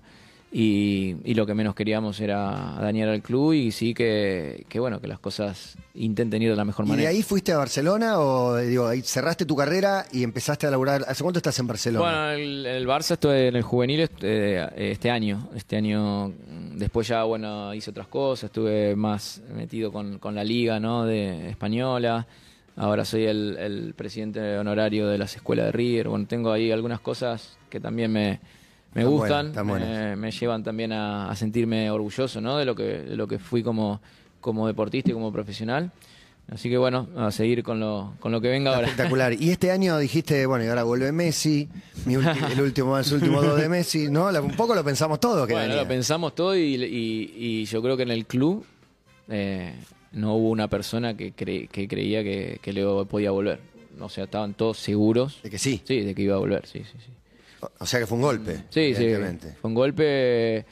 y, 0.56 1.16
y 1.26 1.34
lo 1.34 1.48
que 1.48 1.56
menos 1.56 1.74
queríamos 1.74 2.20
era 2.20 2.78
dañar 2.80 3.10
al 3.10 3.24
club 3.24 3.54
y 3.54 3.72
sí 3.72 3.96
que, 3.96 4.66
que 4.70 4.80
bueno, 4.80 5.02
que 5.02 5.08
las 5.08 5.18
cosas 5.18 5.76
intenten 5.96 6.44
ir 6.44 6.52
de 6.52 6.56
la 6.56 6.64
mejor 6.64 6.86
¿Y 6.86 6.90
de 6.90 6.92
manera. 6.92 7.10
ahí 7.10 7.24
fuiste 7.24 7.54
a 7.54 7.58
Barcelona 7.58 8.20
o 8.20 8.56
digo, 8.58 8.86
ahí 8.88 9.02
cerraste 9.02 9.46
tu 9.46 9.56
carrera 9.56 10.06
y 10.12 10.22
empezaste 10.22 10.68
a 10.68 10.70
laburar? 10.70 11.06
¿Hace 11.08 11.24
cuánto 11.24 11.40
estás 11.40 11.58
en 11.58 11.66
Barcelona? 11.66 12.06
Bueno, 12.06 12.30
el, 12.32 12.66
el 12.68 12.88
Barça 12.88 13.14
estuve 13.14 13.48
en 13.48 13.56
el 13.56 13.64
juvenil 13.64 14.02
este, 14.02 14.92
este 14.92 15.10
año. 15.10 15.50
Este 15.56 15.76
año, 15.76 16.28
mm, 16.30 16.78
después 16.78 17.08
ya, 17.08 17.24
bueno, 17.24 17.74
hice 17.74 17.90
otras 17.90 18.08
cosas. 18.08 18.46
Estuve 18.46 18.96
más 18.96 19.42
metido 19.56 19.92
con, 19.92 20.20
con 20.20 20.36
la 20.36 20.44
liga, 20.44 20.80
¿no? 20.80 21.06
De 21.06 21.50
española. 21.50 22.28
Ahora 22.76 23.06
soy 23.06 23.26
el, 23.26 23.58
el 23.58 23.94
presidente 23.96 24.58
honorario 24.60 25.08
de 25.08 25.18
las 25.18 25.36
escuelas 25.36 25.66
de 25.66 25.72
River. 25.72 26.10
Bueno, 26.10 26.28
tengo 26.28 26.52
ahí 26.52 26.72
algunas 26.72 27.00
cosas 27.00 27.58
que 27.72 27.80
también 27.80 28.12
me, 28.12 28.40
me 28.96 29.06
gustan. 29.06 29.28
buenas, 29.30 29.46
están 29.52 29.68
buenas. 29.68 29.90
me, 29.90 30.16
me 30.16 30.32
llevan 30.32 30.64
también 30.64 30.92
a, 30.92 31.30
a 31.30 31.36
sentirme 31.36 31.90
orgulloso, 31.92 32.42
¿no? 32.42 32.58
De 32.58 32.66
lo 32.66 32.76
que, 32.76 32.84
de 32.84 33.16
lo 33.16 33.28
que 33.28 33.40
fui 33.40 33.64
como, 33.64 34.02
como 34.42 34.68
deportista 34.68 35.12
y 35.12 35.14
como 35.14 35.32
profesional. 35.32 35.92
Así 36.52 36.70
que 36.70 36.78
bueno, 36.78 37.08
a 37.16 37.32
seguir 37.32 37.64
con 37.64 37.80
lo, 37.80 38.16
con 38.20 38.34
lo 38.34 38.42
que 38.42 38.50
venga 38.50 38.76
ahora. 38.76 38.88
Espectacular. 38.88 39.32
Y 39.42 39.50
este 39.52 39.72
año 39.72 39.98
dijiste, 39.98 40.46
bueno, 40.46 40.66
y 40.66 40.68
ahora 40.68 40.84
vuelve 40.84 41.12
Messi, 41.14 41.70
mi 42.06 42.16
el 42.16 42.62
último, 42.62 42.98
el 43.00 43.14
último 43.14 43.42
dos 43.42 43.60
de 43.60 43.70
Messi, 43.70 44.10
¿no? 44.10 44.26
Un 44.28 44.52
poco 44.52 44.76
lo 44.76 44.84
pensamos 44.84 45.22
todo 45.22 45.48
que 45.48 45.54
Bueno, 45.54 45.70
venía. 45.70 45.82
lo 45.84 45.88
pensamos 45.88 46.36
todo 46.36 46.56
y, 46.58 46.76
y- 46.76 47.34
y 47.38 47.66
yo 47.66 47.82
creo 47.82 47.96
que 47.96 48.04
en 48.04 48.12
el 48.12 48.26
club 48.26 48.66
eh, 49.30 49.74
no 50.12 50.36
hubo 50.36 50.50
una 50.50 50.68
persona 50.68 51.16
que, 51.16 51.34
cre- 51.34 51.70
que 51.70 51.88
creía 51.88 52.24
que, 52.24 52.60
que 52.62 52.74
Leo 52.74 53.06
podía 53.06 53.32
volver. 53.32 53.62
O 54.02 54.10
sea, 54.10 54.26
estaban 54.26 54.54
todos 54.54 54.78
seguros. 54.80 55.40
De 55.44 55.50
que 55.50 55.58
sí. 55.58 55.82
Sí, 55.86 56.02
de 56.02 56.14
que 56.14 56.24
iba 56.24 56.36
a 56.36 56.40
volver, 56.40 56.66
sí, 56.68 56.80
sí, 56.80 56.98
sí. 57.06 57.12
O- 57.80 57.86
sea 57.86 58.00
que 58.00 58.08
fue 58.08 58.16
un 58.18 58.22
golpe. 58.24 58.64
Sí, 58.70 58.94
sí. 58.96 59.14
Fue 59.62 59.70
un 59.70 59.74
golpe. 59.74 60.66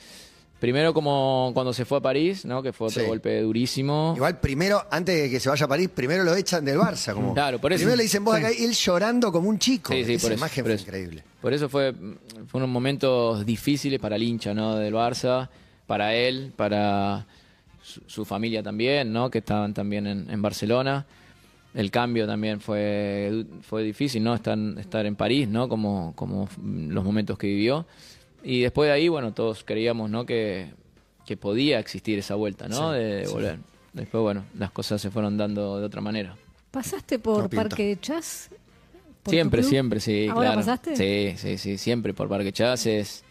Primero 0.59 0.93
como 0.93 1.49
cuando 1.55 1.73
se 1.73 1.85
fue 1.85 1.97
a 1.97 2.01
París, 2.01 2.45
¿no? 2.45 2.61
Que 2.61 2.71
fue 2.71 2.87
otro 2.87 3.01
Sí. 3.01 3.07
golpe 3.07 3.41
durísimo. 3.41 4.13
Igual 4.15 4.39
primero, 4.39 4.85
antes 4.91 5.19
de 5.23 5.27
que 5.29 5.39
se 5.39 5.49
vaya 5.49 5.65
a 5.65 5.67
París, 5.67 5.89
primero 5.93 6.23
lo 6.23 6.35
echan 6.35 6.63
del 6.63 6.77
Barça. 6.77 7.13
Como, 7.15 7.33
Claro, 7.33 7.59
por 7.59 7.73
eso. 7.73 7.79
Primero 7.79 7.97
le 7.97 8.03
dicen 8.03 8.23
vos 8.23 8.35
acá 8.35 8.51
y 8.53 8.63
él 8.63 8.71
llorando 8.73 9.31
como 9.31 9.49
un 9.49 9.57
chico. 9.57 9.91
Sí, 9.91 10.05
sí, 10.05 10.13
Esa 10.13 10.21
por 10.27 10.31
eso, 10.33 10.39
imagen 10.39 10.63
por 10.63 10.69
fue 10.69 10.75
eso. 10.75 10.83
increíble. 10.83 11.23
Por 11.41 11.53
eso 11.53 11.67
fue, 11.67 11.95
fueron 12.47 12.69
momentos 12.69 13.43
difíciles 13.43 13.99
para 13.99 14.17
el 14.17 14.21
hincha 14.23 14.53
¿no? 14.53 14.75
del 14.75 14.93
Barça, 14.93 15.49
para 15.87 16.13
él, 16.13 16.53
para 16.55 17.25
su, 17.81 18.01
su 18.05 18.23
familia 18.23 18.61
también, 18.61 19.11
¿no? 19.11 19.31
que 19.31 19.39
estaban 19.39 19.73
también 19.73 20.05
en, 20.05 20.29
en 20.29 20.41
Barcelona. 20.43 21.07
El 21.73 21.89
cambio 21.89 22.27
también 22.27 22.59
fue, 22.59 23.45
fue 23.61 23.83
difícil, 23.83 24.23
¿no? 24.23 24.33
Estar, 24.35 24.57
estar 24.77 25.05
en 25.05 25.15
París, 25.15 25.47
¿no? 25.47 25.69
Como, 25.69 26.13
como 26.15 26.49
los 26.61 27.03
momentos 27.03 27.37
que 27.37 27.47
vivió. 27.47 27.85
Y 28.43 28.61
después 28.61 28.87
de 28.87 28.93
ahí, 28.93 29.07
bueno, 29.07 29.33
todos 29.33 29.63
creíamos, 29.63 30.09
¿no? 30.09 30.25
Que, 30.25 30.73
que 31.25 31.37
podía 31.37 31.79
existir 31.79 32.19
esa 32.19 32.35
vuelta, 32.35 32.67
¿no? 32.67 32.91
Sí, 32.91 32.99
de, 32.99 33.05
de 33.15 33.25
sí. 33.25 33.33
volver. 33.33 33.59
Después, 33.93 34.21
bueno, 34.21 34.43
las 34.57 34.71
cosas 34.71 35.01
se 35.01 35.11
fueron 35.11 35.37
dando 35.37 35.79
de 35.79 35.85
otra 35.85 36.01
manera. 36.01 36.35
¿Pasaste 36.71 37.19
por 37.19 37.43
No. 37.43 37.49
Parque 37.49 37.87
de 37.87 37.99
Chas? 37.99 38.49
¿Por 38.49 39.25
tu 39.25 39.31
Siempre, 39.31 39.63
siempre, 39.63 39.99
sí, 39.99 40.27
¿Ahora 40.27 40.41
claro. 40.53 40.55
pasaste? 40.61 40.95
Sí, 40.95 41.37
sí, 41.37 41.57
sí, 41.57 41.77
siempre 41.77 42.13
por 42.13 42.27
Parque 42.27 42.51
Chas 42.51 42.85
es, 42.85 43.23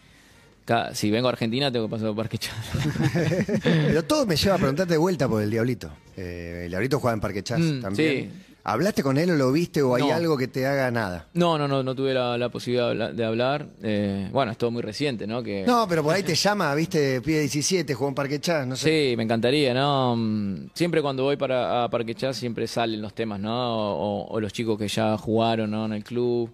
cada- 0.65 0.93
si 0.95 1.09
vengo 1.11 1.27
a 1.27 1.31
Argentina 1.31 1.71
tengo 1.71 1.87
que 1.87 1.91
pasar 1.91 2.07
por 2.07 2.17
Parque 2.17 2.37
Chas. 2.37 2.55
Pero 3.63 4.03
todo 4.03 4.25
me 4.25 4.35
lleva 4.35 4.55
a 4.55 4.57
preguntarte 4.57 4.93
de 4.93 4.97
vuelta 4.97 5.27
por 5.27 5.41
el 5.41 5.49
Diablito. 5.51 5.89
Eh, 6.17 6.63
el 6.65 6.69
Diablito 6.69 6.99
juega 6.99 7.13
en 7.13 7.21
Parque 7.21 7.43
Chas 7.43 7.59
Mm, 7.59 7.81
también. 7.81 8.31
sí. 8.31 8.47
¿Hablaste 8.63 9.01
con 9.01 9.17
él 9.17 9.31
o 9.31 9.35
lo 9.35 9.51
viste 9.51 9.81
o 9.81 9.95
hay 9.95 10.03
No. 10.03 10.13
algo 10.13 10.37
que 10.37 10.47
te 10.47 10.67
haga 10.67 10.91
nada? 10.91 11.27
No, 11.33 11.57
no, 11.57 11.67
no, 11.67 11.81
no 11.81 11.95
tuve 11.95 12.13
la, 12.13 12.37
la 12.37 12.49
posibilidad 12.49 12.85
de 12.85 12.91
habla- 12.91 13.11
de 13.11 13.25
hablar. 13.25 13.67
Eh, 13.81 14.29
bueno, 14.31 14.51
es 14.51 14.57
todo 14.59 14.69
muy 14.69 14.83
reciente, 14.83 15.25
¿no? 15.25 15.41
Que, 15.41 15.63
No, 15.65 15.87
pero 15.87 16.03
por 16.03 16.13
ahí 16.13 16.21
te 16.21 16.35
llama, 16.35 16.75
viste, 16.75 17.21
pide 17.21 17.39
17, 17.39 17.95
jugó 17.95 18.09
en 18.09 18.13
Parque 18.15 18.39
Chas, 18.39 18.67
no 18.67 18.75
sé. 18.75 19.09
Sí, 19.09 19.17
me 19.17 19.23
encantaría, 19.23 19.73
¿no? 19.73 20.15
Mm, 20.15 20.69
Siempre 20.75 21.01
cuando 21.01 21.23
voy 21.23 21.37
para 21.37 21.85
a 21.85 21.89
Parque 21.89 22.13
Chas 22.13 22.37
siempre 22.37 22.67
salen 22.67 23.01
los 23.01 23.15
temas, 23.15 23.39
¿no? 23.39 23.95
O, 23.97 24.27
o 24.27 24.39
los 24.39 24.53
chicos 24.53 24.77
que 24.77 24.87
ya 24.87 25.17
jugaron 25.17 25.71
¿no? 25.71 25.87
en 25.87 25.93
el 25.93 26.03
club, 26.03 26.51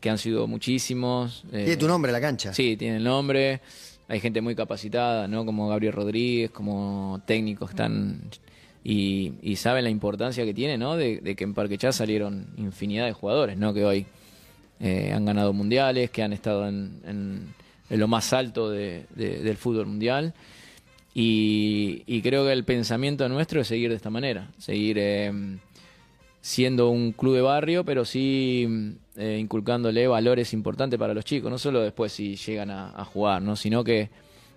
que 0.00 0.10
han 0.10 0.18
sido 0.18 0.46
muchísimos. 0.46 1.44
eh, 1.52 1.64
Tiene 1.64 1.76
tu 1.76 1.88
nombre 1.88 2.12
la 2.12 2.20
cancha. 2.20 2.52
Sí, 2.54 2.76
tiene 2.76 2.96
el 2.98 3.04
nombre. 3.04 3.60
Hay 4.08 4.20
gente 4.20 4.40
muy 4.40 4.54
capacitada, 4.54 5.28
¿no? 5.28 5.44
Como 5.44 5.68
Gabriel 5.68 5.92
Rodríguez, 5.92 6.50
como 6.50 7.20
técnicos 7.26 7.70
están 7.70 8.22
y, 8.84 9.32
y 9.42 9.56
saben 9.56 9.84
la 9.84 9.90
importancia 9.90 10.44
que 10.44 10.54
tiene, 10.54 10.78
¿no? 10.78 10.96
De, 10.96 11.18
de 11.20 11.34
que 11.36 11.44
en 11.44 11.52
Parque 11.52 11.76
Chas 11.76 11.96
salieron 11.96 12.46
infinidad 12.56 13.04
de 13.06 13.12
jugadores, 13.12 13.58
¿no? 13.58 13.74
Que 13.74 13.84
hoy 13.84 14.06
eh, 14.80 15.12
han 15.12 15.24
ganado 15.26 15.52
mundiales, 15.52 16.10
que 16.10 16.22
han 16.22 16.32
estado 16.32 16.66
en, 16.68 17.00
en- 17.06 17.54
en 17.90 18.00
lo 18.00 18.06
más 18.08 18.32
alto 18.32 18.70
de- 18.70 19.04
de- 19.14 19.40
del 19.42 19.56
fútbol 19.56 19.86
mundial. 19.86 20.32
Y, 21.14 22.02
y 22.06 22.22
creo 22.22 22.44
que 22.46 22.52
el 22.52 22.64
pensamiento 22.64 23.28
nuestro 23.28 23.60
es 23.60 23.66
seguir 23.68 23.90
de 23.90 23.96
esta 23.96 24.10
manera, 24.10 24.50
seguir 24.58 24.96
eh, 25.00 25.32
siendo 26.40 26.90
un 26.90 27.12
club 27.12 27.34
de 27.34 27.42
barrio, 27.42 27.84
pero 27.84 28.04
sí 28.04 28.96
eh, 29.16 29.38
inculcándole 29.40 30.06
valores 30.06 30.52
importantes 30.52 30.98
para 30.98 31.14
los 31.14 31.24
chicos, 31.24 31.50
no 31.50 31.58
solo 31.58 31.80
después 31.80 32.12
si 32.12 32.36
llegan 32.36 32.70
a, 32.70 32.90
a 32.90 33.04
jugar, 33.04 33.42
¿no? 33.42 33.56
sino 33.56 33.82
que 33.84 34.10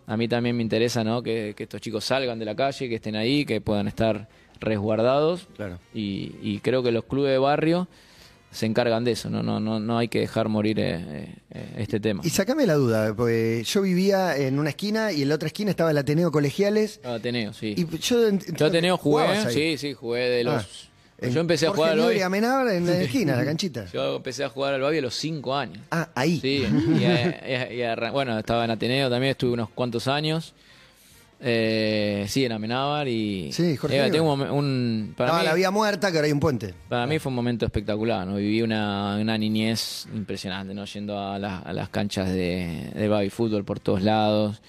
a 0.07 0.17
mí 0.17 0.27
también 0.27 0.55
me 0.55 0.63
interesa 0.63 1.03
¿no? 1.03 1.23
que, 1.23 1.53
que 1.55 1.63
estos 1.63 1.81
chicos 1.81 2.05
salgan 2.05 2.39
de 2.39 2.45
la 2.45 2.55
calle, 2.55 2.89
que 2.89 2.95
estén 2.95 3.15
ahí, 3.15 3.45
que 3.45 3.61
puedan 3.61 3.87
estar 3.87 4.27
resguardados. 4.59 5.47
Claro. 5.55 5.79
Y, 5.93 6.35
y 6.41 6.59
creo 6.59 6.83
que 6.83 6.91
los 6.91 7.05
clubes 7.05 7.31
de 7.31 7.37
barrio 7.39 7.87
se 8.51 8.65
encargan 8.65 9.05
de 9.05 9.11
eso, 9.11 9.29
no, 9.29 9.41
no, 9.41 9.61
no, 9.61 9.79
no 9.79 9.97
hay 9.97 10.09
que 10.09 10.19
dejar 10.19 10.49
morir 10.49 10.77
eh, 10.77 11.35
eh, 11.51 11.73
este 11.77 12.01
tema. 12.01 12.21
Y 12.25 12.29
sacame 12.29 12.67
la 12.67 12.73
duda, 12.73 13.13
porque 13.15 13.63
yo 13.65 13.81
vivía 13.81 14.35
en 14.35 14.59
una 14.59 14.69
esquina 14.71 15.13
y 15.13 15.21
en 15.21 15.29
la 15.29 15.35
otra 15.35 15.47
esquina 15.47 15.71
estaba 15.71 15.91
el 15.91 15.97
Ateneo 15.97 16.31
Colegiales. 16.31 16.99
Ah, 17.05 17.13
Ateneo, 17.13 17.53
sí. 17.53 17.75
Y 17.77 17.97
yo, 17.99 18.27
Ateneo 18.65 18.97
jugué, 18.97 19.49
sí, 19.51 19.77
sí, 19.77 19.93
jugué 19.93 20.29
de 20.29 20.43
los... 20.43 20.53
Ah, 20.53 20.67
yo 21.21 21.41
empecé 21.41 21.67
a 21.67 21.71
jugar 21.71 21.91
al 21.91 21.99
Babi. 21.99 22.21
Amenábar 22.21 22.67
en 22.69 22.85
la 22.85 23.01
esquina, 23.01 23.35
la 23.35 23.45
canchita. 23.45 23.85
Yo 23.93 24.15
empecé 24.17 24.43
a 24.43 24.49
jugar 24.49 24.73
al 24.73 24.81
Babi 24.81 24.97
a 24.97 25.01
los 25.01 25.15
5 25.15 25.55
años. 25.55 25.83
Ah, 25.91 26.09
ahí. 26.15 26.39
Sí, 26.39 26.65
y, 26.65 27.03
y 27.03 27.75
y 27.77 27.81
arran- 27.83 28.11
bueno, 28.11 28.37
estaba 28.39 28.65
en 28.65 28.71
Ateneo 28.71 29.09
también, 29.09 29.31
estuve 29.31 29.51
unos 29.53 29.69
cuantos 29.69 30.07
años. 30.07 30.53
Eh, 31.43 32.25
sí, 32.27 32.45
en 32.45 32.51
Amenábar 32.51 33.07
y... 33.07 33.51
Sí, 33.51 33.75
Jorge 33.75 34.05
eh, 34.05 34.11
tengo 34.11 34.31
un, 34.31 34.41
un- 34.41 35.13
para, 35.17 35.29
Estaba 35.31 35.41
mí, 35.43 35.47
la 35.49 35.53
vía 35.55 35.71
muerta, 35.71 36.11
que 36.11 36.17
ahora 36.17 36.27
hay 36.27 36.31
un 36.33 36.39
puente. 36.39 36.75
para 36.87 37.07
mí 37.07 37.17
fue 37.17 37.31
un 37.31 37.35
momento 37.35 37.65
espectacular, 37.65 38.27
¿no? 38.27 38.35
Viví 38.35 38.61
una, 38.61 39.17
una 39.19 39.37
niñez 39.39 40.07
impresionante, 40.13 40.75
¿no? 40.75 40.85
Yendo 40.85 41.17
a, 41.19 41.39
la- 41.39 41.57
a 41.59 41.73
las 41.73 41.89
canchas 41.89 42.29
de, 42.29 42.91
de 42.93 43.07
Babi 43.07 43.31
Fútbol 43.31 43.65
por 43.65 43.79
todos 43.79 44.03
lados, 44.03 44.61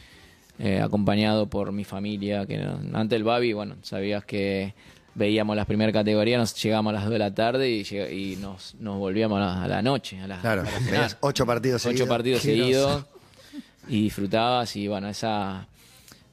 eh, 0.58 0.80
acompañado 0.80 1.46
por 1.46 1.72
mi 1.72 1.84
familia, 1.84 2.46
que 2.46 2.56
no- 2.56 2.80
antes 2.98 3.10
del 3.16 3.24
Babi, 3.24 3.52
bueno, 3.52 3.76
sabías 3.82 4.24
que 4.24 4.72
veíamos 5.14 5.54
las 5.56 5.66
primeras 5.66 5.92
categorías, 5.92 6.38
nos 6.40 6.62
llegábamos 6.62 6.90
a 6.90 6.94
las 6.94 7.04
2 7.04 7.12
de 7.12 7.18
la 7.18 7.34
tarde 7.34 7.70
y, 7.70 8.36
nos, 8.40 8.74
nos 8.80 8.98
volvíamos 8.98 9.36
a 9.38 9.40
la, 9.40 9.62
a 9.64 9.68
la 9.68 9.82
noche, 9.82 10.20
a 10.20 10.26
la, 10.26 10.40
Claro, 10.40 10.64
veías 10.90 11.16
ocho 11.20 11.44
partidos 11.46 11.82
ocho 11.84 11.90
seguidos. 11.90 12.08
partidos 12.08 12.40
Qué 12.42 12.54
groso. 12.56 12.64
seguidos 12.64 13.06
y 13.88 14.02
disfrutabas 14.04 14.74
y 14.76 14.88
bueno, 14.88 15.08
esa, 15.08 15.66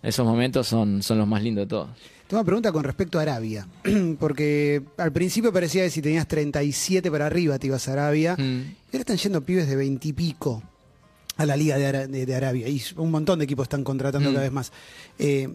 esos 0.04 0.26
momentos 0.26 0.68
son, 0.68 1.02
son 1.04 1.18
los 1.18 1.28
más 1.28 1.44
lindos 1.44 1.64
de 1.66 1.68
todos. 1.70 1.90
Tengo 2.28 2.42
una 2.42 2.46
pregunta 2.46 2.72
con 2.72 2.84
respecto 2.84 3.18
a 3.18 3.24
Arabia, 3.24 3.68
porque 4.20 4.84
al 4.98 5.12
principio 5.12 5.52
parecía 5.52 5.84
que 5.84 5.90
si 5.90 6.02
tenías 6.02 6.28
37 6.28 7.10
para 7.10 7.26
arriba 7.26 7.58
te 7.58 7.68
ibas 7.68 7.88
a 7.90 7.94
Arabia, 7.94 8.36
Mm. 8.38 8.42
y 8.42 8.76
ahora 8.94 9.00
están 9.00 9.18
yendo 9.18 9.42
pibes 9.42 9.68
de 9.68 9.76
20 9.76 10.08
y 10.08 10.14
pico 10.14 10.62
a 11.38 11.46
la 11.46 11.58
Liga 11.58 11.78
de, 11.78 11.88
Ara- 11.88 12.08
de- 12.08 12.26
de 12.28 12.36
Arabia, 12.36 12.68
y 12.68 12.82
un 12.98 13.10
montón 13.12 13.40
de 13.40 13.46
equipos 13.46 13.64
están 13.64 13.84
contratando 13.84 14.30
Mm. 14.30 14.34
cada 14.34 14.44
vez 14.44 14.52
más. 14.52 14.72
Eh, 15.18 15.50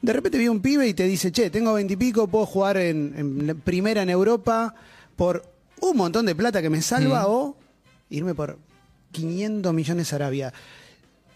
de 0.00 0.12
repente 0.12 0.38
vi 0.38 0.48
un 0.48 0.60
pibe 0.60 0.86
y 0.88 0.94
te 0.94 1.04
dice, 1.04 1.32
che, 1.32 1.50
tengo 1.50 1.72
20 1.74 1.94
y 1.94 1.96
pico, 1.96 2.28
puedo 2.28 2.46
jugar 2.46 2.76
en, 2.76 3.60
primera 3.64 4.02
en 4.02 4.10
Europa 4.10 4.74
por 5.16 5.42
un 5.80 5.96
montón 5.96 6.26
de 6.26 6.34
plata 6.34 6.62
que 6.62 6.70
me 6.70 6.82
salva 6.82 7.22
Mm. 7.22 7.30
o 7.30 7.56
irme 8.10 8.34
por 8.34 8.58
500 9.12 9.72
millones 9.74 10.12
a 10.12 10.16
Arabia. 10.16 10.52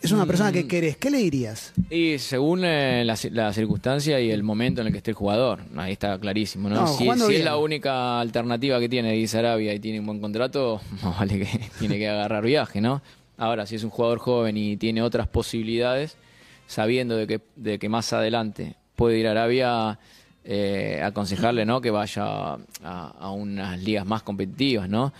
Es 0.00 0.10
una 0.10 0.26
persona 0.26 0.50
Mm. 0.50 0.54
que 0.54 0.66
querés, 0.66 0.96
¿qué 0.96 1.10
le 1.10 1.18
dirías? 1.18 1.72
Y 1.88 2.18
según 2.18 2.64
eh, 2.64 3.04
la, 3.04 3.16
la 3.30 3.52
circunstancia 3.52 4.18
y 4.20 4.30
el 4.32 4.42
momento 4.42 4.80
en 4.80 4.88
el 4.88 4.92
que 4.92 4.98
esté 4.98 5.12
el 5.12 5.16
jugador, 5.16 5.60
ahí 5.76 5.92
está 5.92 6.18
clarísimo, 6.18 6.68
¿no? 6.68 6.74
No, 6.82 6.86
si 6.88 7.08
es 7.36 7.44
la 7.44 7.56
única 7.56 8.18
alternativa 8.20 8.80
que 8.80 8.88
tiene 8.88 9.12
Di 9.12 9.28
Sarabia 9.28 9.72
y 9.74 9.78
tiene 9.78 10.00
un 10.00 10.06
buen 10.06 10.20
contrato, 10.20 10.80
más 11.04 11.18
vale 11.20 11.38
que 11.38 11.60
tiene 11.78 11.98
que 11.98 12.08
agarrar 12.08 12.44
viaje, 12.44 12.80
¿no? 12.80 13.00
Ahora, 13.38 13.64
si 13.66 13.76
es 13.76 13.84
un 13.84 13.90
jugador 13.90 14.18
joven 14.18 14.56
y 14.56 14.76
tiene 14.76 15.02
otras 15.02 15.28
posibilidades, 15.28 16.16
sabiendo 16.72 17.16
de 17.16 17.26
que, 17.26 17.40
de 17.56 17.78
que 17.78 17.88
más 17.88 18.12
adelante 18.12 18.76
puede 18.96 19.18
ir 19.18 19.28
a 19.28 19.32
Arabia, 19.32 19.98
eh, 20.42 21.00
aconsejarle 21.04 21.66
¿no? 21.66 21.80
que 21.80 21.90
vaya 21.90 22.54
a, 22.82 23.14
a 23.18 23.30
unas 23.30 23.80
ligas 23.80 24.06
más 24.06 24.22
competitivas, 24.22 24.88
¿no? 24.88 25.12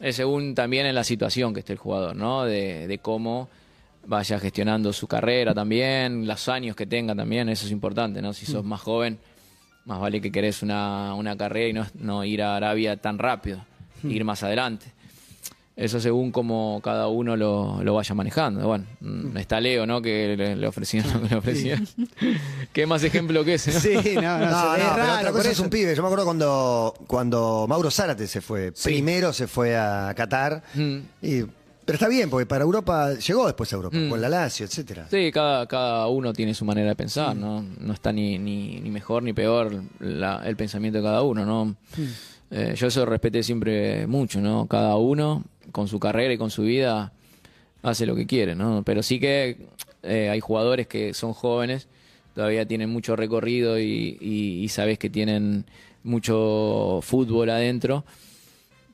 Es 0.00 0.16
según 0.16 0.54
también 0.54 0.86
en 0.86 0.94
la 0.94 1.04
situación 1.04 1.54
que 1.54 1.60
esté 1.60 1.72
el 1.72 1.78
jugador, 1.78 2.14
¿no? 2.14 2.44
De, 2.44 2.86
de 2.86 2.98
cómo 2.98 3.48
vaya 4.06 4.38
gestionando 4.38 4.92
su 4.92 5.06
carrera 5.06 5.54
también, 5.54 6.26
los 6.26 6.48
años 6.48 6.76
que 6.76 6.86
tenga 6.86 7.14
también, 7.14 7.48
eso 7.48 7.66
es 7.66 7.72
importante, 7.72 8.20
¿no? 8.22 8.32
Si 8.32 8.46
sos 8.46 8.64
más 8.64 8.80
joven, 8.80 9.18
más 9.86 9.98
vale 10.00 10.20
que 10.20 10.30
querés 10.30 10.62
una, 10.62 11.14
una 11.14 11.36
carrera 11.36 11.68
y 11.68 11.72
no, 11.72 11.86
no 11.94 12.24
ir 12.24 12.42
a 12.42 12.56
Arabia 12.56 12.96
tan 12.98 13.18
rápido, 13.18 13.64
ir 14.04 14.24
más 14.24 14.42
adelante. 14.42 14.92
Eso 15.80 16.00
según 16.00 16.32
como 16.32 16.80
cada 16.82 17.06
uno 17.06 17.36
lo, 17.36 17.84
lo 17.84 17.94
vaya 17.94 18.12
manejando. 18.12 18.66
Bueno, 18.66 18.84
mm, 19.00 19.36
está 19.36 19.60
Leo, 19.60 19.86
¿no? 19.86 20.02
Que 20.02 20.34
le, 20.36 20.56
le 20.56 20.66
ofrecieron 20.66 21.12
lo 21.12 21.22
que 21.22 21.28
le 21.28 21.36
ofrecían. 21.36 21.86
¿Qué 22.72 22.84
más 22.84 23.04
ejemplo 23.04 23.44
que 23.44 23.54
ese? 23.54 23.72
no? 23.72 23.78
Sí, 23.80 24.14
no, 24.16 24.38
no, 24.38 24.38
No, 24.50 24.74
es 24.74 24.82
raro, 24.84 25.18
otra 25.20 25.32
cosa 25.32 25.50
es 25.52 25.60
un 25.60 25.70
pibe. 25.70 25.94
Yo 25.94 26.02
me 26.02 26.08
acuerdo 26.08 26.24
cuando, 26.24 26.94
cuando 27.06 27.66
Mauro 27.68 27.92
Zárate 27.92 28.26
se 28.26 28.40
fue. 28.40 28.72
Primero 28.72 29.32
se 29.32 29.46
fue 29.46 29.76
a 29.76 30.12
Qatar. 30.16 30.64
Mm. 30.74 30.96
Y, 31.22 31.42
pero 31.84 31.94
está 31.96 32.08
bien, 32.08 32.28
porque 32.28 32.44
para 32.44 32.64
Europa, 32.64 33.14
llegó 33.14 33.46
después 33.46 33.72
a 33.72 33.76
Europa, 33.76 33.96
Mm. 33.96 34.08
con 34.10 34.20
la 34.20 34.28
Lazio, 34.28 34.66
etcétera. 34.66 35.06
Sí, 35.08 35.30
cada, 35.32 35.66
cada 35.68 36.08
uno 36.08 36.32
tiene 36.32 36.54
su 36.54 36.64
manera 36.64 36.88
de 36.88 36.96
pensar, 36.96 37.36
¿no? 37.36 37.64
No 37.80 37.92
está 37.92 38.12
ni, 38.12 38.36
ni, 38.38 38.80
ni 38.80 38.90
mejor 38.90 39.22
ni 39.22 39.32
peor 39.32 39.80
la- 40.00 40.42
el 40.44 40.56
pensamiento 40.56 40.98
de 40.98 41.04
cada 41.04 41.22
uno, 41.22 41.46
¿no? 41.46 41.76
Eh, 42.50 42.74
yo 42.76 42.86
eso 42.88 43.06
respeté 43.06 43.42
siempre 43.42 44.06
mucho, 44.06 44.40
¿no? 44.40 44.66
Cada 44.66 44.96
uno, 44.96 45.44
con 45.72 45.88
su 45.88 45.98
carrera 45.98 46.32
y 46.34 46.38
con 46.38 46.50
su 46.50 46.62
vida, 46.62 47.12
hace 47.82 48.06
lo 48.06 48.14
que 48.14 48.26
quiere, 48.26 48.54
¿no? 48.54 48.82
Pero 48.84 49.02
sí 49.02 49.20
que 49.20 49.56
eh, 50.02 50.28
hay 50.30 50.40
jugadores 50.40 50.86
que 50.86 51.14
son 51.14 51.32
jóvenes, 51.32 51.88
todavía 52.34 52.66
tienen 52.66 52.90
mucho 52.90 53.16
recorrido 53.16 53.78
y, 53.78 54.16
y, 54.20 54.62
y 54.62 54.68
sabes 54.68 54.98
que 54.98 55.10
tienen 55.10 55.64
mucho 56.02 57.00
fútbol 57.02 57.50
adentro 57.50 58.04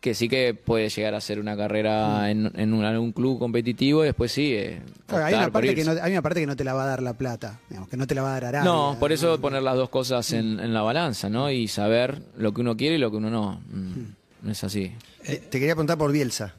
que 0.04 0.12
sí 0.12 0.28
que 0.28 0.52
puede 0.52 0.90
llegar 0.90 1.14
a 1.14 1.20
ser 1.22 1.40
una 1.40 1.56
carrera 1.56 2.30
en, 2.30 2.52
en 2.56 2.74
un, 2.74 2.84
algún 2.84 3.12
club 3.12 3.38
competitivo 3.38 4.02
y 4.04 4.08
después 4.08 4.32
sí. 4.32 4.52
eh, 4.52 4.82
hay, 5.08 5.32
una 5.32 5.50
parte 5.50 5.74
que 5.74 5.82
no, 5.82 5.92
hay 5.92 6.12
una 6.12 6.20
parte 6.20 6.40
que 6.40 6.46
no 6.46 6.56
te 6.56 6.62
la 6.62 6.74
va 6.74 6.84
a 6.84 6.86
dar 6.88 7.02
la 7.02 7.14
plata, 7.14 7.58
digamos, 7.70 7.88
que 7.88 7.96
no 7.96 8.06
te 8.06 8.14
la 8.14 8.20
va 8.20 8.28
a 8.28 8.32
dar 8.32 8.44
Arabia. 8.44 8.70
No, 8.70 8.98
por 9.00 9.12
eso 9.12 9.40
poner 9.40 9.62
las 9.62 9.76
dos 9.76 9.88
cosas 9.88 10.30
en, 10.34 10.60
en 10.60 10.74
la 10.74 10.82
balanza, 10.82 11.30
¿no? 11.30 11.50
Y 11.50 11.68
saber 11.68 12.20
lo 12.36 12.52
que 12.52 12.60
uno 12.60 12.76
quiere 12.76 12.96
y 12.96 12.98
lo 12.98 13.10
que 13.10 13.16
uno 13.16 13.30
no. 13.30 13.62
Mm, 13.70 14.50
Es 14.50 14.62
así. 14.62 14.92
Eh, 15.24 15.36
te 15.50 15.58
quería 15.58 15.74
preguntar 15.74 15.96
por 15.96 16.12
Bielsa. 16.12 16.54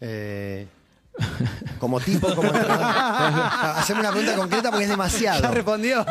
Eh, 0.00 0.66
como 1.78 2.00
tipo, 2.00 2.34
como. 2.34 2.50
Haceme 2.52 4.00
una 4.00 4.10
pregunta 4.10 4.36
concreta 4.36 4.70
porque 4.70 4.84
es 4.84 4.88
Ya 4.88 4.94
demasiado. 4.94 5.54
respondió. 5.54 6.04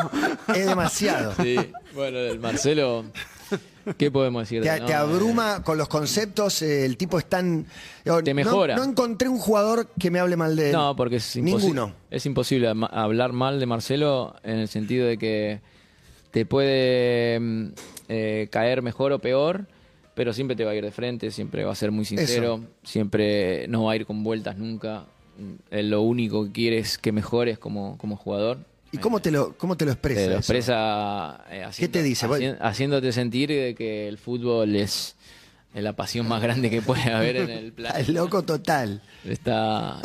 Es 0.54 0.66
demasiado. 0.66 1.34
Sí, 1.42 1.56
bueno, 1.94 2.18
el 2.18 2.38
Marcelo, 2.40 3.04
¿qué 3.98 4.10
podemos 4.10 4.42
decir? 4.42 4.62
de- 4.62 4.70
Te, 4.70 4.80
no, 4.80 4.86
te 4.86 4.92
eh, 4.92 4.96
abruma 4.96 5.62
con 5.62 5.76
los 5.76 5.88
conceptos, 5.88 6.62
eh, 6.62 6.86
el 6.86 6.96
tipo 6.96 7.18
es 7.18 7.26
tan... 7.26 7.66
digo, 8.04 8.22
Te 8.22 8.30
no- 8.32 8.36
mejora. 8.36 8.76
No, 8.76 8.84
encontré 8.84 9.28
un 9.28 9.38
jugador 9.38 9.88
que 9.98 10.10
me 10.10 10.20
hable 10.20 10.36
mal 10.36 10.56
de 10.56 10.68
él. 10.68 10.72
No, 10.72 10.96
porque 10.96 11.16
es 11.16 11.36
imposible. 11.36 11.66
Ninguno. 11.74 11.94
Es 12.10 12.24
imposible 12.26 12.72
hablar 12.90 13.32
mal 13.32 13.60
de 13.60 13.66
Marcelo 13.66 14.34
en 14.42 14.58
el 14.60 14.68
sentido 14.68 15.06
de 15.06 15.18
que 15.18 15.60
te 16.30 16.46
puede 16.46 17.38
mm, 17.40 17.66
eh, 18.08 18.48
caer 18.50 18.80
mejor 18.82 19.12
o 19.12 19.18
peor, 19.18 19.66
pero 20.14 20.32
siempre 20.32 20.56
te 20.56 20.64
va 20.64 20.70
a 20.72 20.74
ir 20.74 20.84
de 20.84 20.90
frente, 20.92 21.30
siempre 21.30 21.64
va 21.64 21.72
a 21.72 21.74
ser 21.74 21.90
muy 21.90 22.04
sincero, 22.04 22.60
siempre 22.82 23.66
no 23.68 23.84
va 23.84 23.92
a 23.92 23.96
ir 23.96 24.06
con 24.06 24.22
vueltas 24.24 24.56
nunca. 24.56 25.04
Mm, 25.38 25.54
Él 25.70 25.90
lo 25.90 26.02
único 26.02 26.44
que 26.46 26.52
quiere 26.52 26.78
es 26.78 26.98
que 26.98 27.10
mejores 27.12 27.58
como, 27.58 27.98
como 27.98 28.16
jugador. 28.16 28.58
¿Y 28.92 28.98
cómo 28.98 29.20
te 29.20 29.32
lo, 29.32 29.54
cómo 29.58 29.76
te 29.76 29.84
lo 29.84 29.90
expresa? 29.90 30.20
Te 30.20 30.28
lo 30.28 30.36
expresa 30.36 31.44
eh, 31.50 31.64
haciendo- 31.64 31.92
te 31.92 32.02
dice? 32.04 32.26
haci- 32.28 32.56
haciéndote 32.60 33.10
sentir 33.12 33.48
de 33.48 33.74
que 33.74 34.06
el 34.06 34.18
fútbol 34.18 34.76
es 34.76 35.16
es 35.74 35.82
la 35.82 35.92
pasión 35.94 36.28
más 36.28 36.40
grande 36.40 36.70
que 36.70 36.80
puede 36.80 37.12
haber 37.12 37.36
en 37.36 37.50
el 37.50 37.72
plan. 37.74 37.92
El 37.96 38.14
loco 38.14 38.42
total. 38.42 39.02
Está, 39.24 40.00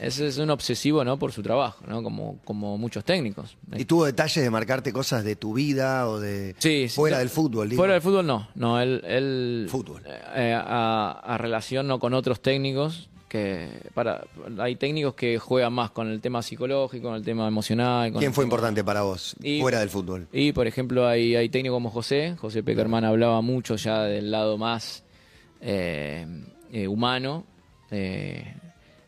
es, 0.00 0.18
es 0.18 0.38
un 0.38 0.50
obsesivo, 0.50 1.04
¿no? 1.04 1.18
Por 1.18 1.32
su 1.32 1.42
trabajo, 1.42 1.84
¿no? 1.86 2.02
Como, 2.02 2.38
como 2.44 2.76
muchos 2.78 3.04
técnicos. 3.04 3.56
¿Y 3.76 3.84
tuvo 3.84 4.04
detalles 4.06 4.42
de 4.42 4.50
marcarte 4.50 4.92
cosas 4.92 5.22
de 5.24 5.36
tu 5.36 5.54
vida 5.54 6.08
o 6.08 6.18
de 6.18 6.56
Sí, 6.58 6.88
sí. 6.88 6.94
fuera 6.96 7.18
del 7.20 7.28
fútbol? 7.28 7.68
digo? 7.68 7.80
Fuera 7.80 7.92
del 7.94 8.02
fútbol 8.02 8.26
no, 8.26 8.48
no, 8.54 8.80
él, 8.80 9.02
él 9.06 9.66
Fútbol. 9.70 10.02
eh, 10.34 10.52
a, 10.54 11.10
a 11.24 11.38
relación 11.38 11.86
no 11.86 11.98
con 11.98 12.12
otros 12.14 12.40
técnicos 12.42 13.08
que 13.28 13.68
para 13.94 14.24
hay 14.58 14.76
técnicos 14.76 15.14
que 15.14 15.38
juegan 15.38 15.72
más 15.72 15.90
con 15.90 16.08
el 16.08 16.20
tema 16.20 16.42
psicológico, 16.42 17.08
con 17.08 17.16
el 17.16 17.22
tema 17.22 17.46
emocional. 17.46 18.10
con 18.10 18.20
¿Quién 18.20 18.32
fue 18.32 18.44
importante 18.44 18.82
para 18.82 19.02
vos 19.02 19.36
Y- 19.42 19.60
fuera 19.60 19.80
del 19.80 19.90
fútbol? 19.90 20.26
Y 20.32 20.52
por 20.52 20.66
ejemplo 20.66 21.06
hay, 21.06 21.36
hay 21.36 21.48
técnicos 21.48 21.76
como 21.76 21.90
José, 21.90 22.34
José 22.38 22.62
Peckerman 22.62 23.04
hablaba 23.04 23.40
mucho 23.42 23.76
ya 23.76 24.02
del 24.02 24.30
lado 24.30 24.56
más 24.58 25.04
eh, 25.60 26.26
eh, 26.72 26.88
humano, 26.88 27.44
eh, 27.90 28.54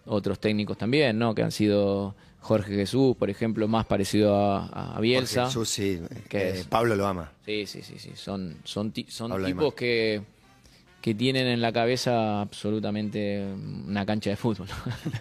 otros 0.06 0.38
técnicos 0.40 0.76
también, 0.78 1.18
¿no? 1.18 1.34
Que 1.34 1.42
han 1.42 1.52
sido 1.52 2.14
Jorge 2.40 2.74
Jesús, 2.74 3.16
por 3.16 3.30
ejemplo, 3.30 3.68
más 3.68 3.86
parecido 3.86 4.34
a, 4.34 4.96
a 4.96 5.00
Bielsa. 5.00 5.42
Porque 5.42 5.48
Jesús, 5.52 5.68
sí, 5.68 6.00
¿Qué 6.28 6.38
eh, 6.38 6.50
es? 6.60 6.66
Pablo 6.66 6.96
lo 6.96 7.06
ama. 7.06 7.32
Sí, 7.44 7.66
sí, 7.66 7.82
sí, 7.82 7.98
sí. 7.98 8.12
Son, 8.14 8.56
son, 8.64 8.92
son 9.08 9.44
tipos 9.44 9.74
que, 9.74 10.22
que 11.00 11.14
tienen 11.14 11.46
en 11.46 11.60
la 11.60 11.72
cabeza 11.72 12.42
absolutamente 12.42 13.42
una 13.86 14.04
cancha 14.04 14.30
de 14.30 14.36
fútbol. 14.36 14.68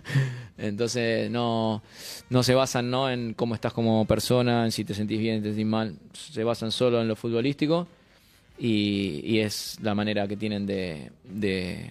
Entonces 0.58 1.32
no, 1.32 1.82
no 2.30 2.44
se 2.44 2.54
basan 2.54 2.90
¿no? 2.90 3.10
en 3.10 3.34
cómo 3.34 3.56
estás 3.56 3.72
como 3.72 4.06
persona, 4.06 4.66
en 4.66 4.72
si 4.72 4.84
te 4.84 4.94
sentís 4.94 5.20
bien, 5.20 5.42
te 5.42 5.50
sentís 5.50 5.66
mal. 5.66 5.96
Se 6.14 6.44
basan 6.44 6.72
solo 6.72 7.02
en 7.02 7.08
lo 7.08 7.16
futbolístico 7.16 7.88
y, 8.58 9.22
y 9.24 9.40
es 9.40 9.78
la 9.82 9.96
manera 9.96 10.28
que 10.28 10.36
tienen 10.36 10.66
de, 10.66 11.12
de, 11.24 11.90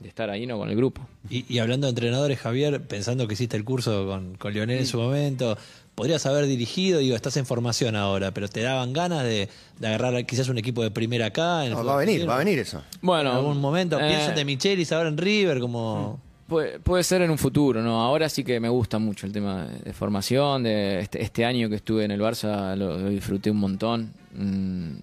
de 0.00 0.08
estar 0.08 0.28
ahí 0.28 0.44
¿no? 0.46 0.58
con 0.58 0.68
el 0.68 0.76
grupo. 0.76 1.06
Y, 1.28 1.44
y 1.52 1.60
hablando 1.60 1.86
de 1.86 1.90
entrenadores, 1.90 2.38
Javier, 2.40 2.82
pensando 2.82 3.28
que 3.28 3.34
hiciste 3.34 3.56
el 3.56 3.64
curso 3.64 4.06
con, 4.06 4.34
con 4.34 4.52
Lionel 4.52 4.80
en 4.80 4.86
su 4.86 4.98
momento, 4.98 5.56
podrías 5.94 6.24
haber 6.26 6.46
dirigido, 6.46 6.98
digo, 7.00 7.14
estás 7.16 7.36
en 7.36 7.46
formación 7.46 7.94
ahora, 7.96 8.30
pero 8.32 8.48
te 8.48 8.62
daban 8.62 8.92
ganas 8.92 9.22
de, 9.24 9.48
de 9.78 9.86
agarrar 9.86 10.24
quizás 10.26 10.48
un 10.48 10.58
equipo 10.58 10.82
de 10.82 10.90
primera 10.90 11.26
acá. 11.26 11.64
En 11.66 11.72
el 11.72 11.78
No, 11.78 11.84
va 11.84 11.94
a 11.94 11.98
venir, 11.98 12.28
va 12.28 12.36
a 12.36 12.38
venir 12.38 12.58
eso. 12.58 12.82
Bueno, 13.02 13.30
en 13.30 13.36
algún 13.36 13.60
momento. 13.60 13.98
eh, 14.00 14.04
Pienso 14.08 14.32
de 14.32 14.44
Michelis 14.44 14.92
ahora 14.92 15.08
en 15.08 15.18
River, 15.18 15.60
como. 15.60 16.20
Puede, 16.48 16.80
puede 16.80 17.04
ser 17.04 17.22
en 17.22 17.30
un 17.30 17.38
futuro, 17.38 17.80
¿no? 17.80 18.02
Ahora 18.02 18.28
sí 18.28 18.42
que 18.42 18.58
me 18.58 18.68
gusta 18.68 18.98
mucho 18.98 19.24
el 19.24 19.32
tema 19.32 19.66
de, 19.66 19.78
de 19.78 19.92
formación, 19.92 20.64
de 20.64 20.98
este, 20.98 21.22
este 21.22 21.44
año 21.44 21.68
que 21.68 21.76
estuve 21.76 22.04
en 22.04 22.10
el 22.10 22.20
Barça 22.20 22.74
lo, 22.76 22.98
lo 22.98 23.08
disfruté 23.08 23.50
un 23.50 23.58
montón, 23.58 24.12
Mm, 24.32 24.94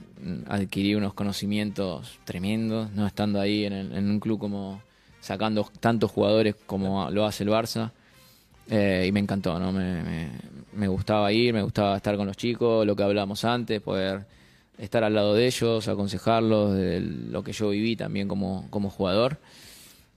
adquirí 0.47 0.95
unos 0.95 1.13
conocimientos 1.13 2.17
tremendos, 2.25 2.91
¿no? 2.91 3.05
Estando 3.07 3.39
ahí 3.39 3.65
en, 3.65 3.73
el- 3.73 3.91
en 3.95 4.09
un 4.09 4.19
club 4.19 4.39
como 4.39 4.81
sacando 5.21 5.69
tantos 5.79 6.11
jugadores 6.11 6.55
como 6.65 7.09
lo 7.11 7.25
hace 7.25 7.43
el 7.43 7.49
Barça, 7.49 7.91
Eh, 8.69 9.05
y 9.07 9.11
me 9.11 9.19
encantó, 9.21 9.59
¿no? 9.59 9.71
Me, 9.71 10.03
me- 10.03 10.31
me 10.73 10.87
gustaba 10.87 11.31
ir, 11.31 11.53
me 11.53 11.63
gustaba 11.63 11.95
estar 11.97 12.15
con 12.17 12.27
los 12.27 12.37
chicos, 12.37 12.85
lo 12.85 12.95
que 12.95 13.03
hablábamos 13.03 13.43
antes, 13.45 13.81
poder 13.81 14.25
estar 14.77 15.03
al 15.03 15.13
lado 15.15 15.33
de 15.33 15.47
ellos, 15.47 15.87
aconsejarlos, 15.87 16.75
de 16.75 16.99
lo 17.01 17.43
que 17.43 17.51
yo 17.53 17.69
viví 17.69 17.95
también 17.95 18.27
como, 18.27 18.67
como 18.69 18.89
jugador. 18.91 19.37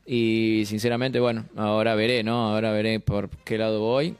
Y 0.06 0.64
sinceramente, 0.66 1.20
bueno, 1.20 1.46
ahora 1.56 1.94
veré, 1.94 2.22
¿no? 2.24 2.50
Ahora 2.52 2.72
veré 2.72 3.00
por 3.00 3.30
qué 3.44 3.58
lado 3.58 3.80
voy. 3.80 4.16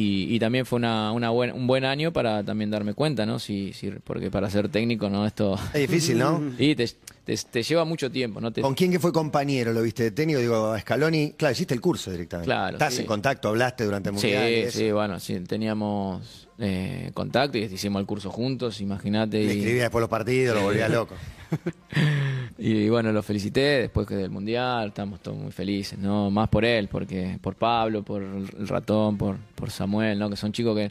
Y, 0.00 0.34
y 0.34 0.38
también 0.38 0.64
fue 0.66 0.76
una, 0.78 1.12
una 1.12 1.30
buen, 1.30 1.52
un 1.52 1.66
buen 1.66 1.84
año 1.84 2.12
para 2.12 2.42
también 2.42 2.70
darme 2.70 2.94
cuenta, 2.94 3.26
¿no? 3.26 3.38
Si, 3.38 3.72
si, 3.72 3.90
porque 4.04 4.30
para 4.30 4.48
ser 4.48 4.68
técnico, 4.68 5.10
¿no? 5.10 5.26
Esto... 5.26 5.58
Es 5.74 5.80
difícil, 5.88 6.18
¿no? 6.18 6.40
Y 6.58 6.74
te, 6.74 6.88
te, 7.24 7.36
te 7.36 7.62
lleva 7.62 7.84
mucho 7.84 8.10
tiempo, 8.10 8.40
¿no? 8.40 8.50
Te, 8.52 8.62
¿Con 8.62 8.74
quién 8.74 8.90
que 8.90 8.98
fue 8.98 9.12
compañero 9.12 9.72
lo 9.72 9.82
viste 9.82 10.04
de 10.04 10.10
técnico? 10.12 10.40
Digo, 10.40 10.72
a 10.72 10.78
Scaloni. 10.80 11.32
Claro, 11.36 11.52
hiciste 11.52 11.74
el 11.74 11.80
curso 11.80 12.10
directamente. 12.10 12.46
Claro, 12.46 12.72
Estás 12.76 12.94
sí. 12.94 13.00
en 13.02 13.06
contacto, 13.06 13.48
hablaste 13.48 13.84
durante 13.84 14.08
Sí, 14.10 14.14
mundial. 14.14 14.50
y 14.50 14.54
eso. 14.54 14.78
sí, 14.78 14.90
bueno, 14.92 15.20
sí, 15.20 15.40
teníamos 15.40 16.48
eh, 16.58 17.10
contacto 17.14 17.58
y 17.58 17.62
hicimos 17.64 18.00
el 18.00 18.06
curso 18.06 18.30
juntos, 18.30 18.80
imagínate. 18.80 19.38
Le 19.44 19.54
y- 19.54 19.58
escribía 19.58 19.82
después 19.82 20.00
los 20.00 20.10
partidos, 20.10 20.56
lo 20.56 20.62
volvía 20.62 20.88
loco. 20.88 21.14
Y 22.58 22.88
bueno, 22.88 23.12
lo 23.12 23.22
felicité 23.22 23.60
después 23.80 24.06
que 24.06 24.14
del 24.16 24.30
mundial, 24.30 24.88
estamos 24.88 25.20
todos 25.20 25.36
muy 25.38 25.52
felices, 25.52 25.98
¿no? 25.98 26.30
Más 26.30 26.48
por 26.48 26.64
él, 26.64 26.88
porque 26.88 27.38
por 27.40 27.54
Pablo, 27.54 28.02
por 28.02 28.22
el 28.22 28.68
ratón, 28.68 29.16
por, 29.16 29.36
por 29.54 29.70
Samuel, 29.70 30.18
¿no? 30.18 30.28
Que 30.28 30.36
son 30.36 30.52
chicos 30.52 30.76
que 30.76 30.90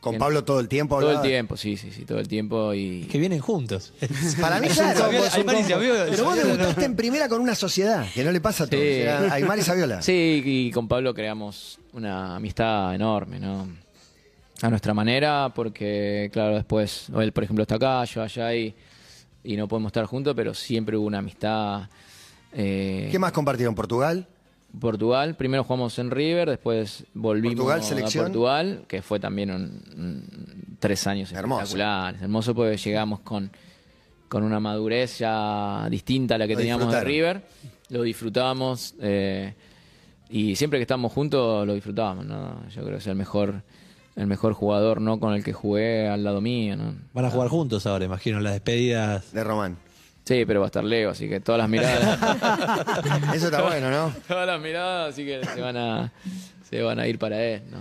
Con. 0.00 0.18
Pablo 0.18 0.44
todo 0.44 0.60
el 0.60 0.68
tiempo 0.68 1.00
todo 1.00 1.10
el 1.12 1.22
tiempo, 1.22 1.56
sí, 1.56 1.76
sí, 1.76 1.90
sí, 1.90 2.04
todo 2.04 2.18
el 2.20 2.28
tiempo 2.28 2.72
y 2.74 3.04
que 3.10 3.18
vienen 3.18 3.40
juntos. 3.40 3.92
Para 4.40 4.60
mí, 4.60 4.68
claro. 4.68 5.00
combo, 5.04 5.18
vos- 5.18 5.34
Aymar 5.34 5.56
y 5.56 5.62
Saviola- 5.64 6.06
Pero 6.10 6.24
vos 6.24 6.36
debutaste 6.36 6.84
en 6.84 6.94
primera 6.96 7.28
con 7.28 7.40
una 7.40 7.54
sociedad, 7.54 8.06
que 8.14 8.22
no 8.22 8.30
le 8.30 8.40
pasa 8.40 8.64
a 8.64 8.66
todos. 8.66 8.82
Sí. 8.82 8.88
Era 8.88 9.32
Aymar 9.32 9.58
y 9.58 9.62
Saviola. 9.62 10.02
Sí, 10.02 10.42
y 10.44 10.70
con 10.70 10.86
Pablo 10.88 11.12
creamos 11.14 11.78
una 11.92 12.36
amistad 12.36 12.94
enorme, 12.94 13.40
¿no? 13.40 13.66
A 14.62 14.70
nuestra 14.70 14.94
manera, 14.94 15.50
porque, 15.54 16.30
claro, 16.32 16.54
después, 16.54 17.08
él, 17.18 17.32
por 17.32 17.44
ejemplo, 17.44 17.62
está 17.62 17.74
acá, 17.74 18.04
yo 18.04 18.22
allá 18.22 18.54
y, 18.54 18.74
y 19.46 19.56
no 19.56 19.68
podemos 19.68 19.90
estar 19.90 20.04
juntos, 20.06 20.34
pero 20.36 20.52
siempre 20.54 20.96
hubo 20.96 21.06
una 21.06 21.18
amistad. 21.18 21.88
eh, 22.52 23.08
¿Qué 23.10 23.18
más 23.18 23.32
compartieron? 23.32 23.74
¿Portugal? 23.74 24.26
Portugal, 24.78 25.36
primero 25.36 25.64
jugamos 25.64 25.98
en 25.98 26.10
River, 26.10 26.50
después 26.50 27.04
volvimos 27.14 27.56
Portugal, 27.56 27.80
a 27.80 27.82
selección. 27.82 28.24
Portugal, 28.26 28.84
que 28.88 29.00
fue 29.00 29.18
también 29.18 29.50
un, 29.50 29.62
un- 29.96 30.76
tres 30.78 31.06
años 31.06 31.32
Hermoso. 31.32 31.62
espectaculares. 31.62 32.20
Hermoso 32.20 32.54
porque 32.54 32.76
llegamos 32.76 33.20
con, 33.20 33.50
con 34.28 34.42
una 34.42 34.60
madurez 34.60 35.18
ya 35.18 35.86
distinta 35.88 36.34
a 36.34 36.38
la 36.38 36.46
que 36.46 36.52
Lo 36.54 36.58
teníamos 36.58 36.92
de 36.92 36.98
disfrutaron. 37.00 37.12
River. 37.40 37.42
Lo 37.88 38.02
disfrutábamos 38.02 38.94
eh, 39.00 39.54
y 40.28 40.56
siempre 40.56 40.78
que 40.78 40.82
estamos 40.82 41.10
juntos 41.12 41.66
lo 41.66 41.72
disfrutábamos. 41.72 42.26
¿no? 42.26 42.68
Yo 42.68 42.82
creo 42.82 42.90
que 42.92 42.96
es 42.98 43.06
el 43.06 43.14
mejor, 43.16 43.62
el 44.16 44.26
mejor 44.26 44.54
jugador 44.54 45.00
no 45.00 45.20
con 45.20 45.34
el 45.34 45.44
que 45.44 45.52
jugué 45.52 46.08
al 46.08 46.24
lado 46.24 46.40
mío. 46.40 46.76
¿no? 46.76 46.94
Van 47.12 47.26
a 47.26 47.30
jugar 47.30 47.48
juntos 47.48 47.86
ahora, 47.86 48.04
imagino, 48.04 48.40
las 48.40 48.54
despedidas. 48.54 49.32
De 49.32 49.44
Román. 49.44 49.76
Sí, 50.24 50.44
pero 50.44 50.58
va 50.58 50.66
a 50.66 50.68
estar 50.68 50.82
Leo, 50.82 51.10
así 51.10 51.28
que 51.28 51.38
todas 51.38 51.60
las 51.60 51.68
miradas. 51.68 52.18
Eso 53.34 53.44
está 53.46 53.62
bueno, 53.62 53.90
¿no? 53.90 54.12
todas 54.28 54.46
las 54.46 54.60
miradas, 54.60 55.12
así 55.12 55.24
que 55.24 55.40
se 55.44 55.60
van 55.60 55.76
a, 55.76 56.12
se 56.68 56.82
van 56.82 56.98
a 56.98 57.06
ir 57.06 57.18
para 57.18 57.40
él. 57.44 57.62
¿no? 57.70 57.78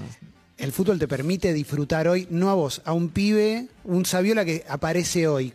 El 0.57 0.71
fútbol 0.71 0.99
te 0.99 1.07
permite 1.07 1.53
disfrutar 1.53 2.07
hoy, 2.07 2.27
no 2.29 2.49
a 2.49 2.53
vos, 2.53 2.81
a 2.85 2.93
un 2.93 3.09
pibe, 3.09 3.67
un 3.83 4.05
Saviola 4.05 4.45
que 4.45 4.63
aparece 4.69 5.27
hoy. 5.27 5.53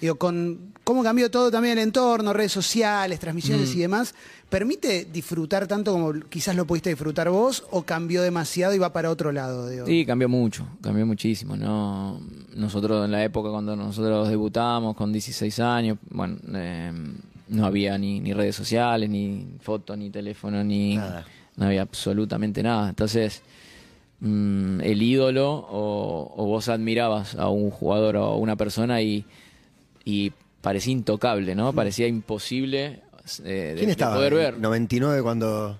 Digo, 0.00 0.16
con 0.16 0.72
cómo 0.84 1.02
cambió 1.02 1.30
todo 1.30 1.50
también 1.50 1.78
el 1.78 1.84
entorno, 1.84 2.32
redes 2.32 2.52
sociales, 2.52 3.20
transmisiones 3.20 3.74
y 3.74 3.80
demás, 3.80 4.14
¿permite 4.52 5.06
disfrutar 5.06 5.66
tanto 5.66 5.92
como 5.92 6.12
quizás 6.28 6.54
lo 6.54 6.66
pudiste 6.66 6.90
disfrutar 6.90 7.30
vos 7.30 7.64
o 7.70 7.84
cambió 7.84 8.20
demasiado 8.20 8.74
y 8.74 8.78
va 8.78 8.92
para 8.92 9.08
otro 9.08 9.32
lado? 9.32 9.66
Digo? 9.70 9.86
Sí, 9.86 10.04
cambió 10.04 10.28
mucho, 10.28 10.66
cambió 10.82 11.06
muchísimo. 11.06 11.56
¿no? 11.56 12.20
Nosotros 12.54 13.02
en 13.06 13.12
la 13.12 13.24
época 13.24 13.48
cuando 13.48 13.74
nosotros 13.74 14.28
debutábamos 14.28 14.94
con 14.94 15.10
16 15.10 15.58
años, 15.60 15.96
bueno, 16.10 16.36
eh, 16.54 16.92
no 17.48 17.64
había 17.64 17.96
ni, 17.96 18.20
ni 18.20 18.34
redes 18.34 18.54
sociales, 18.54 19.08
ni 19.08 19.56
fotos, 19.62 19.96
ni 19.96 20.10
teléfono, 20.10 20.62
ni 20.62 20.96
Nada. 20.96 21.24
no 21.56 21.64
había 21.64 21.80
absolutamente 21.80 22.62
nada. 22.62 22.90
Entonces, 22.90 23.40
mm, 24.20 24.82
el 24.82 25.00
ídolo 25.00 25.50
o, 25.50 26.30
o 26.36 26.44
vos 26.44 26.68
admirabas 26.68 27.36
a 27.36 27.48
un 27.48 27.70
jugador 27.70 28.16
o 28.16 28.24
a 28.24 28.36
una 28.36 28.56
persona 28.56 29.00
y, 29.00 29.24
y 30.04 30.30
parecía 30.60 30.92
intocable, 30.92 31.54
¿no? 31.54 31.72
Parecía 31.72 32.06
imposible 32.06 33.00
eh, 33.40 33.42
de, 33.70 33.74
¿Quién 33.74 33.86
de 33.86 33.92
estaba? 33.92 34.14
poder 34.16 34.34
ver. 34.34 34.58
99 34.58 35.22
cuando... 35.22 35.78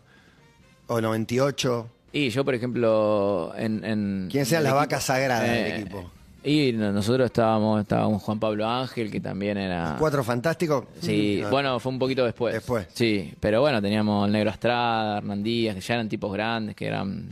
O 0.89 1.01
98. 1.01 1.89
Y 2.13 2.29
yo, 2.31 2.45
por 2.45 2.55
ejemplo, 2.55 3.53
en... 3.57 3.85
en 3.85 4.29
¿Quiénes 4.31 4.51
eran 4.53 4.65
en 4.65 4.67
equipo- 4.71 4.77
vacas 4.77 5.05
sagradas 5.05 5.43
del 5.49 5.57
Eh, 5.57 5.77
equipo? 5.81 6.11
Y 6.45 6.73
no- 6.73 6.91
nosotros 6.93 7.27
estábamos, 7.27 7.81
estábamos 7.81 8.21
Juan 8.23 8.39
Pablo 8.41 8.69
Ángel, 8.69 9.11
que 9.11 9.21
también 9.21 9.57
era... 9.59 9.97
Cuatro 9.99 10.23
fantásticos. 10.25 10.85
Sí, 11.01 11.39
No. 11.43 11.51
bueno, 11.51 11.79
fue 11.81 11.93
un 11.93 11.99
poquito 11.99 12.25
después. 12.25 12.53
Después. 12.55 12.89
Sí, 12.93 13.33
pero 13.41 13.61
bueno, 13.61 13.81
teníamos 13.81 14.27
el 14.27 14.33
Negro 14.33 14.51
Estrada, 14.51 15.19
Hernán 15.19 15.43
Díaz, 15.43 15.75
que 15.77 15.81
ya 15.81 15.95
eran 15.95 16.09
tipos 16.09 16.33
grandes, 16.33 16.75
que 16.75 16.87
eran... 16.87 17.29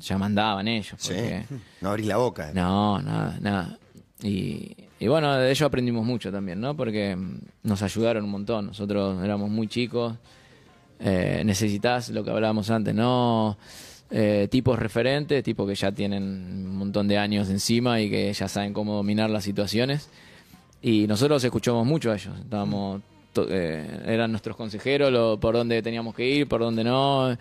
Ya 0.00 0.18
mandaban 0.18 0.66
ellos. 0.66 0.94
Sí. 0.98 1.14
No 1.80 1.90
abrís 1.90 2.06
la 2.06 2.16
boca. 2.16 2.50
No, 2.52 3.00
nada, 3.00 3.38
nada. 3.40 3.78
Y, 4.22 4.74
y 5.04 5.08
bueno, 5.08 5.34
de 5.36 5.50
ellos 5.50 5.62
aprendimos 5.66 6.04
mucho 6.06 6.32
también, 6.32 6.60
¿no? 6.60 6.74
Porque 6.74 7.14
mm, 7.14 7.38
nos 7.64 7.82
ayudaron 7.82 8.24
un 8.24 8.30
montón. 8.30 8.68
Nosotros 8.68 9.22
éramos 9.22 9.50
muy 9.50 9.68
chicos. 9.68 10.14
Eh, 10.98 11.42
necesitas 11.44 12.08
lo 12.08 12.24
que 12.24 12.30
hablábamos 12.30 12.70
antes, 12.70 12.94
¿no? 12.94 13.58
Eh, 14.10 14.48
tipos 14.50 14.78
referentes, 14.78 15.42
tipos 15.44 15.68
que 15.68 15.74
ya 15.74 15.92
tienen 15.92 16.22
un 16.22 16.76
montón 16.76 17.06
de 17.08 17.18
años 17.18 17.50
encima 17.50 18.00
y 18.00 18.08
que 18.08 18.32
ya 18.32 18.48
saben 18.48 18.72
cómo 18.72 18.94
dominar 18.94 19.28
las 19.28 19.44
situaciones. 19.44 20.08
Y 20.80 21.06
nosotros 21.06 21.44
escuchamos 21.44 21.86
mucho 21.86 22.10
a 22.10 22.14
ellos. 22.14 22.34
Estábamos, 22.40 23.02
eh, 23.48 24.00
eran 24.06 24.30
nuestros 24.30 24.56
consejeros, 24.56 25.12
lo- 25.12 25.38
por 25.38 25.54
dónde 25.54 25.82
teníamos 25.82 26.14
que 26.14 26.26
ir, 26.26 26.46
por 26.48 26.60
dónde 26.62 26.82
no. 26.84 27.36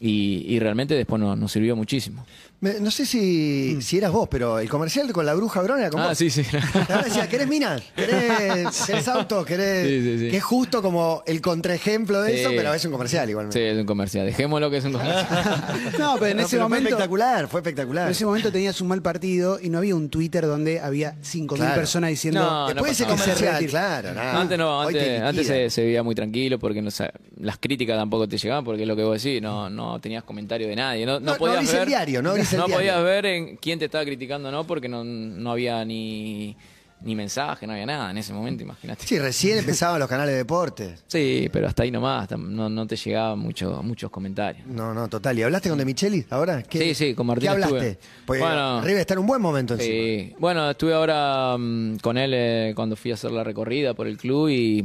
Y, 0.00 0.54
y 0.54 0.58
realmente 0.58 0.94
después 0.94 1.20
nos, 1.20 1.38
nos 1.38 1.52
sirvió 1.52 1.76
muchísimo. 1.76 2.24
Me- 2.60 2.80
no 2.80 2.90
sé 2.90 3.06
si, 3.06 3.80
si 3.82 3.98
eras 3.98 4.10
vos, 4.10 4.26
pero 4.28 4.58
el 4.58 4.68
comercial 4.68 5.12
con 5.12 5.24
la 5.24 5.32
bruja 5.34 5.62
Brona 5.62 5.80
era 5.82 5.90
con 5.90 6.00
Ah, 6.00 6.12
sí, 6.16 6.28
sí. 6.28 6.42
Decía, 7.04 7.28
¿querés 7.28 7.46
minas? 7.46 7.82
¿Querés, 7.94 8.82
querés 8.86 9.06
autos? 9.06 9.46
¿Querés...? 9.46 9.86
Sí, 9.86 10.02
sí, 10.02 10.18
sí. 10.24 10.30
Que 10.32 10.38
es 10.38 10.42
justo 10.42 10.82
como 10.82 11.22
el 11.26 11.40
contraejemplo 11.40 12.20
de 12.20 12.32
Sí. 12.32 12.38
eso, 12.40 12.50
pero 12.56 12.74
es 12.74 12.84
un 12.84 12.90
comercial 12.90 13.26
Sí, 13.26 13.30
igualmente. 13.30 13.70
es 13.70 13.78
un 13.78 13.86
comercial. 13.86 14.26
Dejémoslo 14.26 14.70
que 14.70 14.78
es 14.78 14.84
un 14.86 14.92
comercial. 14.92 15.26
No, 16.00 16.14
pero 16.18 16.26
en 16.32 16.36
No, 16.38 16.42
ese 16.42 16.56
pero 16.56 16.62
momento. 16.64 16.88
Fue 16.88 16.96
espectacular, 16.96 17.48
fue 17.48 17.60
espectacular. 17.60 18.04
En 18.06 18.10
ese 18.10 18.24
momento 18.26 18.50
tenías 18.50 18.80
un 18.80 18.88
mal 18.88 19.02
partido 19.02 19.60
y 19.62 19.68
no 19.70 19.78
había 19.78 19.94
un 19.94 20.08
Twitter 20.08 20.44
donde 20.44 20.80
había 20.80 21.14
5.000 21.22 21.56
Claro. 21.58 21.74
personas 21.76 22.10
diciendo. 22.10 22.40
No, 22.40 22.66
Después 22.66 22.86
de 22.90 22.92
ese 22.92 23.04
pasaba 23.04 23.22
comercial, 23.34 23.66
claro. 23.66 24.14
nada. 24.14 24.40
Antes 24.40 24.58
no, 24.58 24.78
Hoy 24.80 24.94
te 24.94 25.18
antes, 25.18 25.22
antes 25.22 25.46
se, 25.46 25.70
se 25.70 25.82
vivía 25.82 26.02
muy 26.02 26.16
tranquilo 26.16 26.58
porque 26.58 26.82
no, 26.82 26.90
sa- 26.90 27.12
las 27.36 27.56
críticas 27.58 27.96
tampoco 27.96 28.28
te 28.28 28.36
llegaban 28.36 28.64
porque 28.64 28.82
es 28.82 28.88
lo 28.88 28.96
que 28.96 29.04
vos 29.04 29.22
decís, 29.22 29.40
no, 29.40 29.70
no 29.70 30.00
tenías 30.00 30.24
comentario 30.24 30.66
de 30.66 30.74
nadie. 30.74 31.06
No, 31.06 31.20
no, 31.20 31.20
No, 31.20 31.32
no 31.32 31.38
podías 31.38 31.56
abrís 31.58 31.72
ver, 31.72 31.82
el 31.82 31.88
diario, 31.88 32.20
no 32.22 32.30
abrís 32.30 32.47
el 32.52 32.58
diario. 32.58 32.76
podías 32.76 33.02
ver 33.02 33.26
en 33.26 33.56
quién 33.56 33.78
te 33.78 33.86
estaba 33.86 34.04
criticando 34.04 34.48
o 34.48 34.52
no 34.52 34.64
porque 34.66 34.88
no, 34.88 35.04
no 35.04 35.50
había 35.52 35.84
ni, 35.84 36.56
ni 37.02 37.14
mensaje, 37.14 37.66
no 37.66 37.72
había 37.74 37.86
nada 37.86 38.10
en 38.10 38.18
ese 38.18 38.32
momento, 38.32 38.62
imagínate. 38.62 39.06
Sí, 39.06 39.18
recién 39.18 39.58
empezaban 39.60 40.00
los 40.00 40.08
canales 40.08 40.32
de 40.32 40.38
deportes. 40.38 41.04
Sí, 41.06 41.48
pero 41.52 41.66
hasta 41.68 41.82
ahí 41.84 41.90
nomás, 41.90 42.30
no, 42.36 42.68
no 42.68 42.86
te 42.86 42.96
llegaban 42.96 43.38
mucho, 43.38 43.82
muchos 43.82 44.10
comentarios. 44.10 44.66
No, 44.66 44.92
no, 44.94 45.08
total. 45.08 45.38
¿Y 45.38 45.42
hablaste 45.42 45.68
con 45.68 45.78
De 45.78 45.84
Micheli 45.84 46.24
ahora? 46.30 46.62
¿Qué- 46.62 46.78
Sí, 46.78 46.94
sí, 46.94 47.14
con 47.14 47.26
Martín 47.26 47.42
¿Qué 47.44 47.48
hablaste? 47.50 47.76
estuve. 47.90 47.98
Porque 48.26 48.42
Bueno. 48.42 48.80
River 48.82 49.00
está 49.00 49.14
en 49.14 49.20
un 49.20 49.26
buen 49.26 49.40
momento 49.42 49.74
encima. 49.74 49.92
Sí. 49.94 50.34
Bueno, 50.38 50.70
estuve 50.70 50.94
ahora 50.94 51.56
mm, 51.58 51.98
con 51.98 52.18
él 52.18 52.32
eh, 52.34 52.72
cuando 52.74 52.96
fui 52.96 53.10
a 53.10 53.14
hacer 53.14 53.30
la 53.30 53.44
recorrida 53.44 53.94
por 53.94 54.06
el 54.06 54.16
club 54.18 54.48
y, 54.48 54.84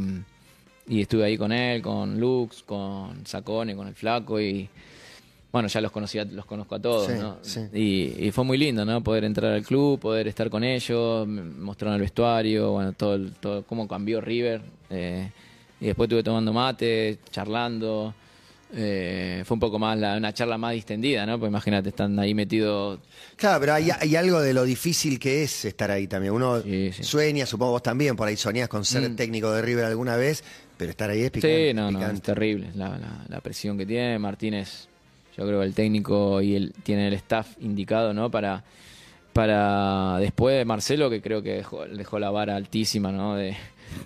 y 0.87 1.01
estuve 1.01 1.25
ahí 1.25 1.37
con 1.37 1.51
él, 1.51 1.81
con 1.81 2.19
Lux, 2.19 2.61
con 2.63 3.25
Sacone, 3.25 3.75
con 3.75 3.87
el 3.87 3.95
Flaco 3.95 4.39
y 4.39 4.69
bueno, 5.53 5.67
ya 5.69 5.79
los 5.79 5.91
conocía, 5.91 6.25
los 6.25 6.45
conozco 6.45 6.75
a 6.75 6.79
todos, 6.81 7.07
Sí, 7.07 7.13
¿no? 7.17 7.37
sí. 7.43 7.61
Y, 7.73 8.25
y 8.27 8.31
fue 8.31 8.43
muy 8.43 8.57
lindo, 8.57 8.83
¿no? 8.83 9.01
Poder 9.01 9.23
entrar 9.23 9.53
al 9.53 9.63
club, 9.63 9.99
poder 9.99 10.27
estar 10.27 10.49
con 10.49 10.63
ellos, 10.65 11.25
mostraron 11.27 11.95
el 11.95 12.01
vestuario, 12.01 12.71
bueno, 12.71 12.91
todo, 12.93 13.13
el- 13.15 13.31
todo 13.39 13.63
cómo 13.63 13.87
cambió 13.87 14.19
River. 14.19 14.61
eh, 14.89 15.29
y 15.79 15.85
después 15.87 16.07
estuve 16.07 16.23
tomando 16.23 16.51
mate, 16.53 17.19
charlando. 17.31 18.13
eh, 18.75 19.43
fue 19.45 19.53
un 19.53 19.59
poco 19.59 19.77
más 19.77 19.95
la- 19.99 20.17
una 20.17 20.33
charla 20.33 20.57
más 20.57 20.73
distendida, 20.73 21.27
¿no? 21.27 21.37
Pues 21.37 21.47
imagínate, 21.49 21.89
están 21.89 22.17
ahí 22.17 22.33
metidos 22.33 22.97
Claro, 23.35 23.59
pero 23.59 23.73
hay, 23.75 23.89
hay 23.91 24.15
algo 24.15 24.41
de 24.41 24.51
lo 24.53 24.63
difícil 24.63 25.19
que 25.19 25.43
es 25.43 25.65
estar 25.65 25.91
ahí 25.91 26.07
también. 26.07 26.33
Uno 26.33 26.59
Sí, 26.61 26.91
sí. 26.91 27.03
sueña, 27.03 27.45
supongo 27.45 27.73
vos 27.73 27.83
también, 27.83 28.15
por 28.15 28.27
ahí 28.27 28.35
soñás 28.35 28.69
con 28.69 28.83
ser 28.83 29.07
Mm. 29.11 29.15
técnico 29.15 29.51
de 29.51 29.61
River 29.61 29.85
alguna 29.85 30.15
vez, 30.15 30.43
pero 30.77 30.89
estar 30.89 31.07
ahí 31.11 31.21
es 31.21 31.29
picante. 31.29 31.67
Sí, 31.69 31.73
no, 31.75 31.83
no, 31.83 31.89
es 31.99 32.03
picante. 32.03 32.21
terrible 32.21 32.71
la, 32.73 32.89
la- 32.97 33.25
la 33.29 33.41
presión 33.41 33.77
que 33.77 33.85
tiene. 33.85 34.17
Martínez, 34.17 34.87
yo 35.37 35.45
creo 35.45 35.59
que 35.59 35.65
el 35.65 35.73
técnico 35.73 36.41
y 36.41 36.55
él 36.55 36.73
tiene 36.83 37.07
el 37.07 37.13
staff 37.13 37.57
indicado, 37.59 38.13
¿no? 38.13 38.29
Para, 38.29 38.63
para 39.33 40.17
después 40.19 40.57
de 40.57 40.65
Marcelo, 40.65 41.09
que 41.09 41.21
creo 41.21 41.41
que 41.41 41.53
dejó, 41.53 41.85
dejó 41.85 42.19
la 42.19 42.29
vara 42.29 42.55
altísima, 42.55 43.11
¿no? 43.11 43.35
De, 43.35 43.55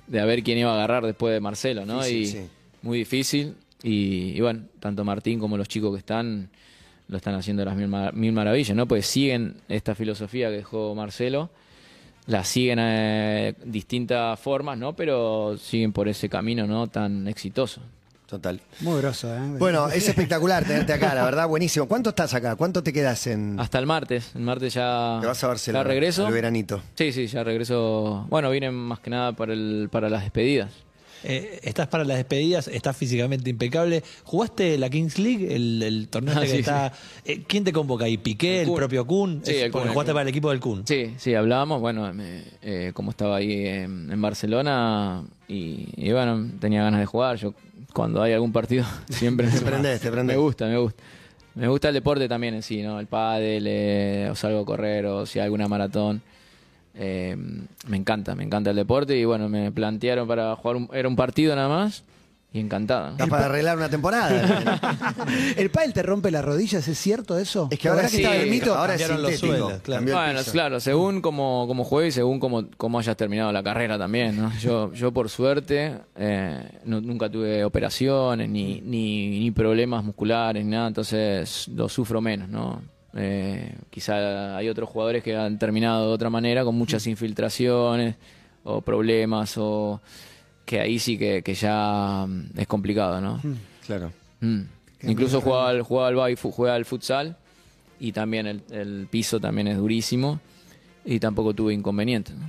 de 0.07 0.19
a 0.19 0.25
ver 0.25 0.43
quién 0.43 0.57
iba 0.57 0.71
a 0.71 0.75
agarrar 0.75 1.05
después 1.05 1.33
de 1.33 1.39
Marcelo, 1.39 1.85
¿no? 1.85 2.03
Difícil, 2.03 2.21
y 2.21 2.25
sí. 2.27 2.49
muy 2.81 2.97
difícil. 2.99 3.55
Y, 3.83 4.33
y 4.35 4.41
bueno, 4.41 4.63
tanto 4.79 5.03
Martín 5.03 5.39
como 5.39 5.57
los 5.57 5.67
chicos 5.67 5.93
que 5.93 5.99
están 5.99 6.49
lo 7.09 7.17
están 7.17 7.35
haciendo 7.35 7.63
las 7.63 7.75
mil, 7.75 7.87
mar- 7.87 8.13
mil 8.13 8.31
maravillas, 8.33 8.75
¿no? 8.75 8.87
Pues 8.87 9.05
siguen 9.05 9.55
esta 9.69 9.95
filosofía 9.95 10.49
que 10.49 10.57
dejó 10.57 10.93
Marcelo 10.95 11.49
la 12.25 12.43
siguen 12.43 12.79
eh, 12.81 13.53
distintas 13.63 14.37
formas, 14.37 14.77
¿no? 14.77 14.93
Pero 14.93 15.55
siguen 15.57 15.93
por 15.93 16.09
ese 16.09 16.27
camino, 16.27 16.67
¿no? 16.67 16.87
Tan 16.87 17.25
exitoso. 17.29 17.81
Total. 18.27 18.59
Muy 18.81 18.99
groso, 18.99 19.33
¿eh? 19.33 19.39
Bueno, 19.57 19.87
es 19.87 20.05
espectacular 20.09 20.65
tenerte 20.65 20.91
acá, 20.91 21.15
la 21.15 21.23
verdad, 21.23 21.47
buenísimo. 21.47 21.87
¿Cuánto 21.87 22.09
estás 22.09 22.33
acá? 22.33 22.57
¿Cuánto 22.57 22.83
te 22.83 22.91
quedas 22.91 23.25
en...? 23.27 23.57
Hasta 23.57 23.79
el 23.79 23.85
martes. 23.85 24.31
El 24.35 24.41
martes 24.41 24.73
ya. 24.73 25.17
Te 25.21 25.27
vas 25.27 25.41
a 25.43 25.47
Barcelona. 25.47 25.83
Ya 25.85 25.87
regreso. 25.87 26.29
Veranito. 26.29 26.81
Sí, 26.95 27.13
sí, 27.13 27.27
ya 27.27 27.43
regreso. 27.45 28.25
Bueno, 28.29 28.49
vine 28.51 28.69
más 28.69 28.99
que 28.99 29.09
nada 29.09 29.31
para, 29.31 29.53
el, 29.53 29.87
para 29.89 30.09
las 30.09 30.23
despedidas. 30.23 30.71
Eh, 31.23 31.61
estás 31.63 31.87
para 31.87 32.03
las 32.03 32.17
despedidas, 32.17 32.67
estás 32.67 32.95
físicamente 32.97 33.49
impecable. 33.49 34.03
¿Jugaste 34.25 34.77
la 34.77 34.89
Kings 34.89 35.17
League, 35.17 35.55
el, 35.55 35.81
el 35.81 36.07
torneo 36.09 36.35
Ah, 36.37 36.43
este 36.43 36.47
que 36.47 36.53
sí, 36.53 36.59
está? 36.59 36.91
Eh, 37.25 37.43
¿Quién 37.47 37.63
te 37.63 37.71
convoca 37.73 38.05
ahí? 38.05 38.17
¿Piqué, 38.17 38.57
El 38.57 38.61
el, 38.63 38.67
Kun. 38.67 38.75
propio 38.75 39.07
Kun? 39.07 39.41
Sí, 39.43 39.51
Es 39.51 39.57
el 39.63 39.71
Kun, 39.71 39.79
porque 39.79 39.87
el 39.87 39.93
jugaste 39.93 40.11
Kun. 40.11 40.15
para 40.15 40.21
el 40.23 40.27
equipo 40.27 40.49
del 40.51 40.59
Kun. 40.59 40.83
Sí, 40.85 41.13
sí, 41.17 41.33
hablábamos. 41.33 41.79
Bueno, 41.81 42.13
me- 42.13 42.43
eh, 42.61 42.91
como 42.93 43.11
estaba 43.11 43.37
ahí 43.37 43.65
en, 43.65 44.11
en 44.11 44.21
Barcelona 44.21 45.23
y, 45.47 45.87
y 45.95 46.11
bueno, 46.11 46.51
tenía 46.59 46.83
ganas 46.83 46.99
de 46.99 47.05
jugar. 47.07 47.37
Yo, 47.37 47.53
cuando 47.93 48.21
hay 48.21 48.33
algún 48.33 48.51
partido, 48.51 48.85
siempre 49.09 49.47
Te 49.47 49.61
prendés, 49.61 50.01
te 50.01 50.11
prendés. 50.11 50.35
Me 50.35 50.41
gusta, 50.41 50.65
me 50.67 50.77
gusta. 50.77 51.03
Me 51.55 51.67
gusta 51.67 51.87
el 51.87 51.95
deporte 51.95 52.27
también 52.27 52.53
en 52.53 52.61
sí, 52.61 52.83
¿no? 52.83 52.99
El 52.99 53.07
pádel, 53.07 53.65
eh, 53.67 54.29
o 54.31 54.35
salgo 54.35 54.59
a 54.59 54.65
correr, 54.65 55.07
o 55.07 55.25
si 55.25 55.39
hay 55.39 55.45
alguna 55.45 55.67
maratón. 55.67 56.21
Eh, 56.93 57.35
me 57.87 57.97
encanta, 57.97 58.35
me 58.35 58.43
encanta 58.43 58.69
el 58.69 58.75
deporte 58.75 59.17
y 59.17 59.25
bueno, 59.25 59.49
me 59.49 59.71
plantearon 59.71 60.27
para 60.27 60.55
jugar, 60.55 60.75
un, 60.75 60.89
era 60.93 61.07
un 61.07 61.15
partido 61.15 61.55
nada 61.55 61.67
más 61.67 62.03
y 62.53 62.59
encantado. 62.61 63.07
¿no? 63.07 63.11
Estás 63.11 63.29
para 63.29 63.45
arreglar 63.45 63.77
una 63.77 63.89
temporada. 63.89 64.85
¿El 65.57 65.69
pádel 65.69 65.93
te 65.93 66.01
rompe 66.01 66.31
las 66.31 66.43
rodillas? 66.43 66.87
¿Es 66.87 66.97
cierto 66.97 67.37
eso? 67.37 67.67
es 67.69 67.77
que 67.77 67.89
ahora 67.89 68.07
sí, 68.07 68.17
que 68.17 68.23
estaba 68.23 68.35
el 68.41 68.49
mito. 68.49 68.73
ahora 68.73 68.95
es 68.95 69.09
los 69.09 69.35
suelos, 69.35 69.73
claro. 69.81 70.03
Bueno, 70.05 70.39
claro, 70.51 70.79
según 70.79 71.21
como, 71.21 71.65
como 71.67 71.83
juegue 71.83 72.07
y 72.07 72.11
según 72.11 72.39
como, 72.39 72.67
como 72.77 72.99
hayas 72.99 73.17
terminado 73.17 73.51
la 73.51 73.61
carrera 73.63 73.97
también, 73.97 74.37
¿no? 74.37 74.51
Yo, 74.59 74.93
yo 74.93 75.11
por 75.11 75.29
suerte 75.29 75.97
eh, 76.15 76.79
no- 76.85 77.01
nunca 77.01 77.29
tuve 77.29 77.63
operaciones 77.65 78.49
ni, 78.49 78.81
ni, 78.81 79.39
ni 79.39 79.51
problemas 79.51 80.03
musculares 80.03 80.63
ni 80.63 80.71
nada, 80.71 80.87
entonces 80.87 81.67
lo 81.67 81.89
sufro 81.89 82.21
menos, 82.21 82.47
¿no? 82.49 82.81
Eh, 83.19 83.73
quizá 83.89 84.55
hay 84.57 84.69
otros 84.69 84.87
jugadores 84.89 85.23
que 85.23 85.35
han 85.35 85.57
terminado 85.59 86.07
de 86.07 86.13
otra 86.13 86.29
manera 86.29 86.63
con 86.63 86.75
muchas 86.75 87.05
infiltraciones 87.07 88.15
o 88.63 88.81
problemas 88.81 89.55
o 89.57 89.99
que 90.67 90.81
ahí 90.81 90.99
sí 90.99 91.17
que, 91.17 91.41
que 91.41 91.53
ya 91.55 92.25
mm, 92.27 92.59
es 92.59 92.67
complicado, 92.67 93.21
¿no? 93.21 93.41
Claro. 93.85 94.11
Mm. 94.41 94.63
Incluso 95.03 95.39
jugaba 95.39 95.69
al, 95.69 95.81
jugaba 95.81 96.25
al, 96.25 96.35
juega 96.35 96.75
al 96.75 96.83
futsal 96.83 97.37
y 98.01 98.11
también 98.11 98.47
el, 98.47 98.61
el 98.71 99.07
piso 99.09 99.39
también 99.39 99.69
es 99.69 99.77
durísimo 99.77 100.41
y 101.05 101.19
tampoco 101.19 101.53
tuve 101.53 101.73
inconvenientes. 101.73 102.35
¿no? 102.35 102.45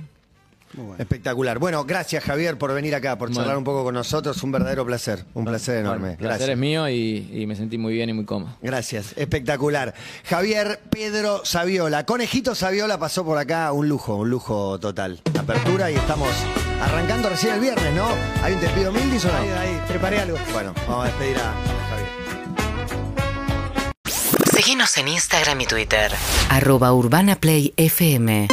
Espectacular. 0.97 1.57
Bueno, 1.59 1.83
gracias 1.83 2.23
Javier 2.23 2.57
por 2.57 2.73
venir 2.73 2.93
acá, 2.95 3.17
por 3.17 3.29
charlar 3.29 3.45
Bueno. 3.47 3.57
un 3.59 3.63
poco 3.63 3.83
con 3.83 3.93
nosotros. 3.95 4.41
Un 4.43 4.51
verdadero 4.51 4.85
placer. 4.85 5.25
Un 5.33 5.45
placer 5.45 5.77
enorme. 5.77 6.11
El 6.11 6.17
placer 6.17 6.29
Gracias. 6.37 6.49
es 6.49 6.57
mío 6.57 6.87
y, 6.89 7.29
y 7.33 7.45
me 7.47 7.55
sentí 7.55 7.77
muy 7.77 7.93
bien 7.93 8.09
y 8.09 8.13
muy 8.13 8.25
cómodo. 8.25 8.55
Gracias, 8.61 9.13
espectacular. 9.15 9.93
Javier 10.25 10.79
Pedro 10.89 11.41
Saviola, 11.43 12.05
Conejito 12.05 12.53
Saviola 12.55 12.97
pasó 12.99 13.25
por 13.25 13.37
acá, 13.37 13.71
un 13.71 13.89
lujo, 13.89 14.15
un 14.15 14.29
lujo 14.29 14.79
total. 14.79 15.21
Apertura 15.39 15.89
y 15.91 15.95
estamos 15.95 16.29
arrancando 16.81 17.29
recién 17.29 17.55
el 17.55 17.59
viernes, 17.59 17.93
¿no? 17.95 18.07
¿Hay 18.43 18.53
un 18.53 18.59
te 18.59 18.69
pido 18.69 18.91
Mildis 18.91 19.25
o 19.25 19.27
no? 19.31 19.37
Ahí, 19.37 19.49
ahí, 19.49 19.81
preparé 19.87 20.19
algo. 20.19 20.37
Bueno, 20.53 20.73
vamos 20.87 21.03
a 21.05 21.07
despedir 21.07 21.37
a 21.37 21.53
Javier. 21.89 22.09
Síguenos 24.55 24.97
en 24.97 25.07
Instagram 25.07 25.61
y 25.61 25.65
Twitter. 25.65 26.11
Arroba 26.49 26.93
Urbana 26.93 27.35
Play 27.37 27.73
FM. 27.77 28.47